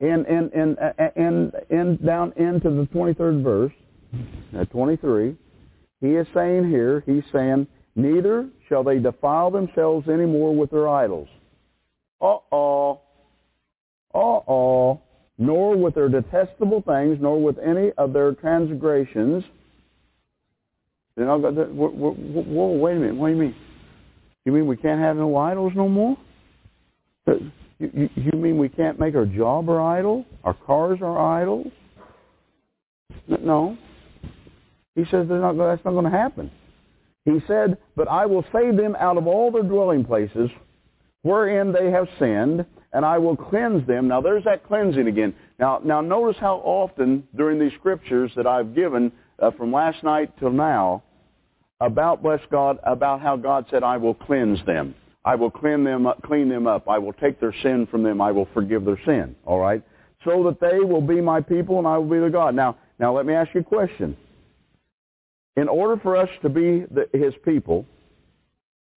in 0.00 0.24
in 0.26 0.50
in 0.52 0.76
in, 1.16 1.52
in 1.70 1.96
down 2.04 2.32
into 2.36 2.70
the 2.70 2.88
23rd 2.92 3.42
verse, 3.42 3.72
at 4.58 4.70
23, 4.70 5.36
he 6.00 6.06
is 6.08 6.26
saying 6.34 6.68
here, 6.68 7.02
he's 7.06 7.24
saying, 7.32 7.66
neither 7.94 8.48
shall 8.68 8.82
they 8.82 8.98
defile 8.98 9.50
themselves 9.50 10.08
any 10.08 10.26
more 10.26 10.54
with 10.54 10.70
their 10.70 10.88
idols. 10.88 11.28
Uh-oh. 12.20 13.00
Uh-oh 14.14 15.00
nor 15.38 15.76
with 15.76 15.94
their 15.94 16.08
detestable 16.08 16.82
things, 16.82 17.18
nor 17.20 17.42
with 17.42 17.58
any 17.58 17.92
of 17.98 18.12
their 18.12 18.32
transgressions. 18.32 19.44
Then 21.16 21.28
I'll 21.28 21.40
go, 21.40 21.50
whoa, 21.50 21.88
whoa, 21.88 22.42
whoa, 22.42 22.66
wait 22.78 22.96
a 22.96 23.00
minute, 23.00 23.16
what 23.16 23.28
do 23.28 23.34
you 23.34 23.40
mean? 23.40 23.54
You 24.44 24.52
mean 24.52 24.66
we 24.66 24.76
can't 24.76 25.00
have 25.00 25.16
no 25.16 25.36
idols 25.36 25.72
no 25.74 25.88
more? 25.88 26.16
Uh, 27.26 27.34
you, 27.78 27.90
you, 27.92 28.10
you 28.14 28.38
mean 28.38 28.58
we 28.58 28.68
can't 28.68 28.98
make 28.98 29.14
our 29.14 29.26
job 29.26 29.68
our 29.68 29.80
idol? 29.98 30.24
Our 30.44 30.54
cars 30.54 31.00
our 31.02 31.18
idols? 31.40 31.66
No. 33.28 33.76
He 34.94 35.04
says 35.10 35.26
not, 35.28 35.56
that's 35.56 35.84
not 35.84 35.92
going 35.92 36.04
to 36.04 36.10
happen. 36.10 36.50
He 37.24 37.40
said, 37.46 37.76
But 37.96 38.08
I 38.08 38.24
will 38.24 38.44
save 38.52 38.76
them 38.76 38.96
out 38.98 39.18
of 39.18 39.26
all 39.26 39.50
their 39.50 39.62
dwelling 39.62 40.04
places 40.04 40.48
wherein 41.22 41.72
they 41.72 41.90
have 41.90 42.06
sinned, 42.18 42.64
and 42.96 43.04
I 43.04 43.18
will 43.18 43.36
cleanse 43.36 43.86
them. 43.86 44.08
Now 44.08 44.22
there's 44.22 44.44
that 44.44 44.66
cleansing 44.66 45.06
again. 45.06 45.34
Now, 45.58 45.82
now 45.84 46.00
notice 46.00 46.38
how 46.40 46.62
often 46.64 47.28
during 47.36 47.58
these 47.58 47.74
scriptures 47.78 48.32
that 48.36 48.46
I've 48.46 48.74
given 48.74 49.12
uh, 49.38 49.50
from 49.50 49.70
last 49.70 50.02
night 50.02 50.32
till 50.38 50.50
now 50.50 51.02
about, 51.78 52.22
bless 52.22 52.40
God, 52.50 52.78
about 52.84 53.20
how 53.20 53.36
God 53.36 53.66
said, 53.70 53.82
I 53.82 53.98
will 53.98 54.14
cleanse 54.14 54.64
them. 54.64 54.94
I 55.26 55.34
will 55.34 55.50
clean 55.50 55.84
them 55.84 56.06
up, 56.06 56.22
clean 56.22 56.48
them 56.48 56.66
up. 56.66 56.88
I 56.88 56.96
will 56.96 57.12
take 57.12 57.38
their 57.38 57.54
sin 57.62 57.86
from 57.90 58.02
them. 58.02 58.22
I 58.22 58.32
will 58.32 58.48
forgive 58.54 58.86
their 58.86 58.98
sin. 59.04 59.36
All 59.44 59.58
right? 59.58 59.82
So 60.24 60.42
that 60.44 60.58
they 60.58 60.78
will 60.78 61.02
be 61.02 61.20
my 61.20 61.42
people 61.42 61.78
and 61.78 61.86
I 61.86 61.98
will 61.98 62.08
be 62.08 62.18
their 62.18 62.30
God. 62.30 62.54
Now, 62.54 62.78
now 62.98 63.14
let 63.14 63.26
me 63.26 63.34
ask 63.34 63.52
you 63.52 63.60
a 63.60 63.64
question. 63.64 64.16
In 65.58 65.68
order 65.68 66.00
for 66.00 66.16
us 66.16 66.30
to 66.40 66.48
be 66.48 66.86
the, 66.90 67.10
his 67.12 67.34
people, 67.44 67.84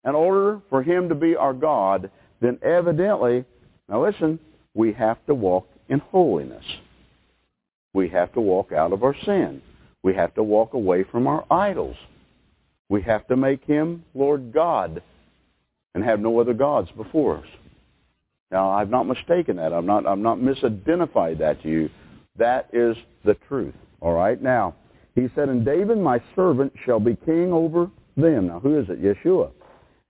in 0.06 0.16
order 0.16 0.62
for 0.70 0.84
him 0.84 1.10
to 1.10 1.16
be 1.16 1.36
our 1.36 1.54
God, 1.54 2.10
then 2.40 2.60
evidently 2.64 3.44
now 3.90 4.06
listen, 4.06 4.40
we 4.74 4.94
have 4.94 5.24
to 5.26 5.34
walk 5.34 5.68
in 5.90 6.00
holiness. 6.00 6.66
We 7.94 8.08
have 8.10 8.34
to 8.34 8.42
walk 8.42 8.72
out 8.72 8.94
of 8.94 9.04
our 9.04 9.16
sin. 9.26 9.62
We 10.04 10.14
have 10.16 10.34
to 10.36 10.44
walk 10.44 10.74
away 10.74 11.04
from 11.04 11.28
our 11.28 11.46
idols. 11.52 11.96
We 12.88 13.02
have 13.04 13.28
to 13.28 13.36
make 13.36 13.64
him 13.66 14.04
Lord 14.14 14.54
God 14.54 15.02
and 15.96 16.04
have 16.04 16.20
no 16.20 16.40
other 16.40 16.54
gods 16.54 16.90
before 16.96 17.38
us. 17.40 17.48
Now, 18.52 18.72
I've 18.72 18.90
not 18.90 19.04
mistaken 19.04 19.58
that. 19.58 19.74
I'm 19.74 19.86
not, 19.86 20.08
I'm 20.08 20.24
not 20.24 20.38
misidentified 20.38 21.40
that 21.40 21.62
to 21.64 21.70
you. 21.70 21.90
That 22.38 22.70
is 22.74 22.96
the 23.26 23.36
truth. 23.48 23.76
All 24.02 24.14
right? 24.14 24.42
Now, 24.42 24.76
he 25.16 25.28
said, 25.36 25.50
And 25.50 25.66
David, 25.66 25.98
my 25.98 26.22
servant, 26.36 26.74
shall 26.86 27.00
be 27.00 27.16
king 27.26 27.52
over 27.52 27.92
them. 28.18 28.48
Now, 28.48 28.60
who 28.60 28.80
is 28.80 28.88
it? 28.90 29.04
Yeshua. 29.04 29.52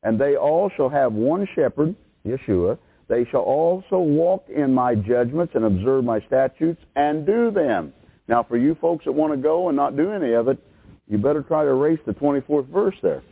And 0.03 0.19
they 0.19 0.36
all 0.36 0.69
shall 0.77 0.89
have 0.89 1.11
one 1.11 1.47
shepherd, 1.55 1.95
Yeshua. 2.25 2.77
They 3.10 3.26
shall 3.32 3.41
also 3.41 3.97
walk 3.97 4.45
in 4.55 4.74
my 4.74 4.93
judgments 4.93 5.53
and 5.55 5.66
observe 5.66 6.05
my 6.05 6.22
statutes 6.28 6.82
and 6.95 7.26
do 7.26 7.49
them. 7.49 7.91
Now, 8.28 8.43
for 8.43 8.55
you 8.55 8.76
folks 8.80 9.05
that 9.05 9.12
want 9.12 9.34
to 9.34 9.38
go 9.38 9.68
and 9.68 9.76
not 9.76 9.97
do 9.97 10.12
any 10.12 10.34
of 10.34 10.47
it, 10.47 10.60
you 11.10 11.18
better 11.18 11.41
try 11.41 11.64
to 11.64 11.70
erase 11.72 11.99
the 12.05 12.14
24th 12.14 12.68
verse 12.68 12.95
there. 13.01 13.24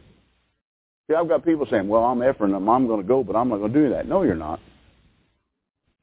See, 1.07 1.15
I've 1.15 1.30
got 1.30 1.45
people 1.45 1.67
saying, 1.69 1.88
well, 1.88 2.03
I'm 2.03 2.19
them. 2.19 2.67
I'm 2.67 2.88
going 2.88 3.01
to 3.01 3.07
go, 3.07 3.23
but 3.23 3.36
I'm 3.36 3.49
not 3.49 3.57
going 3.57 3.71
to 3.71 3.84
do 3.84 3.89
that. 3.91 4.07
No, 4.07 4.23
you're 4.23 4.36
not. 4.36 4.59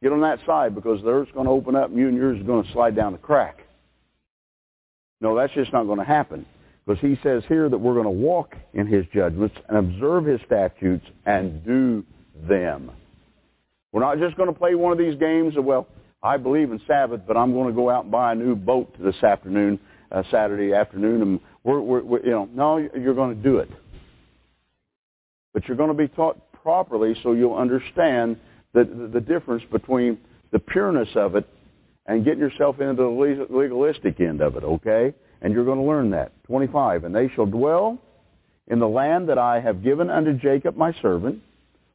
Get 0.03 0.13
on 0.13 0.21
that 0.21 0.39
side 0.47 0.75
because 0.75 1.03
the 1.03 1.11
earth's 1.11 1.33
going 1.33 1.47
to 1.47 1.53
open 1.53 1.75
up 1.75 1.91
and 1.91 1.99
you 1.99 2.07
and 2.07 2.17
yours 2.17 2.41
are 2.41 2.45
going 2.45 2.65
to 2.65 2.73
slide 2.73 2.95
down 2.95 3.13
the 3.13 3.19
crack. 3.19 3.67
No, 5.21 5.35
that's 5.35 5.53
just 5.53 5.73
not 5.73 5.85
going 5.85 5.99
to 5.99 6.05
happen. 6.05 6.47
Because 6.87 7.01
he 7.01 7.19
says 7.23 7.43
here 7.49 7.69
that 7.69 7.79
we're 7.79 7.95
going 7.95 8.05
to 8.05 8.11
walk 8.11 8.55
in 8.73 8.87
his 8.87 9.05
judgments 9.13 9.57
and 9.69 9.79
observe 9.79 10.27
his 10.27 10.41
statutes 10.47 11.07
and 11.27 11.65
do 11.65 12.05
them. 12.47 12.93
We're 13.95 14.01
not 14.01 14.19
just 14.19 14.37
going 14.37 14.53
to 14.53 14.59
play 14.59 14.75
one 14.75 14.91
of 14.91 14.99
these 14.99 15.15
games 15.21 15.57
of, 15.57 15.65
well, 15.65 15.87
I 16.21 16.37
believe 16.37 16.73
in 16.73 16.81
Sabbath, 16.85 17.21
but 17.29 17.37
I'm 17.37 17.53
going 17.53 17.69
to 17.69 17.73
go 17.73 17.89
out 17.89 18.03
and 18.03 18.11
buy 18.11 18.33
a 18.33 18.35
new 18.35 18.57
boat 18.57 18.93
this 18.99 19.15
afternoon, 19.23 19.79
uh, 20.11 20.25
Saturday 20.33 20.75
afternoon, 20.75 21.23
and 21.23 21.41
we're, 21.63 21.81
we're, 21.81 22.03
we're, 22.03 22.25
you 22.25 22.33
know, 22.33 22.49
no, 22.53 22.79
you're 22.79 23.15
going 23.15 23.37
to 23.37 23.41
do 23.41 23.59
it. 23.59 23.71
But 25.53 25.69
you're 25.69 25.77
going 25.77 25.91
to 25.91 25.95
be 25.97 26.09
taught 26.09 26.41
properly 26.61 27.15
so 27.23 27.35
you'll 27.35 27.55
understand 27.55 28.37
the, 28.73 28.83
the, 28.83 29.07
the 29.13 29.21
difference 29.21 29.63
between 29.71 30.19
the 30.51 30.59
pureness 30.59 31.11
of 31.15 31.37
it 31.37 31.49
and 32.07 32.25
getting 32.25 32.41
yourself 32.41 32.81
into 32.81 32.95
the 32.95 33.47
legalistic 33.49 34.19
end 34.19 34.41
of 34.41 34.57
it, 34.57 34.65
okay? 34.65 35.15
And 35.41 35.55
you're 35.55 35.65
going 35.65 35.79
to 35.79 35.85
learn 35.85 36.11
that. 36.11 36.33
25, 36.47 37.05
and 37.05 37.15
they 37.15 37.29
shall 37.37 37.47
dwell 37.47 37.99
in 38.67 38.81
the 38.81 38.89
land 38.89 39.29
that 39.29 39.39
I 39.39 39.61
have 39.61 39.85
given 39.85 40.11
unto 40.11 40.33
Jacob 40.33 40.77
my 40.77 40.93
servant, 41.01 41.43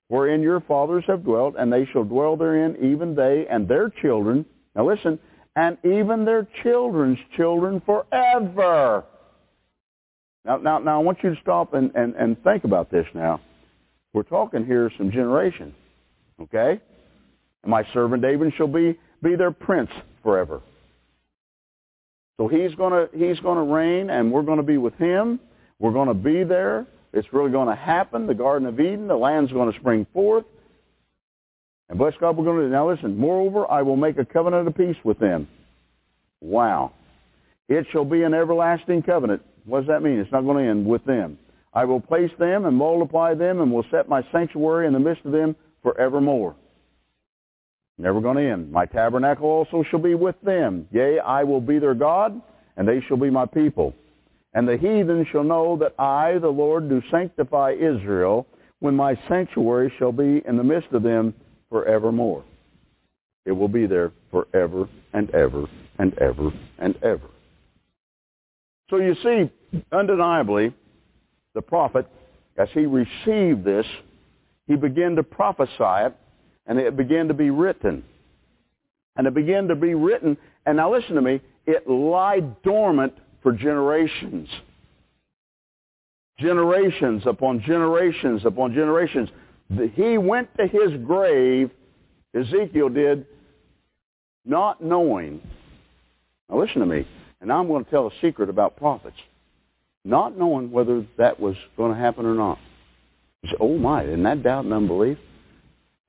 wherein 0.09 0.41
your 0.41 0.59
fathers 0.59 1.05
have 1.07 1.23
dwelt, 1.23 1.55
and 1.57 1.71
they 1.71 1.85
shall 1.91 2.03
dwell 2.03 2.35
therein, 2.35 2.75
even 2.81 3.15
they 3.15 3.47
and 3.49 3.67
their 3.67 3.89
children. 3.89 4.45
Now 4.75 4.87
listen, 4.87 5.17
and 5.55 5.77
even 5.83 6.25
their 6.25 6.47
children's 6.61 7.19
children 7.37 7.81
forever. 7.85 9.05
Now, 10.45 10.57
now, 10.57 10.79
now 10.79 10.99
I 10.99 11.03
want 11.03 11.19
you 11.23 11.33
to 11.33 11.41
stop 11.41 11.73
and, 11.73 11.91
and, 11.95 12.15
and 12.15 12.41
think 12.43 12.63
about 12.63 12.91
this 12.91 13.05
now. 13.13 13.39
We're 14.13 14.23
talking 14.23 14.65
here 14.65 14.91
some 14.97 15.11
generation, 15.11 15.75
okay? 16.41 16.81
And 17.63 17.71
my 17.71 17.85
servant 17.93 18.21
David 18.21 18.53
shall 18.57 18.67
be, 18.67 18.97
be 19.21 19.35
their 19.35 19.51
prince 19.51 19.91
forever. 20.23 20.61
So 22.39 22.47
he's 22.47 22.73
gonna 22.75 23.09
he's 23.13 23.37
gonna 23.41 23.65
reign, 23.65 24.09
and 24.09 24.31
we're 24.31 24.43
gonna 24.43 24.63
be 24.63 24.77
with 24.77 24.95
him. 24.95 25.41
We're 25.77 25.91
gonna 25.91 26.13
be 26.13 26.45
there. 26.45 26.87
It's 27.13 27.31
really 27.33 27.51
going 27.51 27.67
to 27.67 27.75
happen. 27.75 28.27
The 28.27 28.33
Garden 28.33 28.67
of 28.67 28.79
Eden, 28.79 29.07
the 29.07 29.15
land's 29.15 29.51
going 29.51 29.71
to 29.71 29.79
spring 29.79 30.05
forth. 30.13 30.45
And 31.89 31.97
bless 31.97 32.13
God, 32.19 32.37
we're 32.37 32.45
going 32.45 32.61
to 32.61 32.69
now 32.69 32.89
listen. 32.89 33.17
Moreover, 33.17 33.69
I 33.69 33.81
will 33.81 33.95
make 33.95 34.17
a 34.17 34.25
covenant 34.25 34.67
of 34.67 34.75
peace 34.75 34.97
with 35.03 35.17
them. 35.19 35.47
Wow. 36.39 36.93
It 37.67 37.87
shall 37.91 38.05
be 38.05 38.23
an 38.23 38.33
everlasting 38.33 39.03
covenant. 39.03 39.41
What 39.65 39.81
does 39.81 39.87
that 39.87 40.03
mean? 40.03 40.19
It's 40.19 40.31
not 40.31 40.41
going 40.41 40.63
to 40.63 40.69
end 40.69 40.85
with 40.85 41.03
them. 41.05 41.37
I 41.73 41.85
will 41.85 41.99
place 41.99 42.31
them 42.39 42.65
and 42.65 42.75
multiply 42.75 43.33
them 43.33 43.61
and 43.61 43.71
will 43.71 43.85
set 43.91 44.09
my 44.09 44.23
sanctuary 44.31 44.87
in 44.87 44.93
the 44.93 44.99
midst 44.99 45.25
of 45.25 45.31
them 45.31 45.55
forevermore. 45.83 46.55
Never 47.97 48.21
going 48.21 48.37
to 48.37 48.51
end. 48.51 48.71
My 48.71 48.85
tabernacle 48.85 49.47
also 49.47 49.83
shall 49.89 49.99
be 49.99 50.15
with 50.15 50.35
them. 50.41 50.87
Yea, 50.91 51.19
I 51.19 51.43
will 51.43 51.61
be 51.61 51.79
their 51.79 51.93
God, 51.93 52.41
and 52.77 52.87
they 52.87 53.01
shall 53.07 53.17
be 53.17 53.29
my 53.29 53.45
people. 53.45 53.93
And 54.53 54.67
the 54.67 54.77
heathen 54.77 55.25
shall 55.31 55.43
know 55.43 55.77
that 55.77 55.93
I, 55.99 56.39
the 56.39 56.49
Lord, 56.49 56.89
do 56.89 57.01
sanctify 57.11 57.73
Israel, 57.73 58.47
when 58.79 58.95
my 58.95 59.19
sanctuary 59.27 59.93
shall 59.99 60.11
be 60.11 60.41
in 60.47 60.57
the 60.57 60.63
midst 60.63 60.91
of 60.91 61.03
them 61.03 61.33
forevermore. 61.69 62.43
It 63.45 63.51
will 63.51 63.67
be 63.67 63.85
there 63.85 64.11
forever 64.31 64.87
and 65.13 65.29
ever 65.31 65.65
and 65.97 66.17
ever 66.19 66.51
and 66.77 66.95
ever. 67.03 67.29
So 68.89 68.97
you 68.97 69.15
see, 69.23 69.81
undeniably, 69.91 70.73
the 71.53 71.61
prophet, 71.61 72.07
as 72.57 72.69
he 72.73 72.85
received 72.85 73.63
this, 73.63 73.85
he 74.67 74.75
began 74.75 75.15
to 75.15 75.23
prophesy 75.23 75.73
it, 75.79 76.15
and 76.65 76.79
it 76.79 76.95
began 76.95 77.27
to 77.27 77.33
be 77.33 77.49
written. 77.49 78.03
And 79.15 79.27
it 79.27 79.33
began 79.33 79.67
to 79.67 79.75
be 79.75 79.93
written, 79.93 80.37
and 80.65 80.77
now 80.77 80.93
listen 80.93 81.15
to 81.15 81.21
me, 81.21 81.41
it 81.65 81.87
lied 81.89 82.61
dormant 82.63 83.13
for 83.41 83.51
generations. 83.51 84.47
Generations 86.39 87.23
upon 87.25 87.61
generations 87.61 88.45
upon 88.45 88.73
generations. 88.73 89.29
He 89.93 90.17
went 90.17 90.49
to 90.57 90.67
his 90.67 90.91
grave, 91.05 91.69
Ezekiel 92.33 92.89
did, 92.89 93.25
not 94.45 94.81
knowing. 94.81 95.41
Now 96.49 96.59
listen 96.59 96.79
to 96.79 96.85
me. 96.85 97.07
And 97.41 97.51
I'm 97.51 97.67
going 97.67 97.85
to 97.85 97.91
tell 97.91 98.07
a 98.07 98.11
secret 98.21 98.49
about 98.49 98.75
prophets. 98.75 99.15
Not 100.03 100.37
knowing 100.37 100.71
whether 100.71 101.05
that 101.17 101.39
was 101.39 101.55
going 101.77 101.93
to 101.93 101.99
happen 101.99 102.25
or 102.25 102.35
not. 102.35 102.57
Oh 103.59 103.77
my, 103.77 104.03
isn't 104.03 104.23
that 104.23 104.43
doubt 104.43 104.65
and 104.65 104.73
unbelief? 104.73 105.17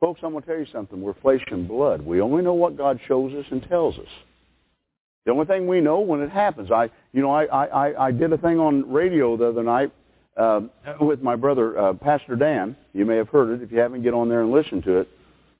Folks, 0.01 0.21
I'm 0.23 0.33
going 0.33 0.43
to 0.43 0.49
tell 0.49 0.59
you 0.59 0.67
something. 0.73 1.01
We're 1.01 1.15
flesh 1.15 1.45
and 1.51 1.69
blood. 1.69 2.01
We 2.03 2.21
only 2.21 2.43
know 2.43 2.55
what 2.55 2.77
God 2.77 2.99
shows 3.07 3.35
us 3.35 3.45
and 3.51 3.63
tells 3.69 3.99
us. 3.99 4.09
The 5.27 5.33
only 5.33 5.47
thing 5.47 5.67
we 5.67 5.81
know 5.81 6.01
when 6.01 6.21
it 6.21 6.31
happens, 6.31 6.71
I, 6.71 6.91
you 7.13 7.21
know, 7.21 7.31
I, 7.31 7.45
I, 7.45 8.07
I 8.07 8.11
did 8.11 8.33
a 8.33 8.39
thing 8.39 8.59
on 8.59 8.91
radio 8.91 9.37
the 9.37 9.49
other 9.49 9.63
night 9.63 9.93
uh, 10.37 10.63
with 11.01 11.23
my 11.23 11.37
brother, 11.37 11.79
uh, 11.79 11.93
Pastor 11.95 12.37
Dan. 12.37 12.77
You 12.95 13.05
may 13.05 13.17
have 13.17 13.29
heard 13.29 13.51
it. 13.51 13.63
If 13.63 13.71
you 13.71 13.79
haven't, 13.79 14.03
get 14.03 14.15
on 14.15 14.29
there 14.29 14.41
and 14.41 14.51
listen 14.51 14.81
to 14.83 14.99
it. 14.99 15.09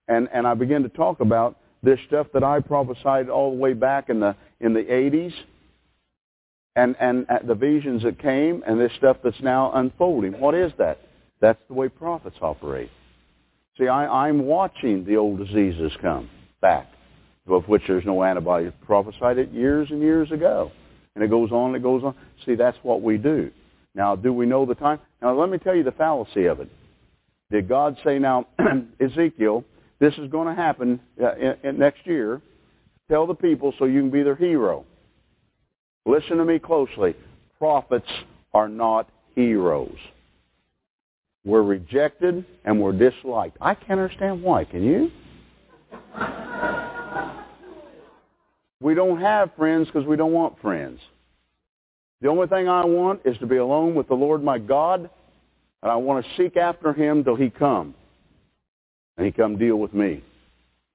And 0.09 0.29
and 0.33 0.47
I 0.47 0.55
began 0.55 0.83
to 0.83 0.89
talk 0.89 1.21
about 1.21 1.59
this 1.83 1.99
stuff 2.07 2.27
that 2.33 2.43
I 2.43 2.61
prophesied 2.61 3.29
all 3.29 3.51
the 3.51 3.59
way 3.59 3.75
back 3.75 4.09
in 4.09 4.21
the 4.21 4.35
in 4.61 4.73
the 4.73 4.83
80s, 4.83 5.35
and 6.75 6.97
and 6.99 7.27
the 7.47 7.55
visions 7.55 8.03
that 8.03 8.19
came, 8.19 8.63
and 8.67 8.81
this 8.81 8.93
stuff 8.97 9.19
that's 9.23 9.41
now 9.41 9.73
unfolding. 9.73 10.41
What 10.41 10.55
is 10.55 10.73
that? 10.79 10.99
That's 11.41 11.61
the 11.69 11.75
way 11.75 11.89
prophets 11.89 12.37
operate. 12.41 12.91
See, 13.79 13.89
I, 13.89 14.27
I'm 14.27 14.47
watching 14.47 15.05
the 15.05 15.17
old 15.17 15.39
diseases 15.39 15.93
come 16.01 16.29
back 16.61 16.87
of 17.49 17.69
which 17.69 17.83
there's 17.87 18.05
no 18.05 18.23
antibodies. 18.23 18.73
Prophesied 18.85 19.39
it 19.39 19.51
years 19.51 19.89
and 19.91 20.01
years 20.01 20.31
ago. 20.31 20.71
And 21.15 21.25
it 21.25 21.29
goes 21.29 21.51
on, 21.51 21.75
it 21.75 21.83
goes 21.83 22.03
on. 22.05 22.15
See, 22.47 22.55
that's 22.55 22.79
what 22.83 23.03
we 23.03 23.19
do. 23.19 23.51
Now, 23.95 24.15
do 24.15 24.33
we 24.33 24.47
know 24.47 24.65
the 24.65 24.75
time? 24.75 25.01
Now, 25.21 25.39
let 25.39 25.51
me 25.51 25.59
tell 25.59 25.75
you 25.75 25.83
the 25.83 25.93
fallacy 25.93 26.47
of 26.47 26.61
it. 26.61 26.69
Did 27.51 27.69
God 27.69 27.97
say, 28.05 28.19
now, 28.19 28.47
Ezekiel, 29.01 29.65
this 29.99 30.15
is 30.19 30.31
going 30.31 30.49
to 30.49 30.55
happen 30.55 31.01
uh, 31.21 31.35
in, 31.35 31.57
in 31.65 31.79
next 31.79 32.07
year. 32.07 32.41
Tell 33.09 33.27
the 33.27 33.35
people 33.35 33.75
so 33.79 33.87
you 33.87 34.01
can 34.01 34.11
be 34.11 34.23
their 34.23 34.37
hero. 34.37 34.85
Listen 36.07 36.37
to 36.39 36.45
me 36.45 36.59
closely. 36.59 37.15
Prophets 37.59 38.09
are 38.55 38.69
not 38.69 39.09
heroes. 39.35 39.99
We're 41.45 41.63
rejected 41.63 42.45
and 42.65 42.81
we're 42.81 42.93
disliked. 42.93 43.57
I 43.61 43.75
can't 43.75 43.99
understand 44.01 44.43
why. 44.43 44.65
Can 44.65 44.85
you? 44.85 45.11
We 48.81 48.95
don't 48.95 49.21
have 49.21 49.51
friends 49.57 49.87
because 49.87 50.07
we 50.07 50.17
don't 50.17 50.33
want 50.33 50.61
friends. 50.61 51.01
The 52.21 52.29
only 52.29 52.47
thing 52.49 52.69
I 52.69 52.85
want 52.85 53.23
is 53.25 53.37
to 53.39 53.47
be 53.47 53.57
alone 53.57 53.95
with 53.95 54.09
the 54.09 54.15
Lord 54.15 54.43
my 54.43 54.59
God, 54.59 55.09
and 55.83 55.91
I 55.91 55.97
want 55.97 56.25
to 56.25 56.37
seek 56.37 56.57
after 56.57 56.93
him 56.93 57.25
till 57.25 57.37
he 57.37 57.51
come. 57.51 57.95
And 59.17 59.27
he 59.27 59.33
come 59.33 59.59
deal 59.59 59.77
with 59.77 59.93
me. 59.93 60.23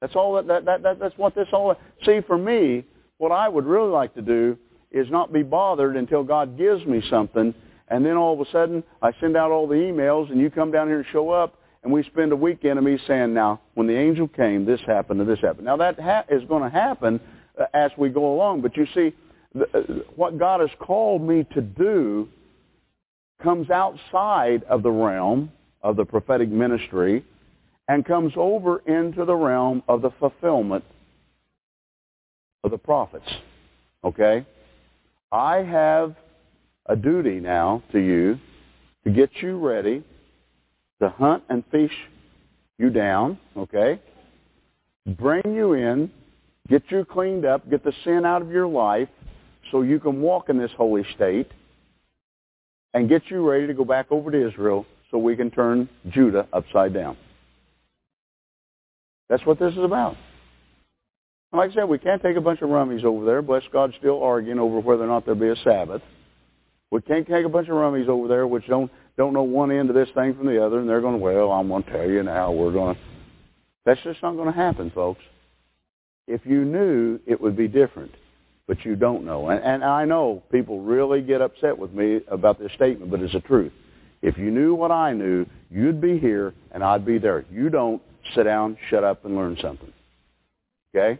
That's 0.01 0.15
all 0.15 0.35
that, 0.35 0.47
that, 0.47 0.65
that, 0.65 0.83
that 0.83 0.99
that's 0.99 1.17
what 1.17 1.35
this 1.35 1.47
all 1.53 1.75
see 2.05 2.21
for 2.27 2.37
me, 2.37 2.85
what 3.17 3.31
I 3.31 3.47
would 3.47 3.65
really 3.65 3.89
like 3.89 4.13
to 4.15 4.21
do 4.21 4.57
is 4.91 5.09
not 5.09 5.31
be 5.31 5.43
bothered 5.43 5.95
until 5.95 6.23
God 6.23 6.57
gives 6.57 6.85
me 6.85 7.01
something 7.09 7.53
and 7.87 8.05
then 8.05 8.17
all 8.17 8.33
of 8.33 8.45
a 8.45 8.51
sudden 8.51 8.83
I 9.01 9.11
send 9.19 9.37
out 9.37 9.51
all 9.51 9.67
the 9.67 9.75
emails 9.75 10.31
and 10.31 10.39
you 10.39 10.49
come 10.49 10.71
down 10.71 10.87
here 10.87 10.97
and 10.97 11.05
show 11.11 11.29
up 11.29 11.55
and 11.83 11.93
we 11.93 12.03
spend 12.03 12.31
a 12.31 12.35
weekend 12.35 12.79
of 12.79 12.85
me 12.85 12.97
saying, 13.07 13.33
now, 13.33 13.61
when 13.75 13.85
the 13.85 13.95
angel 13.95 14.27
came, 14.27 14.65
this 14.65 14.81
happened 14.87 15.21
and 15.21 15.29
this 15.29 15.39
happened. 15.39 15.65
Now 15.65 15.77
that 15.77 15.99
ha- 15.99 16.25
is 16.29 16.43
going 16.45 16.63
to 16.63 16.69
happen 16.69 17.19
as 17.73 17.91
we 17.97 18.09
go 18.09 18.33
along. 18.33 18.61
But 18.61 18.75
you 18.77 18.87
see, 18.93 19.13
uh, 19.59 19.79
what 20.15 20.37
God 20.37 20.61
has 20.61 20.69
called 20.79 21.21
me 21.21 21.45
to 21.53 21.61
do 21.61 22.27
comes 23.41 23.69
outside 23.69 24.63
of 24.63 24.83
the 24.83 24.91
realm 24.91 25.51
of 25.81 25.95
the 25.95 26.05
prophetic 26.05 26.49
ministry 26.49 27.23
and 27.87 28.05
comes 28.05 28.33
over 28.35 28.79
into 28.79 29.25
the 29.25 29.35
realm 29.35 29.83
of 29.87 30.01
the 30.01 30.09
fulfillment 30.19 30.83
of 32.63 32.71
the 32.71 32.77
prophets. 32.77 33.29
Okay? 34.03 34.45
I 35.31 35.57
have 35.57 36.15
a 36.87 36.95
duty 36.95 37.39
now 37.39 37.83
to 37.91 37.99
you 37.99 38.39
to 39.03 39.11
get 39.11 39.29
you 39.41 39.57
ready 39.57 40.03
to 41.01 41.09
hunt 41.09 41.43
and 41.49 41.63
fish 41.71 41.91
you 42.77 42.89
down, 42.89 43.37
okay? 43.55 43.99
Bring 45.05 45.43
you 45.45 45.73
in, 45.73 46.11
get 46.67 46.83
you 46.89 47.05
cleaned 47.05 47.45
up, 47.45 47.69
get 47.69 47.83
the 47.83 47.93
sin 48.03 48.25
out 48.25 48.41
of 48.41 48.49
your 48.49 48.67
life 48.67 49.09
so 49.71 49.81
you 49.81 49.99
can 49.99 50.21
walk 50.21 50.49
in 50.49 50.57
this 50.57 50.71
holy 50.77 51.05
state 51.15 51.51
and 52.93 53.09
get 53.09 53.23
you 53.29 53.47
ready 53.47 53.67
to 53.67 53.73
go 53.73 53.83
back 53.83 54.07
over 54.11 54.31
to 54.31 54.47
Israel 54.47 54.85
so 55.11 55.17
we 55.17 55.35
can 55.35 55.51
turn 55.51 55.89
Judah 56.09 56.47
upside 56.53 56.93
down. 56.93 57.17
That's 59.29 59.45
what 59.45 59.59
this 59.59 59.73
is 59.73 59.83
about. 59.83 60.15
And 61.51 61.59
like 61.59 61.71
I 61.71 61.73
said, 61.73 61.83
we 61.85 61.97
can't 61.97 62.21
take 62.21 62.37
a 62.37 62.41
bunch 62.41 62.61
of 62.61 62.69
rummies 62.69 63.03
over 63.03 63.25
there. 63.25 63.41
Bless 63.41 63.63
God, 63.71 63.93
still 63.97 64.21
arguing 64.21 64.59
over 64.59 64.79
whether 64.79 65.03
or 65.03 65.07
not 65.07 65.25
there'll 65.25 65.39
be 65.39 65.49
a 65.49 65.63
Sabbath. 65.63 66.01
We 66.91 67.01
can't 67.01 67.27
take 67.27 67.45
a 67.45 67.49
bunch 67.49 67.67
of 67.67 67.75
rummies 67.75 68.07
over 68.07 68.27
there 68.27 68.47
which 68.47 68.67
don't 68.67 68.91
don't 69.17 69.33
know 69.33 69.43
one 69.43 69.71
end 69.71 69.89
of 69.89 69.95
this 69.95 70.09
thing 70.13 70.35
from 70.35 70.47
the 70.47 70.63
other, 70.63 70.79
and 70.79 70.89
they're 70.89 71.01
going, 71.01 71.21
well, 71.21 71.51
I'm 71.51 71.69
going 71.69 71.83
to 71.83 71.91
tell 71.91 72.09
you 72.09 72.23
now. 72.23 72.51
We're 72.51 72.73
going 72.73 72.95
to. 72.95 73.01
That's 73.85 74.01
just 74.03 74.21
not 74.21 74.35
going 74.35 74.51
to 74.51 74.57
happen, 74.57 74.91
folks. 74.93 75.21
If 76.27 76.41
you 76.45 76.65
knew, 76.65 77.19
it 77.25 77.39
would 77.39 77.55
be 77.55 77.67
different, 77.67 78.11
but 78.67 78.83
you 78.83 78.95
don't 78.95 79.25
know. 79.25 79.49
And, 79.49 79.63
and 79.63 79.83
I 79.83 80.05
know 80.05 80.43
people 80.51 80.81
really 80.81 81.21
get 81.21 81.41
upset 81.41 81.77
with 81.77 81.93
me 81.93 82.21
about 82.27 82.59
this 82.59 82.71
statement, 82.73 83.11
but 83.11 83.21
it's 83.21 83.33
the 83.33 83.41
truth. 83.41 83.71
If 84.21 84.37
you 84.37 84.49
knew 84.49 84.73
what 84.73 84.91
I 84.91 85.13
knew, 85.13 85.45
you'd 85.69 86.01
be 86.01 86.17
here 86.17 86.53
and 86.71 86.83
I'd 86.83 87.05
be 87.05 87.19
there. 87.19 87.45
You 87.51 87.69
don't 87.69 88.01
sit 88.33 88.43
down, 88.43 88.77
shut 88.89 89.03
up, 89.03 89.23
and 89.25 89.35
learn 89.35 89.57
something. 89.61 89.93
Okay? 90.95 91.19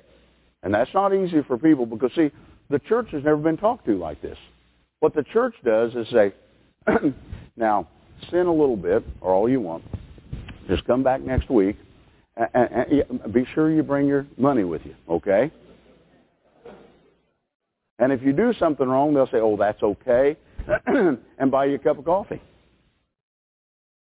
And 0.64 0.74
that's 0.74 0.92
not 0.94 1.14
easy 1.14 1.44
for 1.44 1.58
people 1.58 1.86
because, 1.86 2.12
see, 2.16 2.32
the 2.70 2.80
church 2.80 3.10
has 3.12 3.24
never 3.24 3.38
been 3.38 3.58
talked 3.58 3.86
to 3.86 3.98
like 3.98 4.22
this. 4.22 4.38
What 5.02 5.14
the 5.14 5.24
church 5.24 5.54
does 5.64 5.94
is 5.94 6.08
say, 6.10 6.34
now, 7.56 7.88
sin 8.32 8.48
a 8.48 8.52
little 8.52 8.78
bit, 8.78 9.04
or 9.22 9.32
all 9.32 9.48
you 9.48 9.62
want. 9.62 9.84
Just 10.68 10.86
come 10.86 11.04
back 11.04 11.22
next 11.22 11.50
week. 11.50 11.76
And, 12.38 12.50
and 12.54 13.34
be 13.34 13.46
sure 13.54 13.72
you 13.72 13.84
bring 13.84 14.08
your 14.08 14.28
money 14.38 14.64
with 14.64 14.82
you, 14.86 14.96
okay? 15.10 15.52
And 17.98 18.12
if 18.12 18.22
you 18.22 18.34
do 18.34 18.54
something 18.60 18.88
wrong, 18.88 19.14
they'll 19.14 19.28
say, 19.28 19.38
oh, 19.38 19.56
that's 19.58 19.82
okay, 19.82 20.36
and 20.88 21.52
buy 21.52 21.66
you 21.66 21.76
a 21.76 21.80
cup 21.80 21.98
of 21.98 22.06
coffee. 22.06 22.42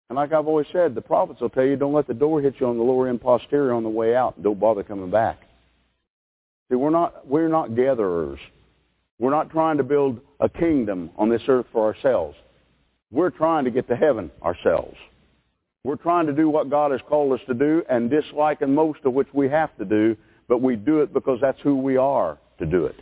And 0.08 0.16
like 0.16 0.32
I've 0.32 0.46
always 0.46 0.66
said, 0.72 0.94
the 0.94 1.00
prophets 1.00 1.40
will 1.40 1.48
tell 1.48 1.64
you, 1.64 1.74
don't 1.74 1.94
let 1.94 2.06
the 2.06 2.14
door 2.14 2.40
hit 2.40 2.56
you 2.60 2.66
on 2.66 2.76
the 2.76 2.82
lower 2.82 3.08
end 3.08 3.20
posterior 3.20 3.72
on 3.72 3.82
the 3.82 3.88
way 3.88 4.14
out. 4.14 4.40
Don't 4.42 4.60
bother 4.60 4.82
coming 4.82 5.10
back. 5.10 5.40
See, 6.70 6.76
we're 6.76 6.90
not, 6.90 7.26
we're 7.26 7.48
not 7.48 7.74
gatherers. 7.74 8.38
We're 9.18 9.30
not 9.30 9.50
trying 9.50 9.78
to 9.78 9.84
build 9.84 10.20
a 10.38 10.48
kingdom 10.48 11.10
on 11.16 11.30
this 11.30 11.42
earth 11.48 11.66
for 11.72 11.86
ourselves. 11.86 12.36
We're 13.10 13.30
trying 13.30 13.64
to 13.64 13.70
get 13.70 13.88
to 13.88 13.96
heaven 13.96 14.30
ourselves. 14.42 14.96
We're 15.84 15.96
trying 15.96 16.26
to 16.26 16.32
do 16.32 16.48
what 16.48 16.70
God 16.70 16.92
has 16.92 17.00
called 17.08 17.32
us 17.32 17.44
to 17.48 17.54
do 17.54 17.82
and 17.90 18.08
disliking 18.08 18.72
most 18.72 19.00
of 19.04 19.14
which 19.14 19.26
we 19.32 19.48
have 19.48 19.76
to 19.78 19.84
do, 19.84 20.16
but 20.48 20.62
we 20.62 20.76
do 20.76 21.00
it 21.00 21.12
because 21.12 21.40
that's 21.40 21.60
who 21.62 21.76
we 21.76 21.96
are 21.96 22.38
to 22.58 22.66
do 22.66 22.86
it. 22.86 22.94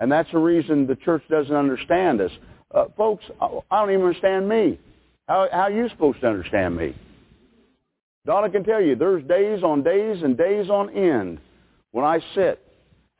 And 0.00 0.10
that's 0.10 0.30
the 0.32 0.38
reason 0.38 0.88
the 0.88 0.96
church 0.96 1.22
doesn't 1.30 1.54
understand 1.54 2.20
us. 2.20 2.32
Uh, 2.74 2.86
folks, 2.96 3.24
I 3.40 3.60
don't 3.70 3.90
even 3.90 4.04
understand 4.04 4.48
me. 4.48 4.80
How, 5.28 5.48
how 5.52 5.60
are 5.60 5.70
you 5.70 5.88
supposed 5.90 6.20
to 6.22 6.26
understand 6.26 6.76
me? 6.76 6.96
Donna 8.26 8.50
can 8.50 8.64
tell 8.64 8.82
you, 8.82 8.96
there's 8.96 9.22
days 9.24 9.62
on 9.62 9.84
days 9.84 10.22
and 10.22 10.36
days 10.36 10.68
on 10.70 10.90
end 10.90 11.38
when 11.92 12.04
I 12.04 12.18
sit 12.34 12.60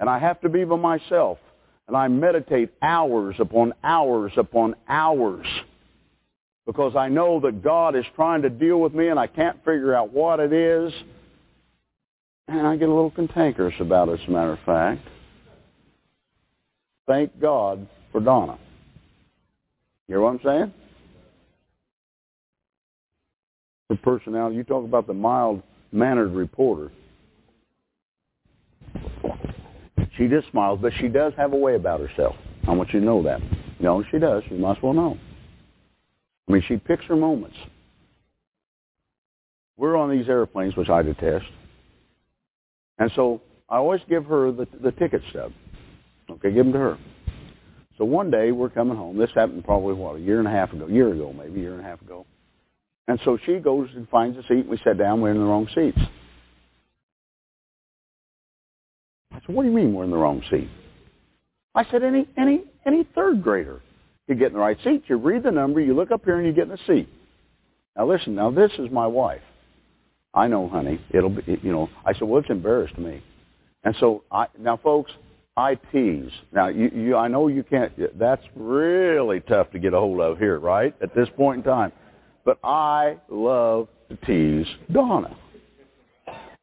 and 0.01 0.11
I 0.11 0.19
have 0.19 0.41
to 0.41 0.49
be 0.49 0.65
by 0.65 0.77
myself 0.77 1.39
and 1.87 1.97
I 1.97 2.09
meditate 2.09 2.71
hours 2.83 3.37
upon 3.39 3.75
hours 3.85 4.33
upon 4.37 4.75
hours 4.89 5.47
because 6.69 6.95
I 6.97 7.09
know 7.09 7.41
that 7.41 7.63
God 7.63 7.97
is 7.97 8.05
trying 8.15 8.43
to 8.43 8.51
deal 8.51 8.79
with 8.79 8.93
me 8.93 9.09
and 9.09 9.19
I 9.19 9.27
can't 9.27 9.57
figure 9.65 9.95
out 9.95 10.13
what 10.13 10.39
it 10.39 10.53
is. 10.53 10.93
And 12.47 12.67
I 12.67 12.77
get 12.77 12.91
a 12.91 12.95
little 12.95 13.11
cantankerous 13.11 13.75
about 13.81 14.11
it, 14.11 14.21
as 14.21 14.29
a 14.29 14.31
matter 14.31 14.53
of 14.53 14.59
fact. 14.67 15.01
Thank 17.07 17.41
God 17.41 17.89
for 18.13 18.21
Donna. 18.21 18.59
You 20.09 20.17
hear 20.17 20.21
what 20.21 20.29
I'm 20.29 20.41
saying? 20.45 20.75
Her 23.89 23.97
personality, 23.97 24.57
you 24.57 24.63
talk 24.63 24.85
about 24.85 25.07
the 25.07 25.15
mild-mannered 25.15 26.33
reporter. 26.33 26.93
She 30.19 30.29
just 30.29 30.51
smiles, 30.51 30.81
but 30.83 30.93
she 31.01 31.09
does 31.09 31.33
have 31.39 31.55
a 31.55 31.57
way 31.57 31.77
about 31.77 32.01
herself. 32.01 32.37
I 32.67 32.73
want 32.73 32.93
you 32.93 33.01
to 33.01 33.07
know 33.07 33.23
that. 33.23 33.41
You 33.41 33.85
know, 33.85 34.05
she 34.11 34.19
does. 34.19 34.43
You 34.51 34.59
must 34.59 34.83
well 34.83 34.93
know. 34.93 35.19
I 36.49 36.53
mean, 36.53 36.63
she 36.67 36.77
picks 36.77 37.05
her 37.07 37.17
moments. 37.17 37.57
We're 39.77 39.97
on 39.97 40.11
these 40.11 40.29
airplanes, 40.29 40.77
which 40.77 40.89
I 40.89 41.03
detest. 41.03 41.45
And 42.99 43.11
so 43.15 43.43
I 43.69 43.77
always 43.77 44.01
give 44.09 44.25
her 44.27 44.51
the, 44.51 44.67
the 44.83 44.93
ticket 44.93 45.23
stub. 45.31 45.53
Okay, 46.31 46.53
give 46.53 46.65
them 46.65 46.73
to 46.73 46.79
her. 46.79 46.99
So 47.97 48.05
one 48.05 48.31
day 48.31 48.51
we're 48.51 48.71
coming 48.71 48.97
home. 48.97 49.19
This 49.19 49.31
happened 49.35 49.65
probably, 49.65 49.95
what, 49.95 50.17
a 50.17 50.21
year 50.21 50.39
and 50.39 50.49
a 50.49 50.51
half 50.51 50.73
ago, 50.73 50.87
year 50.87 51.13
ago 51.13 51.33
maybe, 51.33 51.61
a 51.61 51.63
year 51.63 51.73
and 51.73 51.81
a 51.81 51.85
half 51.85 52.01
ago. 52.01 52.27
And 53.07 53.19
so 53.25 53.39
she 53.45 53.59
goes 53.59 53.89
and 53.95 54.09
finds 54.09 54.37
a 54.37 54.43
seat. 54.43 54.67
We 54.67 54.79
sat 54.85 54.99
down. 54.99 55.21
We're 55.21 55.31
in 55.31 55.39
the 55.39 55.45
wrong 55.45 55.69
seats. 55.75 55.99
I 59.33 59.41
said, 59.41 59.55
what 59.55 59.63
do 59.63 59.69
you 59.69 59.75
mean 59.75 59.95
we're 59.95 60.05
in 60.05 60.11
the 60.11 60.17
wrong 60.17 60.43
seat? 60.51 60.69
I 61.75 61.85
said, 61.91 62.03
any, 62.03 62.29
any, 62.37 62.65
any 62.87 63.07
third 63.15 63.43
grader 63.43 63.81
you 64.29 64.35
get 64.35 64.49
in 64.49 64.53
the 64.53 64.59
right 64.59 64.77
seat. 64.85 65.05
You 65.07 65.17
read 65.17 65.43
the 65.43 65.51
number, 65.51 65.81
you 65.81 65.95
look 65.95 66.11
up 66.11 66.25
here, 66.25 66.39
and 66.39 66.47
you 66.47 66.53
get 66.53 66.65
in 66.65 66.71
the 66.71 66.79
seat. 66.87 67.09
Now 67.97 68.07
listen, 68.07 68.35
now 68.35 68.51
this 68.51 68.71
is 68.79 68.91
my 68.91 69.07
wife. 69.07 69.43
I 70.35 70.47
know, 70.47 70.69
honey. 70.69 71.01
It'll 71.11 71.31
be, 71.31 71.59
you 71.63 71.73
know. 71.73 71.89
I 72.05 72.13
said, 72.13 72.23
well, 72.23 72.41
it's 72.41 72.51
embarrassed 72.51 72.95
to 72.95 73.01
me. 73.01 73.23
And 73.83 73.97
so 73.99 74.25
I 74.31 74.47
now, 74.59 74.77
folks, 74.77 75.11
I 75.57 75.75
tease. 75.91 76.31
Now, 76.53 76.69
you, 76.69 76.91
you, 76.95 77.17
I 77.17 77.27
know 77.27 77.49
you 77.49 77.65
can't. 77.65 77.93
That's 78.19 78.45
really 78.55 79.41
tough 79.41 79.71
to 79.73 79.79
get 79.79 79.95
a 79.95 79.99
hold 79.99 80.21
of 80.21 80.39
here, 80.39 80.59
right? 80.59 80.95
At 81.03 81.15
this 81.17 81.29
point 81.37 81.59
in 81.59 81.65
time, 81.65 81.93
but 82.45 82.59
I 82.63 83.17
love 83.29 83.89
to 84.11 84.17
tease 84.27 84.67
Donna. 84.93 85.37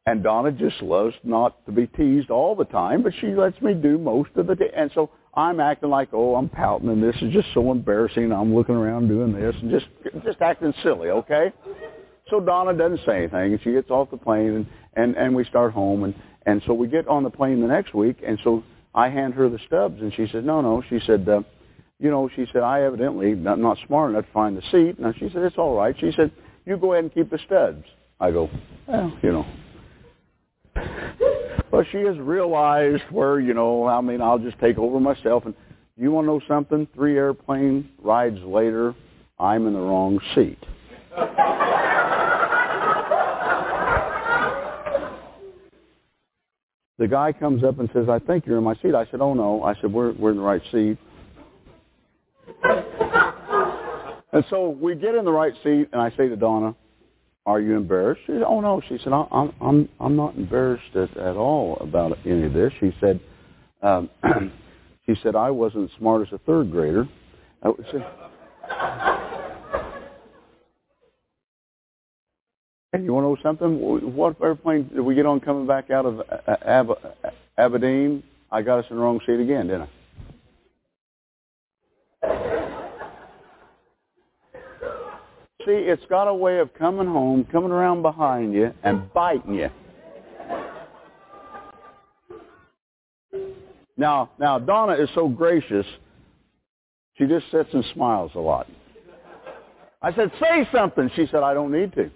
And 0.06 0.22
Donna 0.22 0.52
just 0.52 0.80
loves 0.82 1.14
not 1.24 1.66
to 1.66 1.72
be 1.72 1.88
teased 1.88 2.30
all 2.30 2.54
the 2.54 2.64
time, 2.64 3.02
but 3.02 3.12
she 3.20 3.28
lets 3.28 3.60
me 3.60 3.74
do 3.74 3.98
most 3.98 4.30
of 4.36 4.46
the 4.46 4.54
day. 4.54 4.70
And 4.74 4.90
so 4.94 5.10
I'm 5.36 5.60
acting 5.60 5.90
like, 5.90 6.08
oh, 6.12 6.34
I'm 6.36 6.48
pouting, 6.48 6.88
and 6.88 7.02
this 7.02 7.16
is 7.20 7.32
just 7.32 7.48
so 7.52 7.70
embarrassing. 7.70 8.32
I'm 8.32 8.54
looking 8.54 8.74
around 8.74 9.08
doing 9.08 9.32
this 9.32 9.54
and 9.60 9.70
just 9.70 9.86
just 10.24 10.40
acting 10.40 10.72
silly, 10.82 11.10
okay? 11.10 11.52
So 12.30 12.40
Donna 12.40 12.72
doesn't 12.72 13.04
say 13.06 13.18
anything, 13.18 13.52
and 13.52 13.60
she 13.62 13.72
gets 13.72 13.90
off 13.90 14.10
the 14.10 14.16
plane, 14.16 14.54
and 14.54 14.66
and 14.94 15.16
and 15.16 15.36
we 15.36 15.44
start 15.44 15.72
home, 15.72 16.04
and 16.04 16.14
and 16.46 16.62
so 16.66 16.72
we 16.72 16.88
get 16.88 17.06
on 17.06 17.22
the 17.22 17.30
plane 17.30 17.60
the 17.60 17.66
next 17.66 17.94
week, 17.94 18.22
and 18.26 18.38
so 18.42 18.64
I 18.94 19.10
hand 19.10 19.34
her 19.34 19.50
the 19.50 19.58
stubs, 19.66 20.00
and 20.00 20.12
she 20.14 20.26
said, 20.32 20.44
no, 20.46 20.62
no, 20.62 20.82
she 20.88 20.98
said, 21.06 21.28
uh, 21.28 21.42
you 21.98 22.10
know, 22.10 22.30
she 22.34 22.46
said, 22.52 22.62
I 22.62 22.82
evidently 22.82 23.34
not, 23.34 23.58
not 23.58 23.76
smart 23.86 24.10
enough 24.10 24.24
to 24.24 24.32
find 24.32 24.56
the 24.56 24.62
seat. 24.72 24.98
Now 24.98 25.12
she 25.12 25.28
said, 25.28 25.42
it's 25.42 25.58
all 25.58 25.76
right. 25.76 25.94
She 25.98 26.12
said, 26.16 26.32
you 26.64 26.78
go 26.78 26.92
ahead 26.92 27.04
and 27.04 27.14
keep 27.14 27.30
the 27.30 27.38
stubs. 27.44 27.84
I 28.20 28.30
go, 28.30 28.48
well, 28.86 29.12
you 29.22 29.32
know. 29.32 29.46
Well, 31.76 31.84
she 31.92 31.98
has 31.98 32.16
realized 32.16 33.02
where, 33.10 33.38
you 33.38 33.52
know, 33.52 33.86
I 33.86 34.00
mean, 34.00 34.22
I'll 34.22 34.38
just 34.38 34.58
take 34.60 34.78
over 34.78 34.98
myself. 34.98 35.44
And 35.44 35.54
you 35.98 36.10
want 36.10 36.24
to 36.24 36.28
know 36.28 36.40
something? 36.48 36.88
Three 36.94 37.18
airplane 37.18 37.90
rides 37.98 38.38
later, 38.40 38.94
I'm 39.38 39.66
in 39.66 39.74
the 39.74 39.80
wrong 39.80 40.18
seat. 40.34 40.58
the 46.96 47.06
guy 47.06 47.32
comes 47.32 47.62
up 47.62 47.78
and 47.78 47.90
says, 47.92 48.08
I 48.08 48.20
think 48.20 48.46
you're 48.46 48.56
in 48.56 48.64
my 48.64 48.76
seat. 48.76 48.94
I 48.94 49.04
said, 49.10 49.20
oh, 49.20 49.34
no. 49.34 49.62
I 49.62 49.74
said, 49.78 49.92
we're, 49.92 50.12
we're 50.12 50.30
in 50.30 50.38
the 50.38 50.42
right 50.42 50.62
seat. 50.72 50.96
and 54.32 54.46
so 54.48 54.70
we 54.70 54.94
get 54.94 55.14
in 55.14 55.26
the 55.26 55.30
right 55.30 55.52
seat, 55.62 55.90
and 55.92 56.00
I 56.00 56.08
say 56.16 56.26
to 56.30 56.36
Donna, 56.36 56.74
are 57.46 57.60
you 57.60 57.76
embarrassed? 57.76 58.22
She 58.26 58.32
said, 58.32 58.42
oh 58.42 58.60
no. 58.60 58.82
She 58.88 58.98
said, 59.02 59.12
I'm 59.12 59.52
I'm 59.60 59.88
I'm 60.00 60.16
not 60.16 60.34
embarrassed 60.34 60.94
at, 60.94 61.16
at 61.16 61.36
all 61.36 61.78
about 61.80 62.18
any 62.26 62.44
of 62.44 62.52
this. 62.52 62.72
She 62.80 62.92
said, 63.00 63.20
um, 63.82 64.10
she 65.06 65.14
said 65.22 65.36
I 65.36 65.50
wasn't 65.50 65.90
as 65.90 65.96
smart 65.96 66.26
as 66.26 66.32
a 66.32 66.38
third 66.38 66.72
grader. 66.72 67.08
I 67.62 67.70
said, 67.92 68.06
and 72.92 73.04
you 73.04 73.12
want 73.12 73.24
to 73.24 73.28
know 73.28 73.36
something? 73.42 74.14
What 74.14 74.36
airplane 74.42 74.88
did 74.88 75.00
we 75.00 75.14
get 75.14 75.26
on 75.26 75.40
coming 75.40 75.66
back 75.66 75.90
out 75.90 76.06
of 76.06 76.22
Ab- 76.62 76.98
Aberdeen? 77.58 78.22
I 78.50 78.62
got 78.62 78.80
us 78.80 78.86
in 78.90 78.96
the 78.96 79.02
wrong 79.02 79.20
seat 79.26 79.40
again, 79.40 79.66
didn't 79.68 79.82
I? 79.82 79.88
See, 85.66 85.72
it's 85.72 86.04
got 86.08 86.28
a 86.28 86.34
way 86.34 86.60
of 86.60 86.72
coming 86.74 87.08
home, 87.08 87.44
coming 87.50 87.72
around 87.72 88.02
behind 88.02 88.54
you, 88.54 88.72
and 88.84 89.12
biting 89.12 89.54
you. 89.54 89.68
Now, 93.96 94.30
Now, 94.38 94.60
Donna 94.60 94.92
is 94.92 95.08
so 95.12 95.28
gracious. 95.28 95.84
She 97.14 97.26
just 97.26 97.50
sits 97.50 97.70
and 97.72 97.84
smiles 97.94 98.30
a 98.36 98.38
lot. 98.38 98.68
I 100.00 100.14
said, 100.14 100.30
say 100.40 100.68
something. 100.72 101.10
She 101.16 101.26
said, 101.32 101.42
I 101.42 101.52
don't 101.52 101.72
need 101.72 101.92
to. 101.94 102.10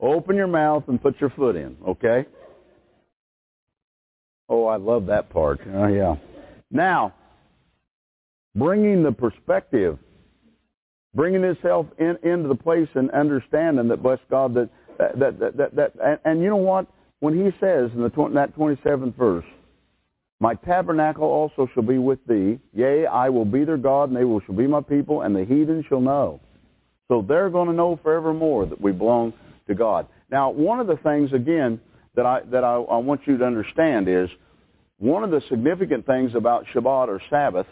Open 0.00 0.34
your 0.34 0.48
mouth 0.48 0.84
and 0.88 1.00
put 1.00 1.20
your 1.20 1.30
foot 1.30 1.54
in, 1.54 1.76
okay? 1.86 2.26
I 4.76 4.78
love 4.78 5.06
that 5.06 5.30
part. 5.30 5.58
Oh, 5.72 5.86
yeah. 5.86 6.16
Now, 6.70 7.14
bringing 8.54 9.02
the 9.02 9.10
perspective, 9.10 9.98
bringing 11.14 11.42
himself 11.42 11.86
in, 11.98 12.18
into 12.22 12.48
the 12.48 12.54
place 12.54 12.88
and 12.94 13.10
understanding 13.12 13.88
that, 13.88 14.02
bless 14.02 14.18
God, 14.30 14.52
that, 14.52 14.68
that, 14.98 15.38
that, 15.38 15.56
that, 15.56 15.76
that 15.76 15.92
and, 16.04 16.18
and 16.26 16.42
you 16.42 16.50
know 16.50 16.56
what? 16.56 16.88
When 17.20 17.32
he 17.32 17.52
says 17.58 17.90
in 17.94 18.02
the, 18.02 18.10
that 18.34 18.54
27th 18.54 19.16
verse, 19.16 19.46
my 20.40 20.52
tabernacle 20.52 21.24
also 21.24 21.70
shall 21.72 21.82
be 21.82 21.96
with 21.96 22.18
thee. 22.26 22.58
Yea, 22.74 23.06
I 23.06 23.30
will 23.30 23.46
be 23.46 23.64
their 23.64 23.78
God, 23.78 24.10
and 24.10 24.16
they 24.18 24.24
will 24.24 24.40
shall 24.40 24.56
be 24.56 24.66
my 24.66 24.82
people, 24.82 25.22
and 25.22 25.34
the 25.34 25.46
heathen 25.46 25.86
shall 25.88 26.02
know. 26.02 26.38
So 27.08 27.24
they're 27.26 27.48
going 27.48 27.68
to 27.68 27.74
know 27.74 27.98
forevermore 28.02 28.66
that 28.66 28.78
we 28.78 28.92
belong 28.92 29.32
to 29.68 29.74
God. 29.74 30.06
Now, 30.30 30.50
one 30.50 30.80
of 30.80 30.86
the 30.86 30.98
things, 30.98 31.32
again, 31.32 31.80
that 32.14 32.26
I, 32.26 32.40
that 32.50 32.62
I, 32.62 32.74
I 32.74 32.98
want 32.98 33.22
you 33.26 33.38
to 33.38 33.44
understand 33.46 34.08
is 34.08 34.28
one 34.98 35.24
of 35.24 35.30
the 35.30 35.42
significant 35.48 36.06
things 36.06 36.34
about 36.34 36.66
Shabbat 36.74 37.08
or 37.08 37.20
Sabbath 37.28 37.66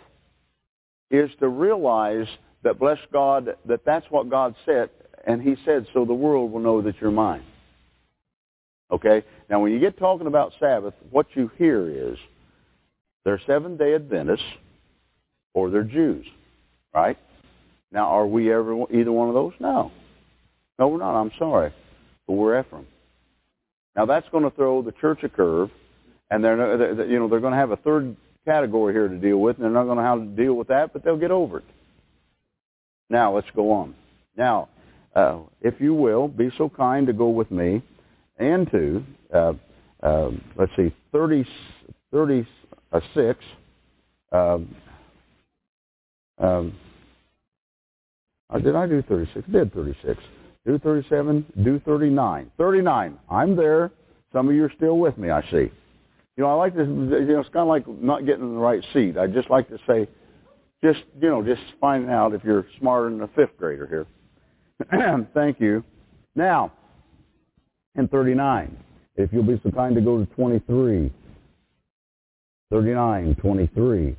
is 1.10 1.30
to 1.40 1.48
realize 1.48 2.26
that, 2.62 2.78
bless 2.78 2.98
God, 3.12 3.56
that 3.66 3.84
that's 3.84 4.06
what 4.10 4.28
God 4.28 4.54
said, 4.66 4.90
and 5.26 5.40
he 5.40 5.56
said, 5.64 5.86
so 5.92 6.04
the 6.04 6.14
world 6.14 6.52
will 6.52 6.60
know 6.60 6.82
that 6.82 6.96
you're 7.00 7.10
mine. 7.10 7.44
Okay? 8.90 9.24
Now, 9.48 9.60
when 9.60 9.72
you 9.72 9.80
get 9.80 9.98
talking 9.98 10.26
about 10.26 10.52
Sabbath, 10.60 10.94
what 11.10 11.26
you 11.34 11.50
hear 11.56 11.88
is 11.88 12.18
they're 13.24 13.40
Seventh-day 13.46 13.94
Adventists 13.94 14.44
or 15.54 15.70
they're 15.70 15.82
Jews, 15.82 16.26
right? 16.94 17.18
Now, 17.90 18.08
are 18.08 18.26
we 18.26 18.52
ever 18.52 18.84
either 18.92 19.12
one 19.12 19.28
of 19.28 19.34
those? 19.34 19.52
No. 19.60 19.92
No, 20.78 20.88
we're 20.88 20.98
not. 20.98 21.18
I'm 21.18 21.30
sorry. 21.38 21.72
But 22.26 22.34
we're 22.34 22.60
Ephraim. 22.60 22.86
Now, 23.96 24.06
that's 24.06 24.28
going 24.30 24.44
to 24.44 24.50
throw 24.50 24.82
the 24.82 24.92
church 24.92 25.22
a 25.22 25.28
curve, 25.28 25.70
and 26.30 26.42
they're, 26.42 26.76
they're 26.76 27.06
you 27.06 27.18
know 27.18 27.28
they're 27.28 27.40
going 27.40 27.52
to 27.52 27.58
have 27.58 27.70
a 27.70 27.76
third 27.76 28.16
category 28.44 28.92
here 28.92 29.08
to 29.08 29.16
deal 29.16 29.38
with, 29.38 29.56
and 29.56 29.64
they're 29.64 29.72
not 29.72 29.84
going 29.84 29.96
to 29.96 30.02
know 30.02 30.08
how 30.08 30.18
to 30.18 30.24
deal 30.24 30.54
with 30.54 30.68
that, 30.68 30.92
but 30.92 31.04
they'll 31.04 31.16
get 31.16 31.30
over 31.30 31.58
it. 31.58 31.64
Now, 33.10 33.34
let's 33.34 33.46
go 33.54 33.72
on. 33.72 33.94
Now, 34.36 34.68
uh, 35.14 35.40
if 35.60 35.74
you 35.80 35.94
will, 35.94 36.28
be 36.28 36.50
so 36.58 36.68
kind 36.68 37.06
to 37.06 37.12
go 37.12 37.28
with 37.28 37.50
me 37.50 37.82
into, 38.38 39.04
uh, 39.32 39.52
uh, 40.02 40.30
let's 40.56 40.72
see, 40.76 40.92
30, 41.12 41.46
30 42.12 42.46
a 42.92 43.00
6. 43.14 43.44
Um, 44.32 44.74
um, 46.38 46.78
did 48.62 48.76
I 48.76 48.86
do 48.86 49.02
36? 49.02 49.46
I 49.48 49.52
did 49.52 49.74
36. 49.74 50.20
Do 50.66 50.78
37, 50.78 51.44
do 51.62 51.80
39. 51.80 52.50
39. 52.56 53.18
I'm 53.30 53.56
there. 53.56 53.90
Some 54.32 54.48
of 54.48 54.54
you 54.54 54.64
are 54.64 54.72
still 54.76 54.98
with 54.98 55.18
me, 55.18 55.30
I 55.30 55.42
see. 55.50 55.70
You 56.36 56.42
know, 56.44 56.50
I 56.50 56.54
like 56.54 56.74
this, 56.74 56.86
you 56.86 56.94
know, 56.94 57.40
it's 57.40 57.48
kind 57.50 57.62
of 57.62 57.68
like 57.68 57.86
not 57.86 58.26
getting 58.26 58.42
in 58.42 58.54
the 58.54 58.60
right 58.60 58.84
seat. 58.92 59.16
I 59.16 59.26
just 59.28 59.50
like 59.50 59.68
to 59.68 59.78
say, 59.86 60.08
just, 60.82 61.00
you 61.20 61.28
know, 61.28 61.42
just 61.42 61.62
finding 61.80 62.10
out 62.10 62.34
if 62.34 62.42
you're 62.44 62.66
smarter 62.78 63.10
than 63.10 63.22
a 63.22 63.28
fifth 63.28 63.56
grader 63.56 63.86
here. 64.90 65.26
Thank 65.34 65.60
you. 65.60 65.84
Now, 66.34 66.72
in 67.94 68.08
39, 68.08 68.76
if 69.16 69.32
you'll 69.32 69.44
be 69.44 69.60
so 69.62 69.70
kind 69.70 69.94
to 69.94 70.00
go 70.00 70.18
to 70.18 70.26
23. 70.34 71.12
39, 72.70 73.36
23. 73.36 74.16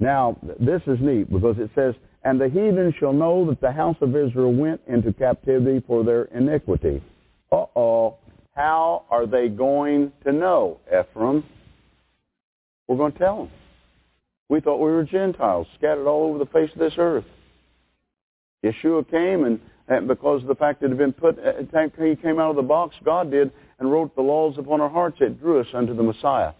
Now, 0.00 0.36
this 0.58 0.82
is 0.88 0.98
neat 1.00 1.30
because 1.30 1.56
it 1.58 1.70
says, 1.76 1.94
And 2.24 2.40
the 2.40 2.48
heathen 2.48 2.92
shall 2.98 3.12
know 3.12 3.46
that 3.48 3.60
the 3.60 3.70
house 3.70 3.96
of 4.00 4.16
Israel 4.16 4.52
went 4.52 4.80
into 4.88 5.12
captivity 5.12 5.84
for 5.86 6.02
their 6.02 6.24
iniquity. 6.24 7.00
Uh-oh. 7.52 8.16
How 8.54 9.04
are 9.10 9.26
they 9.26 9.48
going 9.48 10.12
to 10.24 10.32
know, 10.32 10.80
Ephraim? 10.88 11.44
We're 12.86 12.96
going 12.96 13.12
to 13.12 13.18
tell 13.18 13.36
them. 13.36 13.50
We 14.48 14.60
thought 14.60 14.76
we 14.76 14.90
were 14.90 15.04
Gentiles, 15.04 15.66
scattered 15.76 16.06
all 16.06 16.28
over 16.28 16.38
the 16.38 16.46
face 16.46 16.70
of 16.72 16.78
this 16.78 16.94
earth. 16.98 17.24
Yeshua 18.64 19.10
came, 19.10 19.44
and, 19.44 19.60
and 19.88 20.06
because 20.06 20.42
of 20.42 20.48
the 20.48 20.54
fact 20.54 20.80
that 20.80 20.86
it 20.86 20.90
had 20.90 20.98
been 20.98 21.12
put, 21.12 21.38
uh, 21.38 21.52
he 21.98 22.16
came 22.16 22.38
out 22.38 22.50
of 22.50 22.56
the 22.56 22.62
box, 22.62 22.94
God 23.04 23.30
did, 23.30 23.50
and 23.78 23.90
wrote 23.90 24.14
the 24.14 24.22
laws 24.22 24.56
upon 24.58 24.80
our 24.80 24.88
hearts. 24.88 25.16
It 25.20 25.40
drew 25.40 25.60
us 25.60 25.66
unto 25.74 25.94
the 25.94 26.02
Messiah 26.02 26.52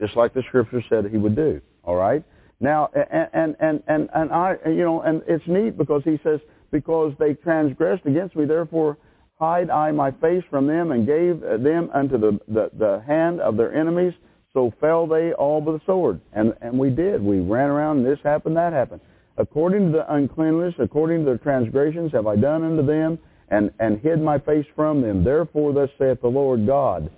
just 0.00 0.16
like 0.16 0.32
the 0.34 0.42
scripture 0.48 0.82
said 0.88 1.04
he 1.06 1.18
would 1.18 1.36
do. 1.36 1.60
All 1.84 1.96
right. 1.96 2.24
Now, 2.58 2.90
and 2.94 3.56
and 3.60 3.82
and 3.86 4.08
and 4.14 4.32
I, 4.32 4.56
you 4.66 4.84
know, 4.84 5.02
and 5.02 5.22
it's 5.26 5.46
neat 5.46 5.78
because 5.78 6.02
he 6.04 6.18
says, 6.22 6.40
because 6.70 7.14
they 7.18 7.34
transgressed 7.34 8.06
against 8.06 8.36
me, 8.36 8.44
therefore 8.44 8.96
hide 9.40 9.70
I 9.70 9.90
my 9.90 10.12
face 10.12 10.44
from 10.50 10.66
them 10.66 10.92
and 10.92 11.06
gave 11.06 11.40
them 11.40 11.90
unto 11.92 12.18
the 12.18 12.38
the, 12.46 12.70
the 12.78 13.02
hand 13.06 13.40
of 13.40 13.56
their 13.56 13.74
enemies. 13.74 14.14
So 14.52 14.72
fell 14.80 15.06
they 15.06 15.32
all 15.32 15.60
by 15.60 15.72
the 15.72 15.80
sword. 15.86 16.20
And 16.32 16.54
and 16.60 16.78
we 16.78 16.90
did. 16.90 17.22
We 17.22 17.40
ran 17.40 17.70
around. 17.70 17.98
And 17.98 18.06
this 18.06 18.20
happened. 18.22 18.56
That 18.56 18.72
happened. 18.72 19.00
According 19.36 19.86
to 19.86 19.98
the 19.98 20.14
uncleanness, 20.14 20.74
according 20.78 21.20
to 21.20 21.24
their 21.24 21.38
transgressions, 21.38 22.12
have 22.12 22.26
I 22.26 22.36
done 22.36 22.62
unto 22.62 22.86
them, 22.86 23.18
and 23.48 23.72
and 23.80 23.98
hid 23.98 24.20
my 24.20 24.38
face 24.38 24.66
from 24.76 25.02
them. 25.02 25.24
Therefore, 25.24 25.72
thus 25.72 25.90
saith 25.98 26.20
the 26.20 26.28
Lord 26.28 26.66
God 26.66 27.10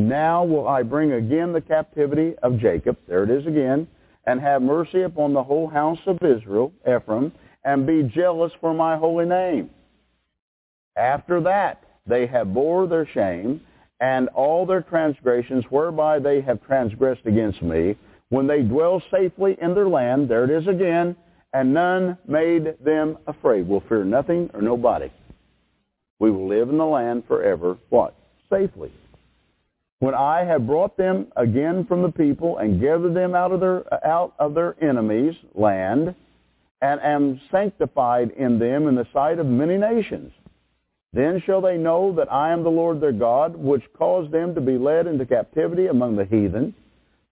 now 0.00 0.44
will 0.44 0.66
I 0.66 0.82
bring 0.82 1.12
again 1.12 1.52
the 1.52 1.60
captivity 1.60 2.34
of 2.42 2.58
Jacob, 2.58 2.96
there 3.06 3.22
it 3.24 3.30
is 3.30 3.46
again, 3.46 3.86
and 4.24 4.40
have 4.40 4.62
mercy 4.62 5.02
upon 5.02 5.34
the 5.34 5.42
whole 5.42 5.68
house 5.68 5.98
of 6.06 6.16
Israel, 6.22 6.72
Ephraim, 6.88 7.32
and 7.64 7.86
be 7.86 8.02
jealous 8.02 8.52
for 8.60 8.72
my 8.72 8.96
holy 8.96 9.26
name. 9.26 9.68
After 11.00 11.40
that, 11.40 11.82
they 12.06 12.26
have 12.26 12.52
bore 12.52 12.86
their 12.86 13.06
shame 13.06 13.60
and 14.00 14.28
all 14.28 14.66
their 14.66 14.82
transgressions 14.82 15.64
whereby 15.70 16.18
they 16.18 16.40
have 16.42 16.62
transgressed 16.64 17.26
against 17.26 17.62
me, 17.62 17.96
when 18.28 18.46
they 18.46 18.62
dwell 18.62 19.02
safely 19.10 19.56
in 19.60 19.74
their 19.74 19.88
land, 19.88 20.28
there 20.28 20.44
it 20.44 20.50
is 20.50 20.68
again, 20.68 21.16
and 21.52 21.74
none 21.74 22.16
made 22.26 22.76
them 22.84 23.18
afraid. 23.26 23.66
We'll 23.66 23.82
fear 23.88 24.04
nothing 24.04 24.50
or 24.54 24.62
nobody. 24.62 25.10
We 26.18 26.30
will 26.30 26.48
live 26.48 26.68
in 26.68 26.78
the 26.78 26.86
land 26.86 27.24
forever, 27.26 27.76
what? 27.88 28.14
Safely 28.48 28.92
when 30.00 30.14
I 30.14 30.44
have 30.44 30.66
brought 30.66 30.96
them 30.96 31.26
again 31.36 31.84
from 31.86 32.02
the 32.02 32.10
people 32.10 32.58
and 32.58 32.80
gathered 32.80 33.14
them 33.14 33.34
out 33.34 33.52
of 33.52 33.60
their 33.60 34.04
out 34.04 34.34
of 34.38 34.54
their 34.54 34.74
enemies' 34.82 35.36
land, 35.54 36.14
and 36.82 37.00
am 37.02 37.40
sanctified 37.52 38.30
in 38.30 38.58
them 38.58 38.88
in 38.88 38.94
the 38.94 39.06
sight 39.12 39.38
of 39.38 39.46
many 39.46 39.76
nations. 39.76 40.32
Then 41.12 41.42
shall 41.44 41.60
they 41.60 41.76
know 41.76 42.12
that 42.14 42.32
I 42.32 42.52
am 42.52 42.62
the 42.62 42.70
Lord 42.70 43.00
their 43.00 43.12
God, 43.12 43.56
which 43.56 43.82
caused 43.98 44.30
them 44.30 44.54
to 44.54 44.60
be 44.60 44.78
led 44.78 45.06
into 45.06 45.26
captivity 45.26 45.86
among 45.86 46.16
the 46.16 46.24
heathen. 46.24 46.74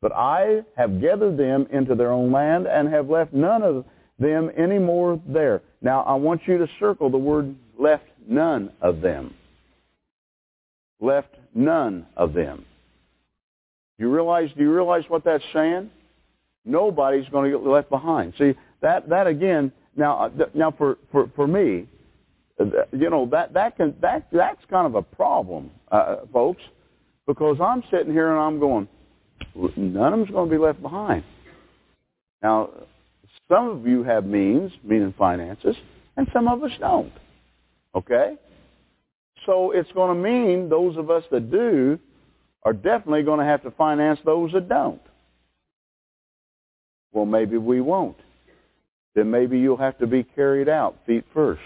But 0.01 0.13
I 0.13 0.63
have 0.77 1.01
gathered 1.01 1.37
them 1.37 1.67
into 1.71 1.95
their 1.95 2.13
own 2.13 2.33
land 2.33 2.67
and 2.67 2.89
have 2.89 3.09
left 3.09 3.33
none 3.33 3.63
of 3.63 3.85
them 4.19 4.51
any 4.57 4.79
more 4.79 5.21
there. 5.27 5.63
Now 5.81 6.03
I 6.03 6.15
want 6.15 6.43
you 6.47 6.59
to 6.59 6.69
circle 6.81 7.11
the 7.11 7.19
word 7.19 7.55
left 7.79 8.05
none 8.27 8.73
of 8.81 9.01
them. 9.01 9.35
Left 11.01 11.35
None 11.59 12.07
of 12.17 12.35
them. 12.35 12.65
You 13.99 14.13
realize? 14.13 14.49
Do 14.57 14.63
you 14.63 14.73
realize 14.73 15.03
what 15.09 15.25
that's 15.25 15.43
saying? 15.53 15.91
Nobody's 16.65 17.29
going 17.31 17.51
to 17.51 17.59
get 17.59 17.67
left 17.67 17.91
behind. 17.91 18.33
See 18.39 18.55
that 18.81 19.09
that 19.09 19.27
again. 19.27 19.73
Now 19.97 20.27
uh, 20.27 20.47
now 20.55 20.71
for 20.71 20.99
for 21.11 21.29
for 21.35 21.49
me, 21.49 21.89
you 22.93 23.11
know 23.11 23.29
that 23.31 23.53
that 23.55 23.77
can 23.77 23.95
that 24.01 24.27
that's 24.33 24.65
kind 24.71 24.87
of 24.87 24.95
a 24.95 25.03
problem, 25.03 25.71
uh, 25.91 26.17
folks, 26.33 26.63
because 27.27 27.59
I'm 27.61 27.83
sitting 27.91 28.13
here 28.13 28.31
and 28.33 28.41
I'm 28.41 28.59
going, 28.59 28.89
none 29.77 30.13
of 30.13 30.19
them's 30.19 30.31
going 30.31 30.49
to 30.49 30.55
be 30.55 30.61
left 30.61 30.83
behind. 30.83 31.25
Now, 32.43 32.71
some 33.49 33.69
of 33.69 33.87
you 33.87 34.03
have 34.05 34.25
means, 34.25 34.73
meaning 34.83 35.15
finances, 35.17 35.77
and 36.17 36.27
some 36.33 36.49
of 36.49 36.63
us 36.63 36.73
don't. 36.81 37.13
Okay? 37.95 38.35
So 39.47 39.71
it's 39.71 39.91
going 39.93 40.15
to 40.15 40.23
mean 40.23 40.69
those 40.69 40.97
of 40.97 41.11
us 41.11 41.25
that 41.31 41.51
do 41.51 41.99
are 42.65 42.73
definitely 42.73 43.23
going 43.23 43.39
to 43.39 43.47
have 43.47 43.63
to 43.63 43.71
finance 43.73 44.19
those 44.25 44.53
that 44.53 44.69
don't. 44.69 45.01
Well, 47.13 47.25
maybe 47.25 47.57
we 47.57 47.81
won't. 47.81 48.19
Then 49.15 49.31
maybe 49.31 49.59
you'll 49.59 49.79
have 49.79 49.99
to 49.99 50.07
be 50.07 50.23
carried 50.23 50.69
out 50.69 50.97
feet 51.07 51.25
first. 51.33 51.63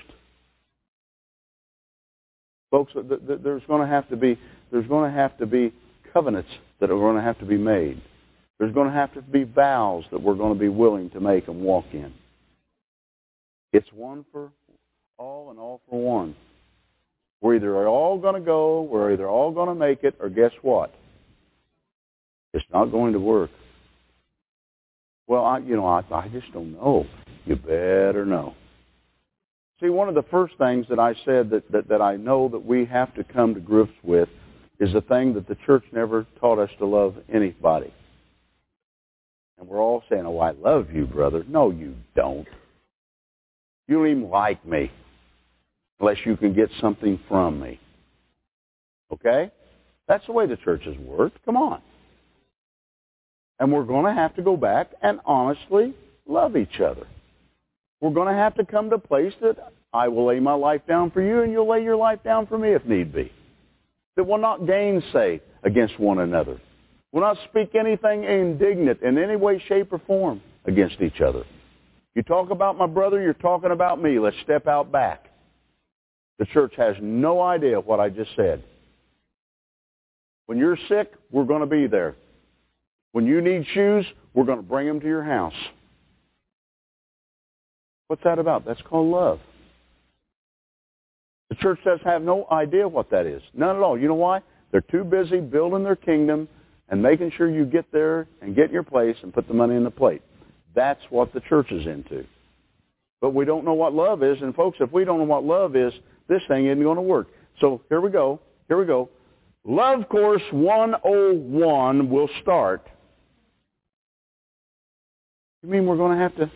Folks, 2.73 2.93
there's 2.95 3.63
going 3.69 3.83
to 3.83 3.87
have 3.87 4.09
to 4.09 4.17
be 4.17 4.39
there's 4.73 4.87
going 4.89 5.09
to 5.09 5.17
have 5.17 5.37
to 5.39 5.47
be 5.47 5.73
covenants 6.13 6.49
that 6.81 6.91
are 6.91 6.97
going 6.97 7.17
to 7.17 7.23
have 7.23 7.39
to 7.41 7.45
be 7.45 7.59
made. 7.59 8.01
There's 8.59 8.73
going 8.73 8.89
to 8.89 8.95
have 8.95 9.13
to 9.15 9.23
be 9.23 9.45
vows 9.45 10.05
that 10.11 10.23
we're 10.23 10.35
going 10.35 10.55
to 10.55 10.59
be 10.59 10.71
willing 10.71 11.11
to 11.11 11.21
make 11.21 11.49
and 11.49 11.61
walk 11.61 11.85
in. 11.93 12.15
It's 13.75 13.89
one 13.93 14.25
for 14.33 14.51
all 15.19 15.51
and 15.51 15.59
all 15.59 15.83
for 15.91 16.01
one. 16.01 16.35
We're 17.43 17.57
either 17.57 17.87
all 17.87 18.19
going 18.19 18.37
to 18.37 18.41
go, 18.41 18.83
we're 18.83 19.13
either 19.13 19.29
all 19.29 19.51
going 19.51 19.69
to 19.69 19.75
make 19.75 20.03
it, 20.03 20.15
or 20.19 20.31
guess 20.31 20.53
what? 20.63 20.95
It's 22.55 22.65
not 22.73 22.87
going 22.87 23.13
to 23.13 23.21
work. 23.21 23.51
Well, 25.27 25.45
I, 25.45 25.59
you 25.59 25.77
know, 25.77 25.87
I, 25.87 26.03
I 26.11 26.29
just 26.29 26.53
don't 26.53 26.73
know. 26.73 27.07
You 27.45 27.57
better 27.57 28.25
know. 28.25 28.55
See, 29.83 29.89
one 29.89 30.09
of 30.09 30.15
the 30.15 30.23
first 30.31 30.57
things 30.59 30.87
that 30.91 31.01
I 31.01 31.15
said 31.25 31.51
that, 31.51 31.71
that, 31.73 31.89
that 31.89 32.01
I 32.01 32.15
know 32.15 32.49
that 32.49 32.65
we 32.65 32.85
have 32.85 33.13
to 33.17 33.25
come 33.25 33.55
to 33.55 33.61
grips 33.61 33.93
with 34.05 34.29
is 34.79 34.93
the 34.93 35.01
thing 35.01 35.35
that 35.35 35.49
the 35.49 35.57
church 35.67 35.83
never 35.91 36.25
taught 36.39 36.61
us 36.61 36.71
to 36.79 36.87
love 36.87 37.17
anybody. 37.33 37.93
And 39.59 39.69
we're 39.69 39.81
all 39.81 40.05
saying, 40.09 40.25
oh, 40.25 40.39
I 40.39 40.53
love 40.53 40.93
you, 40.93 41.07
brother. 41.07 41.45
No, 41.49 41.71
you 41.71 41.97
don't. 42.15 42.47
You 43.89 43.97
don't 43.97 44.07
even 44.07 44.31
like 44.31 44.65
me 44.65 44.93
unless 45.99 46.19
you 46.25 46.37
can 46.37 46.55
get 46.55 46.71
something 46.81 47.19
from 47.29 47.61
me. 47.61 47.81
Okay? 49.13 49.51
That's 50.07 50.25
the 50.27 50.33
way 50.33 50.47
the 50.47 50.57
church 50.59 50.85
has 50.85 50.97
worked. 50.99 51.45
Come 51.45 51.57
on. 51.57 51.83
And 53.59 53.73
we're 53.73 53.85
going 53.85 54.05
to 54.05 54.15
have 54.15 54.37
to 54.37 54.43
go 54.43 54.57
back 54.57 54.93
and 55.03 55.19
honestly 55.25 55.93
love 56.27 56.57
each 56.57 56.81
other. 56.81 57.07
We're 58.03 58.11
going 58.11 58.35
to 58.35 58.35
have 58.35 58.57
to 58.57 58.67
come 58.67 58.91
to 58.91 58.97
a 58.97 58.99
place 58.99 59.33
that 59.41 59.73
I 59.93 60.09
will 60.09 60.27
lay 60.27 60.41
my 60.41 60.55
life 60.55 60.83
down 60.89 61.13
for 61.13 61.23
you 61.23 61.43
and 61.43 61.53
you'll 61.53 61.71
lay 61.71 61.85
your 61.85 61.95
life 61.95 62.19
down 62.25 62.49
for 62.49 62.59
me 62.59 62.71
if 62.71 62.85
need 62.85 63.15
be. 63.15 63.31
That 64.17 64.25
will 64.25 64.39
not 64.39 64.67
gainsay 64.67 65.41
against 65.63 66.01
one 66.01 66.19
another. 66.19 66.61
Will 67.13 67.21
not 67.21 67.39
speak 67.49 67.77
anything 67.77 68.25
indignant 68.25 69.03
in 69.03 69.19
any 69.19 69.37
way, 69.37 69.63
shape, 69.69 69.93
or 69.93 70.01
form 70.01 70.43
against 70.65 71.01
each 71.01 71.21
other. 71.21 71.45
You 72.17 72.25
talk 72.25 72.51
about 72.51 72.77
my 72.77 72.89
brother, 72.89 73.23
you're 73.23 73.35
talking 73.35 73.71
about 73.71 74.03
me. 74.03 74.19
Let's 74.19 74.37
step 74.43 74.67
out 74.67 74.91
back. 74.91 75.27
The 76.41 76.47
church 76.47 76.75
has 76.77 76.97
no 77.01 77.41
idea 77.41 77.79
what 77.79 78.01
I 78.01 78.09
just 78.09 78.35
said. 78.35 78.65
When 80.47 80.59
you're 80.59 80.79
sick, 80.89 81.13
we're 81.31 81.45
going 81.45 81.61
to 81.61 81.67
be 81.67 81.87
there. 81.87 82.17
When 83.13 83.27
you 83.27 83.41
need 83.41 83.65
shoes, 83.73 84.05
we're 84.35 84.45
going 84.45 84.59
to 84.59 84.65
bring 84.65 84.89
them 84.89 84.99
to 85.01 85.07
your 85.07 85.23
house. 85.23 85.55
What's 88.13 88.25
that 88.25 88.39
about? 88.39 88.67
That's 88.67 88.83
called 88.83 89.11
love. 89.11 89.41
The 91.49 91.55
church 91.55 91.79
does 91.83 91.99
have 92.05 92.21
no 92.21 92.47
idea 92.53 92.87
what 92.87 93.09
that 93.09 93.25
is. 93.25 93.41
None 93.55 93.75
at 93.75 93.81
all. 93.81 93.99
You 93.99 94.07
know 94.07 94.17
why? 94.17 94.43
They're 94.71 94.83
too 94.83 95.03
busy 95.03 95.41
building 95.41 95.83
their 95.83 95.97
kingdom 95.97 96.47
and 96.91 97.03
making 97.03 97.33
sure 97.39 97.51
you 97.51 97.65
get 97.65 97.91
there 97.91 98.29
and 98.43 98.55
get 98.55 98.67
in 98.67 98.73
your 98.75 98.83
place 98.83 99.17
and 99.23 99.33
put 99.33 99.49
the 99.49 99.55
money 99.55 99.77
in 99.77 99.83
the 99.83 99.91
plate. 99.91 100.21
That's 100.75 101.01
what 101.09 101.33
the 101.33 101.41
church 101.41 101.73
is 101.73 101.87
into. 101.87 102.27
But 103.23 103.33
we 103.33 103.47
don't 103.47 103.65
know 103.65 103.73
what 103.73 103.95
love 103.95 104.23
is. 104.23 104.37
And 104.43 104.55
folks, 104.55 104.77
if 104.81 104.93
we 104.93 105.07
don't 105.07 105.19
know 105.19 105.25
what 105.25 105.45
love 105.45 105.75
is, 105.75 105.95
this 106.29 106.43
thing 106.49 106.67
isn't 106.67 106.83
going 106.83 106.97
to 106.97 107.03
work. 107.03 107.29
So 107.63 107.81
here 107.89 108.03
we 108.03 108.11
go. 108.11 108.41
Here 108.69 108.79
we 108.79 108.85
go. 108.85 109.09
Love 109.65 110.07
Course 110.11 110.43
101 110.51 112.11
will 112.11 112.29
start. 112.43 112.87
You 115.63 115.71
mean 115.71 115.87
we're 115.87 115.97
going 115.97 116.15
to 116.15 116.23
have 116.23 116.37
to? 116.37 116.51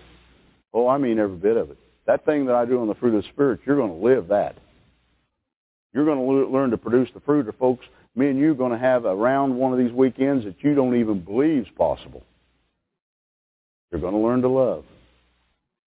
Oh, 0.76 0.86
I 0.88 0.98
mean 0.98 1.18
every 1.18 1.38
bit 1.38 1.56
of 1.56 1.70
it. 1.70 1.78
That 2.06 2.26
thing 2.26 2.44
that 2.46 2.54
I 2.54 2.66
do 2.66 2.82
on 2.82 2.86
the 2.86 2.94
fruit 2.94 3.14
of 3.14 3.22
the 3.22 3.28
Spirit, 3.30 3.60
you're 3.64 3.76
going 3.76 3.98
to 3.98 4.06
live 4.06 4.28
that. 4.28 4.56
You're 5.94 6.04
going 6.04 6.18
to 6.18 6.52
learn 6.52 6.70
to 6.70 6.76
produce 6.76 7.08
the 7.14 7.20
fruit 7.20 7.48
of 7.48 7.56
folks. 7.56 7.86
Me 8.14 8.28
and 8.28 8.38
you 8.38 8.52
are 8.52 8.54
going 8.54 8.72
to 8.72 8.78
have 8.78 9.06
around 9.06 9.56
one 9.56 9.72
of 9.72 9.78
these 9.78 9.90
weekends 9.90 10.44
that 10.44 10.56
you 10.60 10.74
don't 10.74 11.00
even 11.00 11.20
believe 11.20 11.62
is 11.62 11.68
possible. 11.78 12.22
You're 13.90 14.02
going 14.02 14.12
to 14.12 14.20
learn 14.20 14.42
to 14.42 14.48
love. 14.48 14.84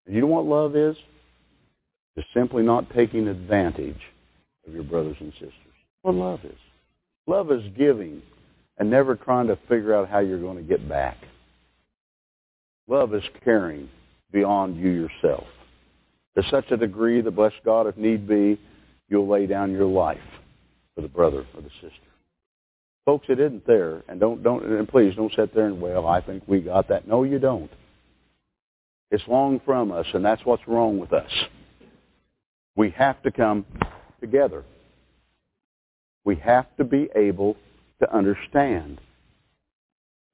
And 0.05 0.13
you 0.13 0.21
know 0.21 0.27
what 0.27 0.45
love 0.45 0.75
is? 0.75 0.95
It's 2.15 2.27
simply 2.35 2.61
not 2.61 2.93
taking 2.93 3.27
advantage 3.27 4.01
of 4.67 4.75
your 4.75 4.83
brothers 4.83 5.17
and 5.19 5.33
sisters. 5.33 5.53
What 6.03 6.13
love 6.13 6.41
is. 6.43 6.59
Love 7.25 7.51
is 7.51 7.63
giving 7.75 8.21
and 8.77 8.91
never 8.91 9.15
trying 9.15 9.47
to 9.47 9.57
figure 9.67 9.95
out 9.95 10.07
how 10.07 10.19
you're 10.19 10.39
going 10.39 10.57
to 10.57 10.63
get 10.63 10.87
back. 10.87 11.17
Love 12.87 13.15
is 13.15 13.23
caring 13.43 13.89
beyond 14.31 14.77
you 14.77 14.89
yourself. 14.89 15.45
To 16.37 16.43
such 16.49 16.69
a 16.71 16.77
degree 16.77 17.21
that, 17.21 17.31
bless 17.31 17.53
God, 17.65 17.87
if 17.87 17.97
need 17.97 18.27
be, 18.27 18.59
you'll 19.09 19.27
lay 19.27 19.47
down 19.47 19.71
your 19.71 19.85
life 19.85 20.17
for 20.95 21.01
the 21.01 21.07
brother 21.07 21.45
or 21.55 21.61
the 21.61 21.69
sister. 21.81 21.91
Folks, 23.05 23.27
it 23.29 23.39
isn't 23.39 23.65
there, 23.65 24.03
and 24.09 24.19
don't 24.19 24.43
don't 24.43 24.65
and 24.65 24.85
please 24.87 25.15
don't 25.15 25.33
sit 25.33 25.55
there 25.55 25.67
and 25.67 25.79
well, 25.79 26.05
I 26.05 26.19
think 26.19 26.43
we 26.45 26.59
got 26.59 26.89
that. 26.89 27.07
No, 27.07 27.23
you 27.23 27.39
don't. 27.39 27.71
It's 29.11 29.23
long 29.27 29.61
from 29.65 29.93
us, 29.93 30.05
and 30.13 30.25
that's 30.25 30.43
what's 30.43 30.67
wrong 30.67 30.99
with 30.99 31.13
us. 31.13 31.31
We 32.75 32.89
have 32.91 33.21
to 33.23 33.31
come 33.31 33.65
together. 34.19 34.65
We 36.25 36.35
have 36.35 36.65
to 36.75 36.83
be 36.83 37.07
able 37.15 37.55
to 38.01 38.13
understand. 38.13 38.99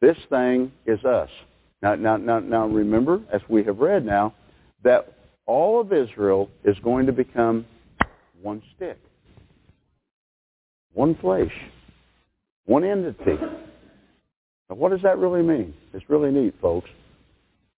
This 0.02 0.18
thing 0.30 0.72
is 0.88 1.06
us. 1.06 1.30
Now, 1.84 1.96
now, 1.96 2.16
now, 2.16 2.40
now 2.40 2.66
remember, 2.66 3.20
as 3.34 3.42
we 3.50 3.62
have 3.66 3.80
read 3.80 4.06
now, 4.06 4.34
that 4.86 5.14
all 5.46 5.82
of 5.82 5.92
Israel 5.92 6.50
is 6.64 6.78
going 6.82 7.06
to 7.08 7.12
become 7.12 7.66
one 8.42 8.64
stick, 8.74 8.98
one 10.94 11.16
flesh, 11.16 11.52
one 12.66 12.86
entity. 12.86 13.36
Now, 14.70 14.76
what 14.78 14.92
does 14.92 15.02
that 15.02 15.18
really 15.18 15.44
mean? 15.44 15.74
It's 15.94 16.10
really 16.10 16.32
neat, 16.32 16.56
folks. 16.62 16.90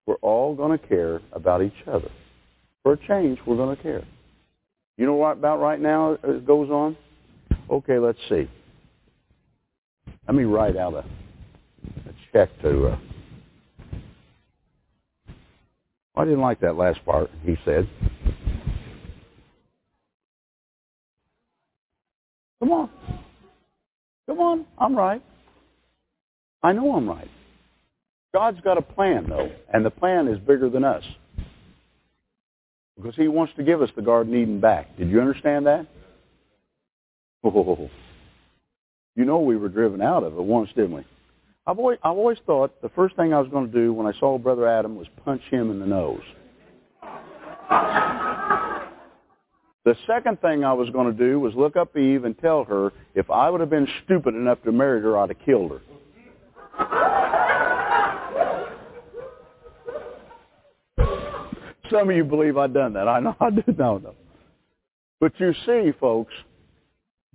We're 0.06 0.16
all 0.22 0.54
going 0.54 0.78
to 0.78 0.88
care 0.88 1.20
about 1.32 1.64
each 1.64 1.74
other. 1.88 2.12
For 2.84 2.94
a 2.94 3.08
change, 3.08 3.40
we're 3.48 3.56
going 3.56 3.76
to 3.76 3.82
care. 3.82 4.06
You 4.98 5.08
know 5.08 5.16
what 5.16 5.40
about 5.40 5.60
right 5.60 5.80
now 5.80 6.20
it 6.24 6.46
goes 6.46 6.70
on? 6.70 6.96
Okay, 7.72 7.98
let's 7.98 8.20
see. 8.30 8.48
Let 10.28 10.36
me 10.36 10.44
write 10.44 10.78
out 10.78 10.94
a, 10.94 11.00
a 11.00 12.14
check 12.32 12.50
to. 12.62 12.90
Uh, 12.90 12.98
I 16.18 16.24
didn't 16.24 16.42
like 16.42 16.62
that 16.62 16.78
last 16.78 17.04
part, 17.06 17.30
he 17.44 17.58
said. 17.66 17.90
Come 22.60 22.72
on. 22.72 22.90
Come 24.28 24.40
on. 24.40 24.66
I'm 24.78 24.96
right. 24.96 25.22
I 26.64 26.72
know 26.72 26.96
I'm 26.96 27.08
right. 27.08 27.30
God's 28.34 28.60
got 28.62 28.78
a 28.78 28.82
plan, 28.82 29.28
though, 29.30 29.50
and 29.74 29.86
the 29.86 29.90
plan 29.90 30.28
is 30.28 30.40
bigger 30.40 30.70
than 30.70 30.84
us. 30.84 31.04
Because 32.98 33.16
he 33.16 33.28
wants 33.28 33.54
to 33.58 33.64
give 33.64 33.82
us 33.82 33.90
the 33.96 34.02
Garden 34.02 34.36
Eden 34.36 34.60
back. 34.60 34.98
Did 34.98 35.10
you 35.10 35.20
understand 35.20 35.66
that? 35.68 35.86
Oh, 37.44 37.90
you 39.16 39.26
know 39.26 39.40
we 39.40 39.58
were 39.58 39.70
driven 39.70 40.02
out 40.02 40.24
of 40.24 40.38
it 40.38 40.42
once, 40.42 40.70
didn't 40.76 40.96
we? 40.96 41.06
I've 41.68 41.80
always, 41.80 41.98
I've 42.04 42.18
always 42.18 42.38
thought 42.46 42.80
the 42.82 42.90
first 42.90 43.16
thing 43.16 43.34
I 43.34 43.40
was 43.40 43.50
going 43.50 43.66
to 43.66 43.74
do 43.74 43.92
when 43.92 44.06
I 44.06 44.18
saw 44.20 44.38
Brother 44.38 44.68
Adam 44.68 44.96
was 44.96 45.08
punch 45.24 45.42
him 45.50 45.72
in 45.72 45.80
the 45.80 45.86
nose. 45.86 46.22
The 49.84 49.96
second 50.08 50.42
thing 50.42 50.64
I 50.64 50.74
was 50.74 50.90
going 50.92 51.16
to 51.16 51.18
do 51.18 51.40
was 51.40 51.54
look 51.56 51.76
up 51.76 51.96
Eve 51.98 52.26
and 52.26 52.38
tell 52.38 52.64
her 52.66 52.92
if 53.14 53.30
I 53.30 53.50
would 53.50 53.62
have 53.62 53.70
been 53.70 53.88
stupid 54.04 54.36
enough 54.36 54.62
to 54.64 54.72
marry 54.72 55.02
her, 55.02 55.18
I'd 55.18 55.30
have 55.30 55.40
killed 55.46 55.72
her. 55.72 55.82
Some 61.92 62.10
of 62.10 62.16
you 62.16 62.24
believe 62.24 62.58
I've 62.58 62.74
done 62.74 62.94
that. 62.94 63.08
I 63.08 63.20
know 63.20 63.36
I 63.40 63.50
did. 63.52 63.78
No, 63.78 64.00
no. 64.00 64.16
But 65.20 65.40
you 65.40 65.54
see, 65.66 65.92
folks, 66.00 66.34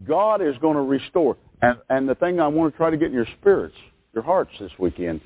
God 0.07 0.43
is 0.43 0.57
going 0.59 0.77
to 0.77 0.83
restore. 0.83 1.37
And, 1.63 1.79
and 1.89 2.09
the 2.09 2.15
thing 2.17 2.41
I 2.41 2.49
want 2.49 2.73
to 2.73 2.77
try 2.77 2.91
to 2.91 2.97
get 2.97 3.07
in 3.09 3.13
your 3.13 3.29
spirits, 3.41 3.77
your 4.15 4.23
hearts 4.23 4.53
this 4.59 4.73
weekend, 4.79 5.21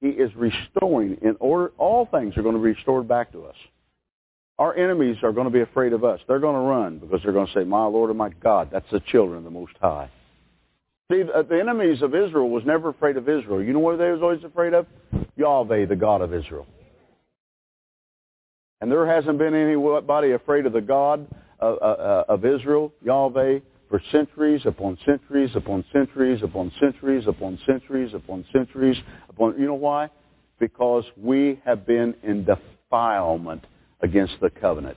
He 0.00 0.08
is 0.08 0.30
restoring 0.34 1.18
in 1.22 1.36
order, 1.40 1.72
all 1.78 2.06
things 2.06 2.36
are 2.36 2.42
going 2.42 2.54
to 2.54 2.60
be 2.60 2.70
restored 2.70 3.06
back 3.08 3.32
to 3.32 3.44
us. 3.44 3.56
Our 4.58 4.76
enemies 4.76 5.16
are 5.22 5.32
going 5.32 5.46
to 5.46 5.52
be 5.52 5.62
afraid 5.62 5.92
of 5.92 6.04
us. 6.04 6.20
They're 6.28 6.38
going 6.38 6.54
to 6.54 6.60
run 6.60 6.98
because 6.98 7.20
they're 7.22 7.32
going 7.32 7.46
to 7.46 7.52
say, 7.52 7.64
my 7.64 7.86
Lord 7.86 8.10
and 8.10 8.18
my 8.18 8.28
God, 8.28 8.68
that's 8.70 8.90
the 8.92 9.00
children 9.00 9.38
of 9.38 9.44
the 9.44 9.50
Most 9.50 9.72
High. 9.80 10.10
See, 11.10 11.22
the 11.22 11.58
enemies 11.58 12.02
of 12.02 12.14
Israel 12.14 12.48
was 12.50 12.62
never 12.64 12.90
afraid 12.90 13.16
of 13.16 13.28
Israel. 13.28 13.62
You 13.62 13.72
know 13.72 13.80
what 13.80 13.98
they 13.98 14.10
was 14.10 14.22
always 14.22 14.44
afraid 14.44 14.74
of? 14.74 14.86
Yahweh, 15.36 15.86
the 15.86 15.96
God 15.96 16.20
of 16.20 16.32
Israel. 16.32 16.66
And 18.80 18.92
there 18.92 19.06
hasn't 19.06 19.38
been 19.38 19.54
anybody 19.54 20.32
afraid 20.32 20.66
of 20.66 20.72
the 20.72 20.80
God 20.80 21.26
of, 21.58 21.78
uh, 21.82 21.84
uh, 21.84 22.24
of 22.28 22.44
Israel, 22.44 22.92
Yahweh, 23.02 23.58
for 23.90 24.00
centuries 24.12 24.62
upon 24.64 24.96
centuries 25.04 25.50
upon 25.56 25.84
centuries 25.92 26.42
upon 26.44 26.72
centuries 26.80 27.26
upon 27.26 27.58
centuries 27.66 28.14
upon 28.14 28.44
centuries 28.52 28.96
upon. 29.28 29.58
You 29.58 29.66
know 29.66 29.74
why? 29.74 30.08
Because 30.60 31.04
we 31.16 31.60
have 31.64 31.84
been 31.86 32.14
in 32.22 32.44
defilement 32.46 33.66
against 34.00 34.34
the 34.40 34.48
covenant. 34.48 34.96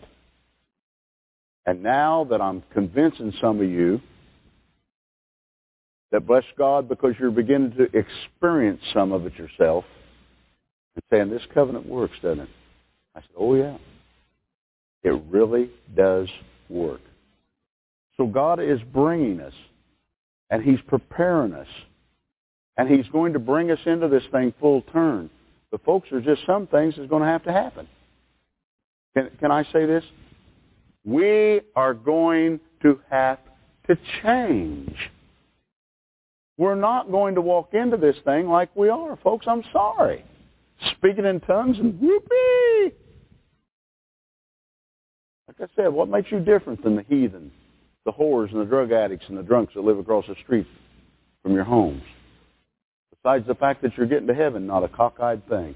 And 1.65 1.81
now 1.81 2.25
that 2.29 2.39
I'm 2.39 2.63
convincing 2.71 3.33
some 3.41 3.59
of 3.59 3.67
you 3.67 3.99
that 6.11 6.27
bless 6.27 6.43
God 6.55 6.87
because 6.87 7.15
you're 7.19 7.31
beginning 7.31 7.73
to 7.77 7.87
experience 7.97 8.81
some 8.93 9.11
of 9.11 9.25
it 9.25 9.33
yourself 9.35 9.85
and 10.95 11.03
saying, 11.09 11.29
this 11.31 11.41
covenant 11.51 11.87
works, 11.87 12.13
doesn't 12.21 12.41
it? 12.41 12.49
I 13.15 13.21
said, 13.21 13.29
oh 13.35 13.55
yeah. 13.55 13.77
It 15.03 15.21
really 15.29 15.71
does 15.95 16.29
work. 16.69 17.01
So 18.17 18.27
God 18.27 18.59
is 18.59 18.79
bringing 18.93 19.39
us, 19.39 19.53
and 20.49 20.63
He's 20.63 20.79
preparing 20.87 21.53
us, 21.53 21.67
and 22.77 22.89
He's 22.89 23.07
going 23.11 23.33
to 23.33 23.39
bring 23.39 23.71
us 23.71 23.79
into 23.85 24.07
this 24.07 24.23
thing 24.31 24.53
full 24.59 24.81
turn. 24.93 25.29
But 25.71 25.83
folks, 25.83 26.09
there's 26.11 26.25
just 26.25 26.45
some 26.45 26.67
things 26.67 26.93
that's 26.95 27.09
going 27.09 27.23
to 27.23 27.27
have 27.27 27.43
to 27.45 27.51
happen. 27.51 27.87
Can, 29.15 29.31
can 29.39 29.51
I 29.51 29.63
say 29.73 29.85
this? 29.85 30.03
We 31.03 31.61
are 31.75 31.93
going 31.93 32.59
to 32.81 32.99
have 33.09 33.39
to 33.87 33.97
change. 34.21 34.95
We're 36.57 36.75
not 36.75 37.11
going 37.11 37.35
to 37.35 37.41
walk 37.41 37.73
into 37.73 37.97
this 37.97 38.15
thing 38.23 38.47
like 38.47 38.69
we 38.75 38.89
are, 38.89 39.17
folks. 39.23 39.47
I'm 39.49 39.63
sorry. 39.71 40.23
Speaking 40.97 41.25
in 41.25 41.39
tongues 41.41 41.79
and 41.79 41.99
whoopee. 41.99 42.95
Like 45.47 45.69
I 45.69 45.75
said, 45.75 45.87
what 45.89 46.09
makes 46.09 46.31
you 46.31 46.39
different 46.39 46.83
than 46.83 46.95
the 46.95 47.05
heathen, 47.09 47.51
the 48.05 48.11
whores 48.11 48.51
and 48.51 48.61
the 48.61 48.65
drug 48.65 48.91
addicts 48.91 49.25
and 49.29 49.37
the 49.37 49.43
drunks 49.43 49.73
that 49.73 49.81
live 49.81 49.97
across 49.97 50.25
the 50.27 50.35
street 50.43 50.67
from 51.41 51.53
your 51.53 51.63
homes? 51.63 52.03
Besides 53.11 53.47
the 53.47 53.55
fact 53.55 53.81
that 53.81 53.95
you're 53.95 54.07
getting 54.07 54.27
to 54.27 54.33
heaven, 54.33 54.67
not 54.67 54.83
a 54.83 54.87
cockeyed 54.87 55.47
thing. 55.47 55.75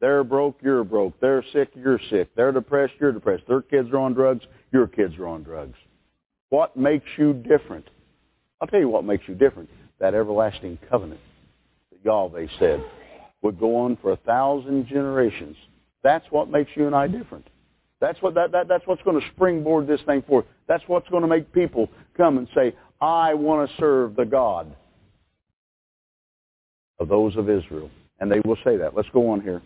They're 0.00 0.24
broke, 0.24 0.56
you're 0.62 0.84
broke. 0.84 1.18
They're 1.20 1.44
sick, 1.52 1.70
you're 1.74 2.00
sick. 2.10 2.28
They're 2.34 2.52
depressed, 2.52 2.94
you're 3.00 3.12
depressed. 3.12 3.44
Their 3.48 3.62
kids 3.62 3.88
are 3.90 3.98
on 3.98 4.14
drugs, 4.14 4.44
your 4.72 4.86
kids 4.86 5.16
are 5.18 5.26
on 5.26 5.42
drugs. 5.42 5.76
What 6.50 6.76
makes 6.76 7.06
you 7.16 7.32
different? 7.32 7.88
I'll 8.60 8.68
tell 8.68 8.80
you 8.80 8.88
what 8.88 9.04
makes 9.04 9.24
you 9.26 9.34
different. 9.34 9.68
That 10.00 10.14
everlasting 10.14 10.78
covenant 10.90 11.20
that 11.90 12.04
Yahweh 12.04 12.46
said 12.58 12.84
would 13.42 13.58
go 13.58 13.76
on 13.76 13.96
for 13.96 14.12
a 14.12 14.16
thousand 14.16 14.88
generations. 14.88 15.56
That's 16.02 16.24
what 16.30 16.50
makes 16.50 16.70
you 16.74 16.86
and 16.86 16.94
I 16.94 17.06
different. 17.06 17.46
That's 18.00 18.20
what 18.20 18.34
that, 18.34 18.52
that 18.52 18.68
that's 18.68 18.86
what's 18.86 19.02
going 19.02 19.20
to 19.20 19.26
springboard 19.34 19.86
this 19.86 20.00
thing 20.06 20.22
forth. 20.22 20.44
That's 20.66 20.82
what's 20.86 21.08
going 21.08 21.22
to 21.22 21.28
make 21.28 21.52
people 21.52 21.88
come 22.16 22.38
and 22.38 22.48
say, 22.54 22.74
I 23.00 23.34
want 23.34 23.68
to 23.68 23.76
serve 23.76 24.16
the 24.16 24.24
God 24.24 24.74
of 26.98 27.08
those 27.08 27.36
of 27.36 27.50
Israel. 27.50 27.90
And 28.20 28.30
they 28.30 28.40
will 28.44 28.56
say 28.64 28.76
that. 28.76 28.94
Let's 28.94 29.08
go 29.12 29.30
on 29.30 29.40
here. 29.40 29.62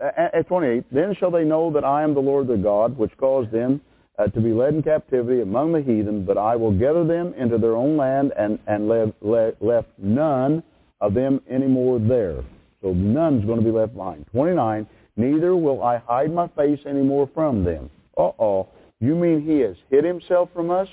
At 0.00 0.48
28, 0.48 0.84
then 0.92 1.14
shall 1.18 1.30
they 1.30 1.44
know 1.44 1.70
that 1.72 1.84
I 1.84 2.02
am 2.02 2.14
the 2.14 2.20
Lord 2.20 2.48
their 2.48 2.56
God, 2.56 2.98
which 2.98 3.16
caused 3.18 3.52
them 3.52 3.80
uh, 4.18 4.26
to 4.26 4.40
be 4.40 4.52
led 4.52 4.74
in 4.74 4.82
captivity 4.82 5.42
among 5.42 5.72
the 5.72 5.80
heathen, 5.80 6.24
but 6.24 6.36
I 6.36 6.56
will 6.56 6.76
gather 6.76 7.04
them 7.04 7.34
into 7.38 7.56
their 7.58 7.76
own 7.76 7.96
land 7.96 8.32
and, 8.36 8.58
and 8.66 8.88
le- 8.88 9.12
le- 9.20 9.52
left 9.60 9.88
none 9.98 10.62
of 11.00 11.14
them 11.14 11.40
anymore 11.48 12.00
there. 12.00 12.42
So 12.82 12.92
none's 12.92 13.44
going 13.44 13.58
to 13.58 13.64
be 13.64 13.70
left 13.70 13.94
behind. 13.94 14.26
29, 14.32 14.86
neither 15.16 15.56
will 15.56 15.82
I 15.82 15.98
hide 15.98 16.32
my 16.32 16.48
face 16.48 16.80
anymore 16.86 17.28
from 17.34 17.64
them. 17.64 17.90
Uh-oh. 18.16 18.68
You 19.00 19.14
mean 19.14 19.42
he 19.42 19.60
has 19.60 19.76
hid 19.90 20.04
himself 20.04 20.50
from 20.54 20.70
us? 20.70 20.88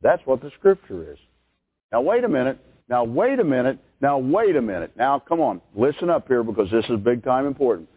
That's 0.00 0.22
what 0.26 0.40
the 0.40 0.50
scripture 0.58 1.12
is. 1.12 1.18
Now 1.90 2.00
wait 2.00 2.24
a 2.24 2.28
minute. 2.28 2.58
Now 2.88 3.04
wait 3.04 3.38
a 3.38 3.44
minute. 3.44 3.78
Now 4.00 4.18
wait 4.18 4.56
a 4.56 4.62
minute. 4.62 4.92
Now 4.96 5.18
come 5.18 5.40
on. 5.40 5.60
Listen 5.74 6.10
up 6.10 6.28
here 6.28 6.42
because 6.42 6.70
this 6.70 6.84
is 6.88 6.98
big 7.00 7.24
time 7.24 7.46
important. 7.46 7.88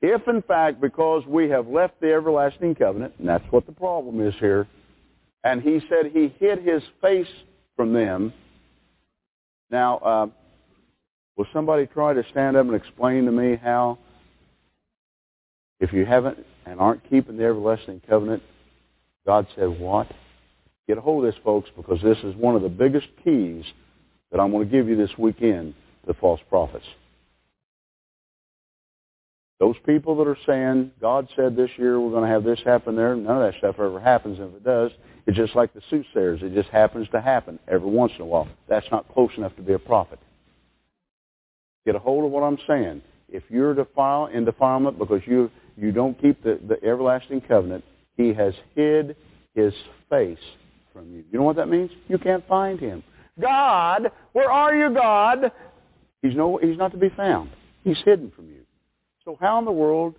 If 0.00 0.26
in 0.28 0.42
fact, 0.42 0.80
because 0.80 1.24
we 1.26 1.48
have 1.50 1.68
left 1.68 2.00
the 2.00 2.12
everlasting 2.12 2.74
covenant, 2.74 3.14
and 3.18 3.28
that's 3.28 3.44
what 3.50 3.66
the 3.66 3.72
problem 3.72 4.26
is 4.26 4.34
here, 4.40 4.66
and 5.44 5.62
he 5.62 5.80
said 5.88 6.10
he 6.12 6.34
hid 6.38 6.60
his 6.60 6.82
face 7.00 7.28
from 7.76 7.92
them, 7.92 8.32
now, 9.72 9.96
uh, 9.98 10.26
will 11.34 11.46
somebody 11.54 11.86
try 11.86 12.12
to 12.12 12.22
stand 12.30 12.58
up 12.58 12.66
and 12.66 12.74
explain 12.74 13.24
to 13.24 13.32
me 13.32 13.56
how, 13.56 13.98
if 15.82 15.92
you 15.92 16.06
haven't 16.06 16.38
and 16.64 16.78
aren't 16.78 17.02
keeping 17.10 17.36
the 17.36 17.44
everlasting 17.44 18.00
covenant, 18.08 18.40
God 19.26 19.48
said 19.56 19.80
what? 19.80 20.06
Get 20.86 20.96
a 20.96 21.00
hold 21.00 21.24
of 21.24 21.34
this, 21.34 21.40
folks, 21.42 21.68
because 21.76 22.00
this 22.00 22.18
is 22.18 22.36
one 22.36 22.54
of 22.54 22.62
the 22.62 22.68
biggest 22.68 23.08
keys 23.24 23.64
that 24.30 24.40
I'm 24.40 24.52
going 24.52 24.64
to 24.64 24.70
give 24.70 24.88
you 24.88 24.96
this 24.96 25.10
weekend 25.18 25.74
to 26.06 26.14
false 26.14 26.40
prophets. 26.48 26.86
Those 29.58 29.74
people 29.84 30.16
that 30.16 30.28
are 30.28 30.38
saying, 30.46 30.92
God 31.00 31.28
said 31.34 31.56
this 31.56 31.70
year 31.76 31.98
we're 32.00 32.10
going 32.10 32.24
to 32.24 32.30
have 32.30 32.44
this 32.44 32.60
happen 32.64 32.94
there, 32.94 33.16
none 33.16 33.42
of 33.42 33.52
that 33.52 33.58
stuff 33.58 33.74
ever 33.78 34.00
happens. 34.00 34.38
And 34.38 34.50
if 34.50 34.56
it 34.56 34.64
does, 34.64 34.92
it's 35.26 35.36
just 35.36 35.56
like 35.56 35.74
the 35.74 35.82
soothsayers. 35.90 36.42
It 36.42 36.54
just 36.54 36.68
happens 36.68 37.08
to 37.10 37.20
happen 37.20 37.58
every 37.66 37.90
once 37.90 38.12
in 38.16 38.22
a 38.22 38.26
while. 38.26 38.48
That's 38.68 38.86
not 38.92 39.12
close 39.12 39.30
enough 39.36 39.56
to 39.56 39.62
be 39.62 39.72
a 39.72 39.80
prophet. 39.80 40.20
Get 41.84 41.96
a 41.96 41.98
hold 41.98 42.24
of 42.24 42.30
what 42.30 42.44
I'm 42.44 42.58
saying. 42.68 43.02
If 43.28 43.44
you're 43.48 43.74
defile, 43.74 44.26
in 44.26 44.44
defilement 44.44 44.98
because 44.98 45.22
you, 45.26 45.50
you 45.76 45.92
don't 45.92 46.20
keep 46.20 46.42
the, 46.42 46.58
the 46.66 46.82
everlasting 46.84 47.40
covenant, 47.42 47.84
he 48.16 48.32
has 48.34 48.54
hid 48.74 49.16
his 49.54 49.72
face 50.10 50.38
from 50.92 51.12
you. 51.12 51.24
You 51.30 51.38
know 51.38 51.44
what 51.44 51.56
that 51.56 51.68
means? 51.68 51.90
You 52.08 52.18
can't 52.18 52.46
find 52.46 52.78
him. 52.78 53.02
God, 53.40 54.10
where 54.32 54.50
are 54.50 54.74
you, 54.74 54.94
God? 54.94 55.52
He's, 56.20 56.36
no, 56.36 56.58
he's 56.58 56.76
not 56.76 56.92
to 56.92 56.98
be 56.98 57.08
found. 57.08 57.50
He's 57.82 57.98
hidden 58.04 58.30
from 58.34 58.48
you. 58.48 58.60
So 59.24 59.36
how 59.40 59.58
in 59.58 59.64
the 59.64 59.72
world 59.72 60.14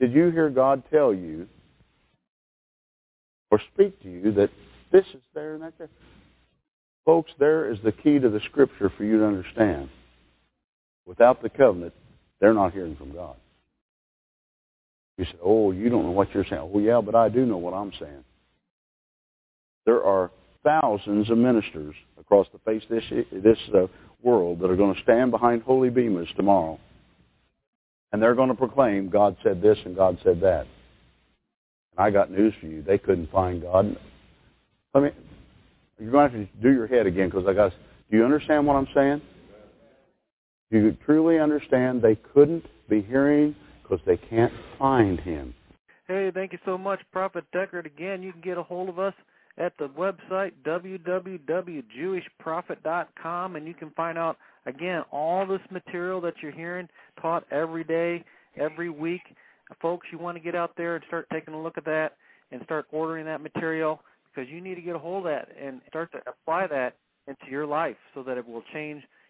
did 0.00 0.12
you 0.12 0.30
hear 0.30 0.50
God 0.50 0.82
tell 0.90 1.14
you 1.14 1.48
or 3.50 3.60
speak 3.72 4.00
to 4.02 4.10
you 4.10 4.32
that 4.32 4.50
this 4.90 5.06
is 5.14 5.22
there 5.34 5.54
and 5.54 5.62
that 5.62 5.78
there? 5.78 5.88
Folks, 7.04 7.32
there 7.38 7.70
is 7.70 7.78
the 7.82 7.92
key 7.92 8.18
to 8.18 8.28
the 8.28 8.40
scripture 8.50 8.92
for 8.96 9.04
you 9.04 9.18
to 9.18 9.26
understand. 9.26 9.88
Without 11.04 11.42
the 11.42 11.48
covenant, 11.48 11.94
they're 12.40 12.54
not 12.54 12.72
hearing 12.72 12.96
from 12.96 13.12
God. 13.12 13.36
You 15.18 15.24
said, 15.26 15.38
oh, 15.42 15.72
you 15.72 15.88
don't 15.88 16.04
know 16.04 16.10
what 16.10 16.32
you're 16.34 16.46
saying. 16.48 16.70
Well, 16.72 16.82
yeah, 16.82 17.00
but 17.00 17.14
I 17.14 17.28
do 17.28 17.44
know 17.44 17.58
what 17.58 17.74
I'm 17.74 17.92
saying. 17.98 18.24
There 19.84 20.02
are 20.02 20.30
thousands 20.64 21.28
of 21.30 21.38
ministers 21.38 21.94
across 22.18 22.46
the 22.52 22.58
face 22.60 22.82
of 22.84 22.88
this, 22.88 23.26
this 23.32 23.58
uh, 23.74 23.86
world 24.22 24.60
that 24.60 24.70
are 24.70 24.76
going 24.76 24.94
to 24.94 25.02
stand 25.02 25.30
behind 25.30 25.62
holy 25.62 25.90
beamers 25.90 26.34
tomorrow 26.36 26.78
and 28.12 28.22
they're 28.22 28.34
going 28.34 28.50
to 28.50 28.54
proclaim 28.54 29.08
God 29.08 29.36
said 29.42 29.62
this 29.62 29.78
and 29.84 29.96
God 29.96 30.18
said 30.22 30.40
that. 30.42 30.66
And 31.96 31.98
I 31.98 32.10
got 32.10 32.30
news 32.30 32.54
for 32.60 32.66
you. 32.66 32.82
They 32.82 32.98
couldn't 32.98 33.30
find 33.30 33.62
God. 33.62 33.96
Let 34.94 35.04
me, 35.04 35.10
you're 35.98 36.10
going 36.10 36.30
to 36.30 36.38
have 36.38 36.48
to 36.48 36.62
do 36.62 36.72
your 36.72 36.86
head 36.86 37.06
again 37.06 37.30
because 37.30 37.46
I 37.48 37.54
got, 37.54 37.72
do 38.10 38.16
you 38.16 38.24
understand 38.24 38.66
what 38.66 38.76
I'm 38.76 38.88
saying? 38.94 39.22
Do 40.70 40.78
you 40.78 40.96
truly 41.04 41.38
understand 41.38 42.02
they 42.02 42.16
couldn't 42.16 42.64
be 42.88 43.02
hearing 43.02 43.56
because 43.92 44.04
they 44.06 44.16
can't 44.28 44.52
find 44.78 45.18
him? 45.20 45.54
Hey, 46.08 46.32
thank 46.32 46.52
you 46.52 46.58
so 46.64 46.78
much, 46.78 47.00
Prophet 47.12 47.44
Deckard. 47.54 47.84
Again, 47.86 48.22
you 48.22 48.32
can 48.32 48.40
get 48.40 48.56
a 48.56 48.62
hold 48.62 48.88
of 48.88 48.98
us 48.98 49.12
at 49.58 49.76
the 49.78 49.88
website 49.88 50.52
www.jewishprophet.com, 50.64 53.56
and 53.56 53.66
you 53.66 53.74
can 53.74 53.90
find 53.90 54.16
out 54.18 54.38
Again, 54.64 55.02
all 55.10 55.44
this 55.44 55.58
material 55.72 56.20
that 56.20 56.34
you're 56.40 56.52
hearing 56.52 56.88
taught 57.20 57.42
every 57.50 57.82
day, 57.82 58.22
every 58.56 58.90
week, 58.90 59.22
folks, 59.80 60.06
you 60.12 60.18
want 60.18 60.36
to 60.36 60.40
get 60.40 60.54
out 60.54 60.76
there 60.76 60.94
and 60.94 61.04
start 61.08 61.26
taking 61.32 61.52
a 61.52 61.60
look 61.60 61.76
at 61.76 61.84
that 61.86 62.12
and 62.52 62.62
start 62.62 62.86
ordering 62.92 63.26
that 63.26 63.40
material 63.40 64.00
because 64.32 64.48
you 64.48 64.60
need 64.60 64.76
to 64.76 64.80
get 64.80 64.94
a 64.94 65.00
hold 65.00 65.26
of 65.26 65.32
that 65.32 65.48
and 65.60 65.80
start 65.88 66.12
to 66.12 66.18
apply 66.28 66.68
that 66.68 66.94
into 67.26 67.50
your 67.50 67.66
life 67.66 67.96
so 68.14 68.22
that 68.22 68.38
it 68.38 68.46
will 68.46 68.62
change 68.72 69.02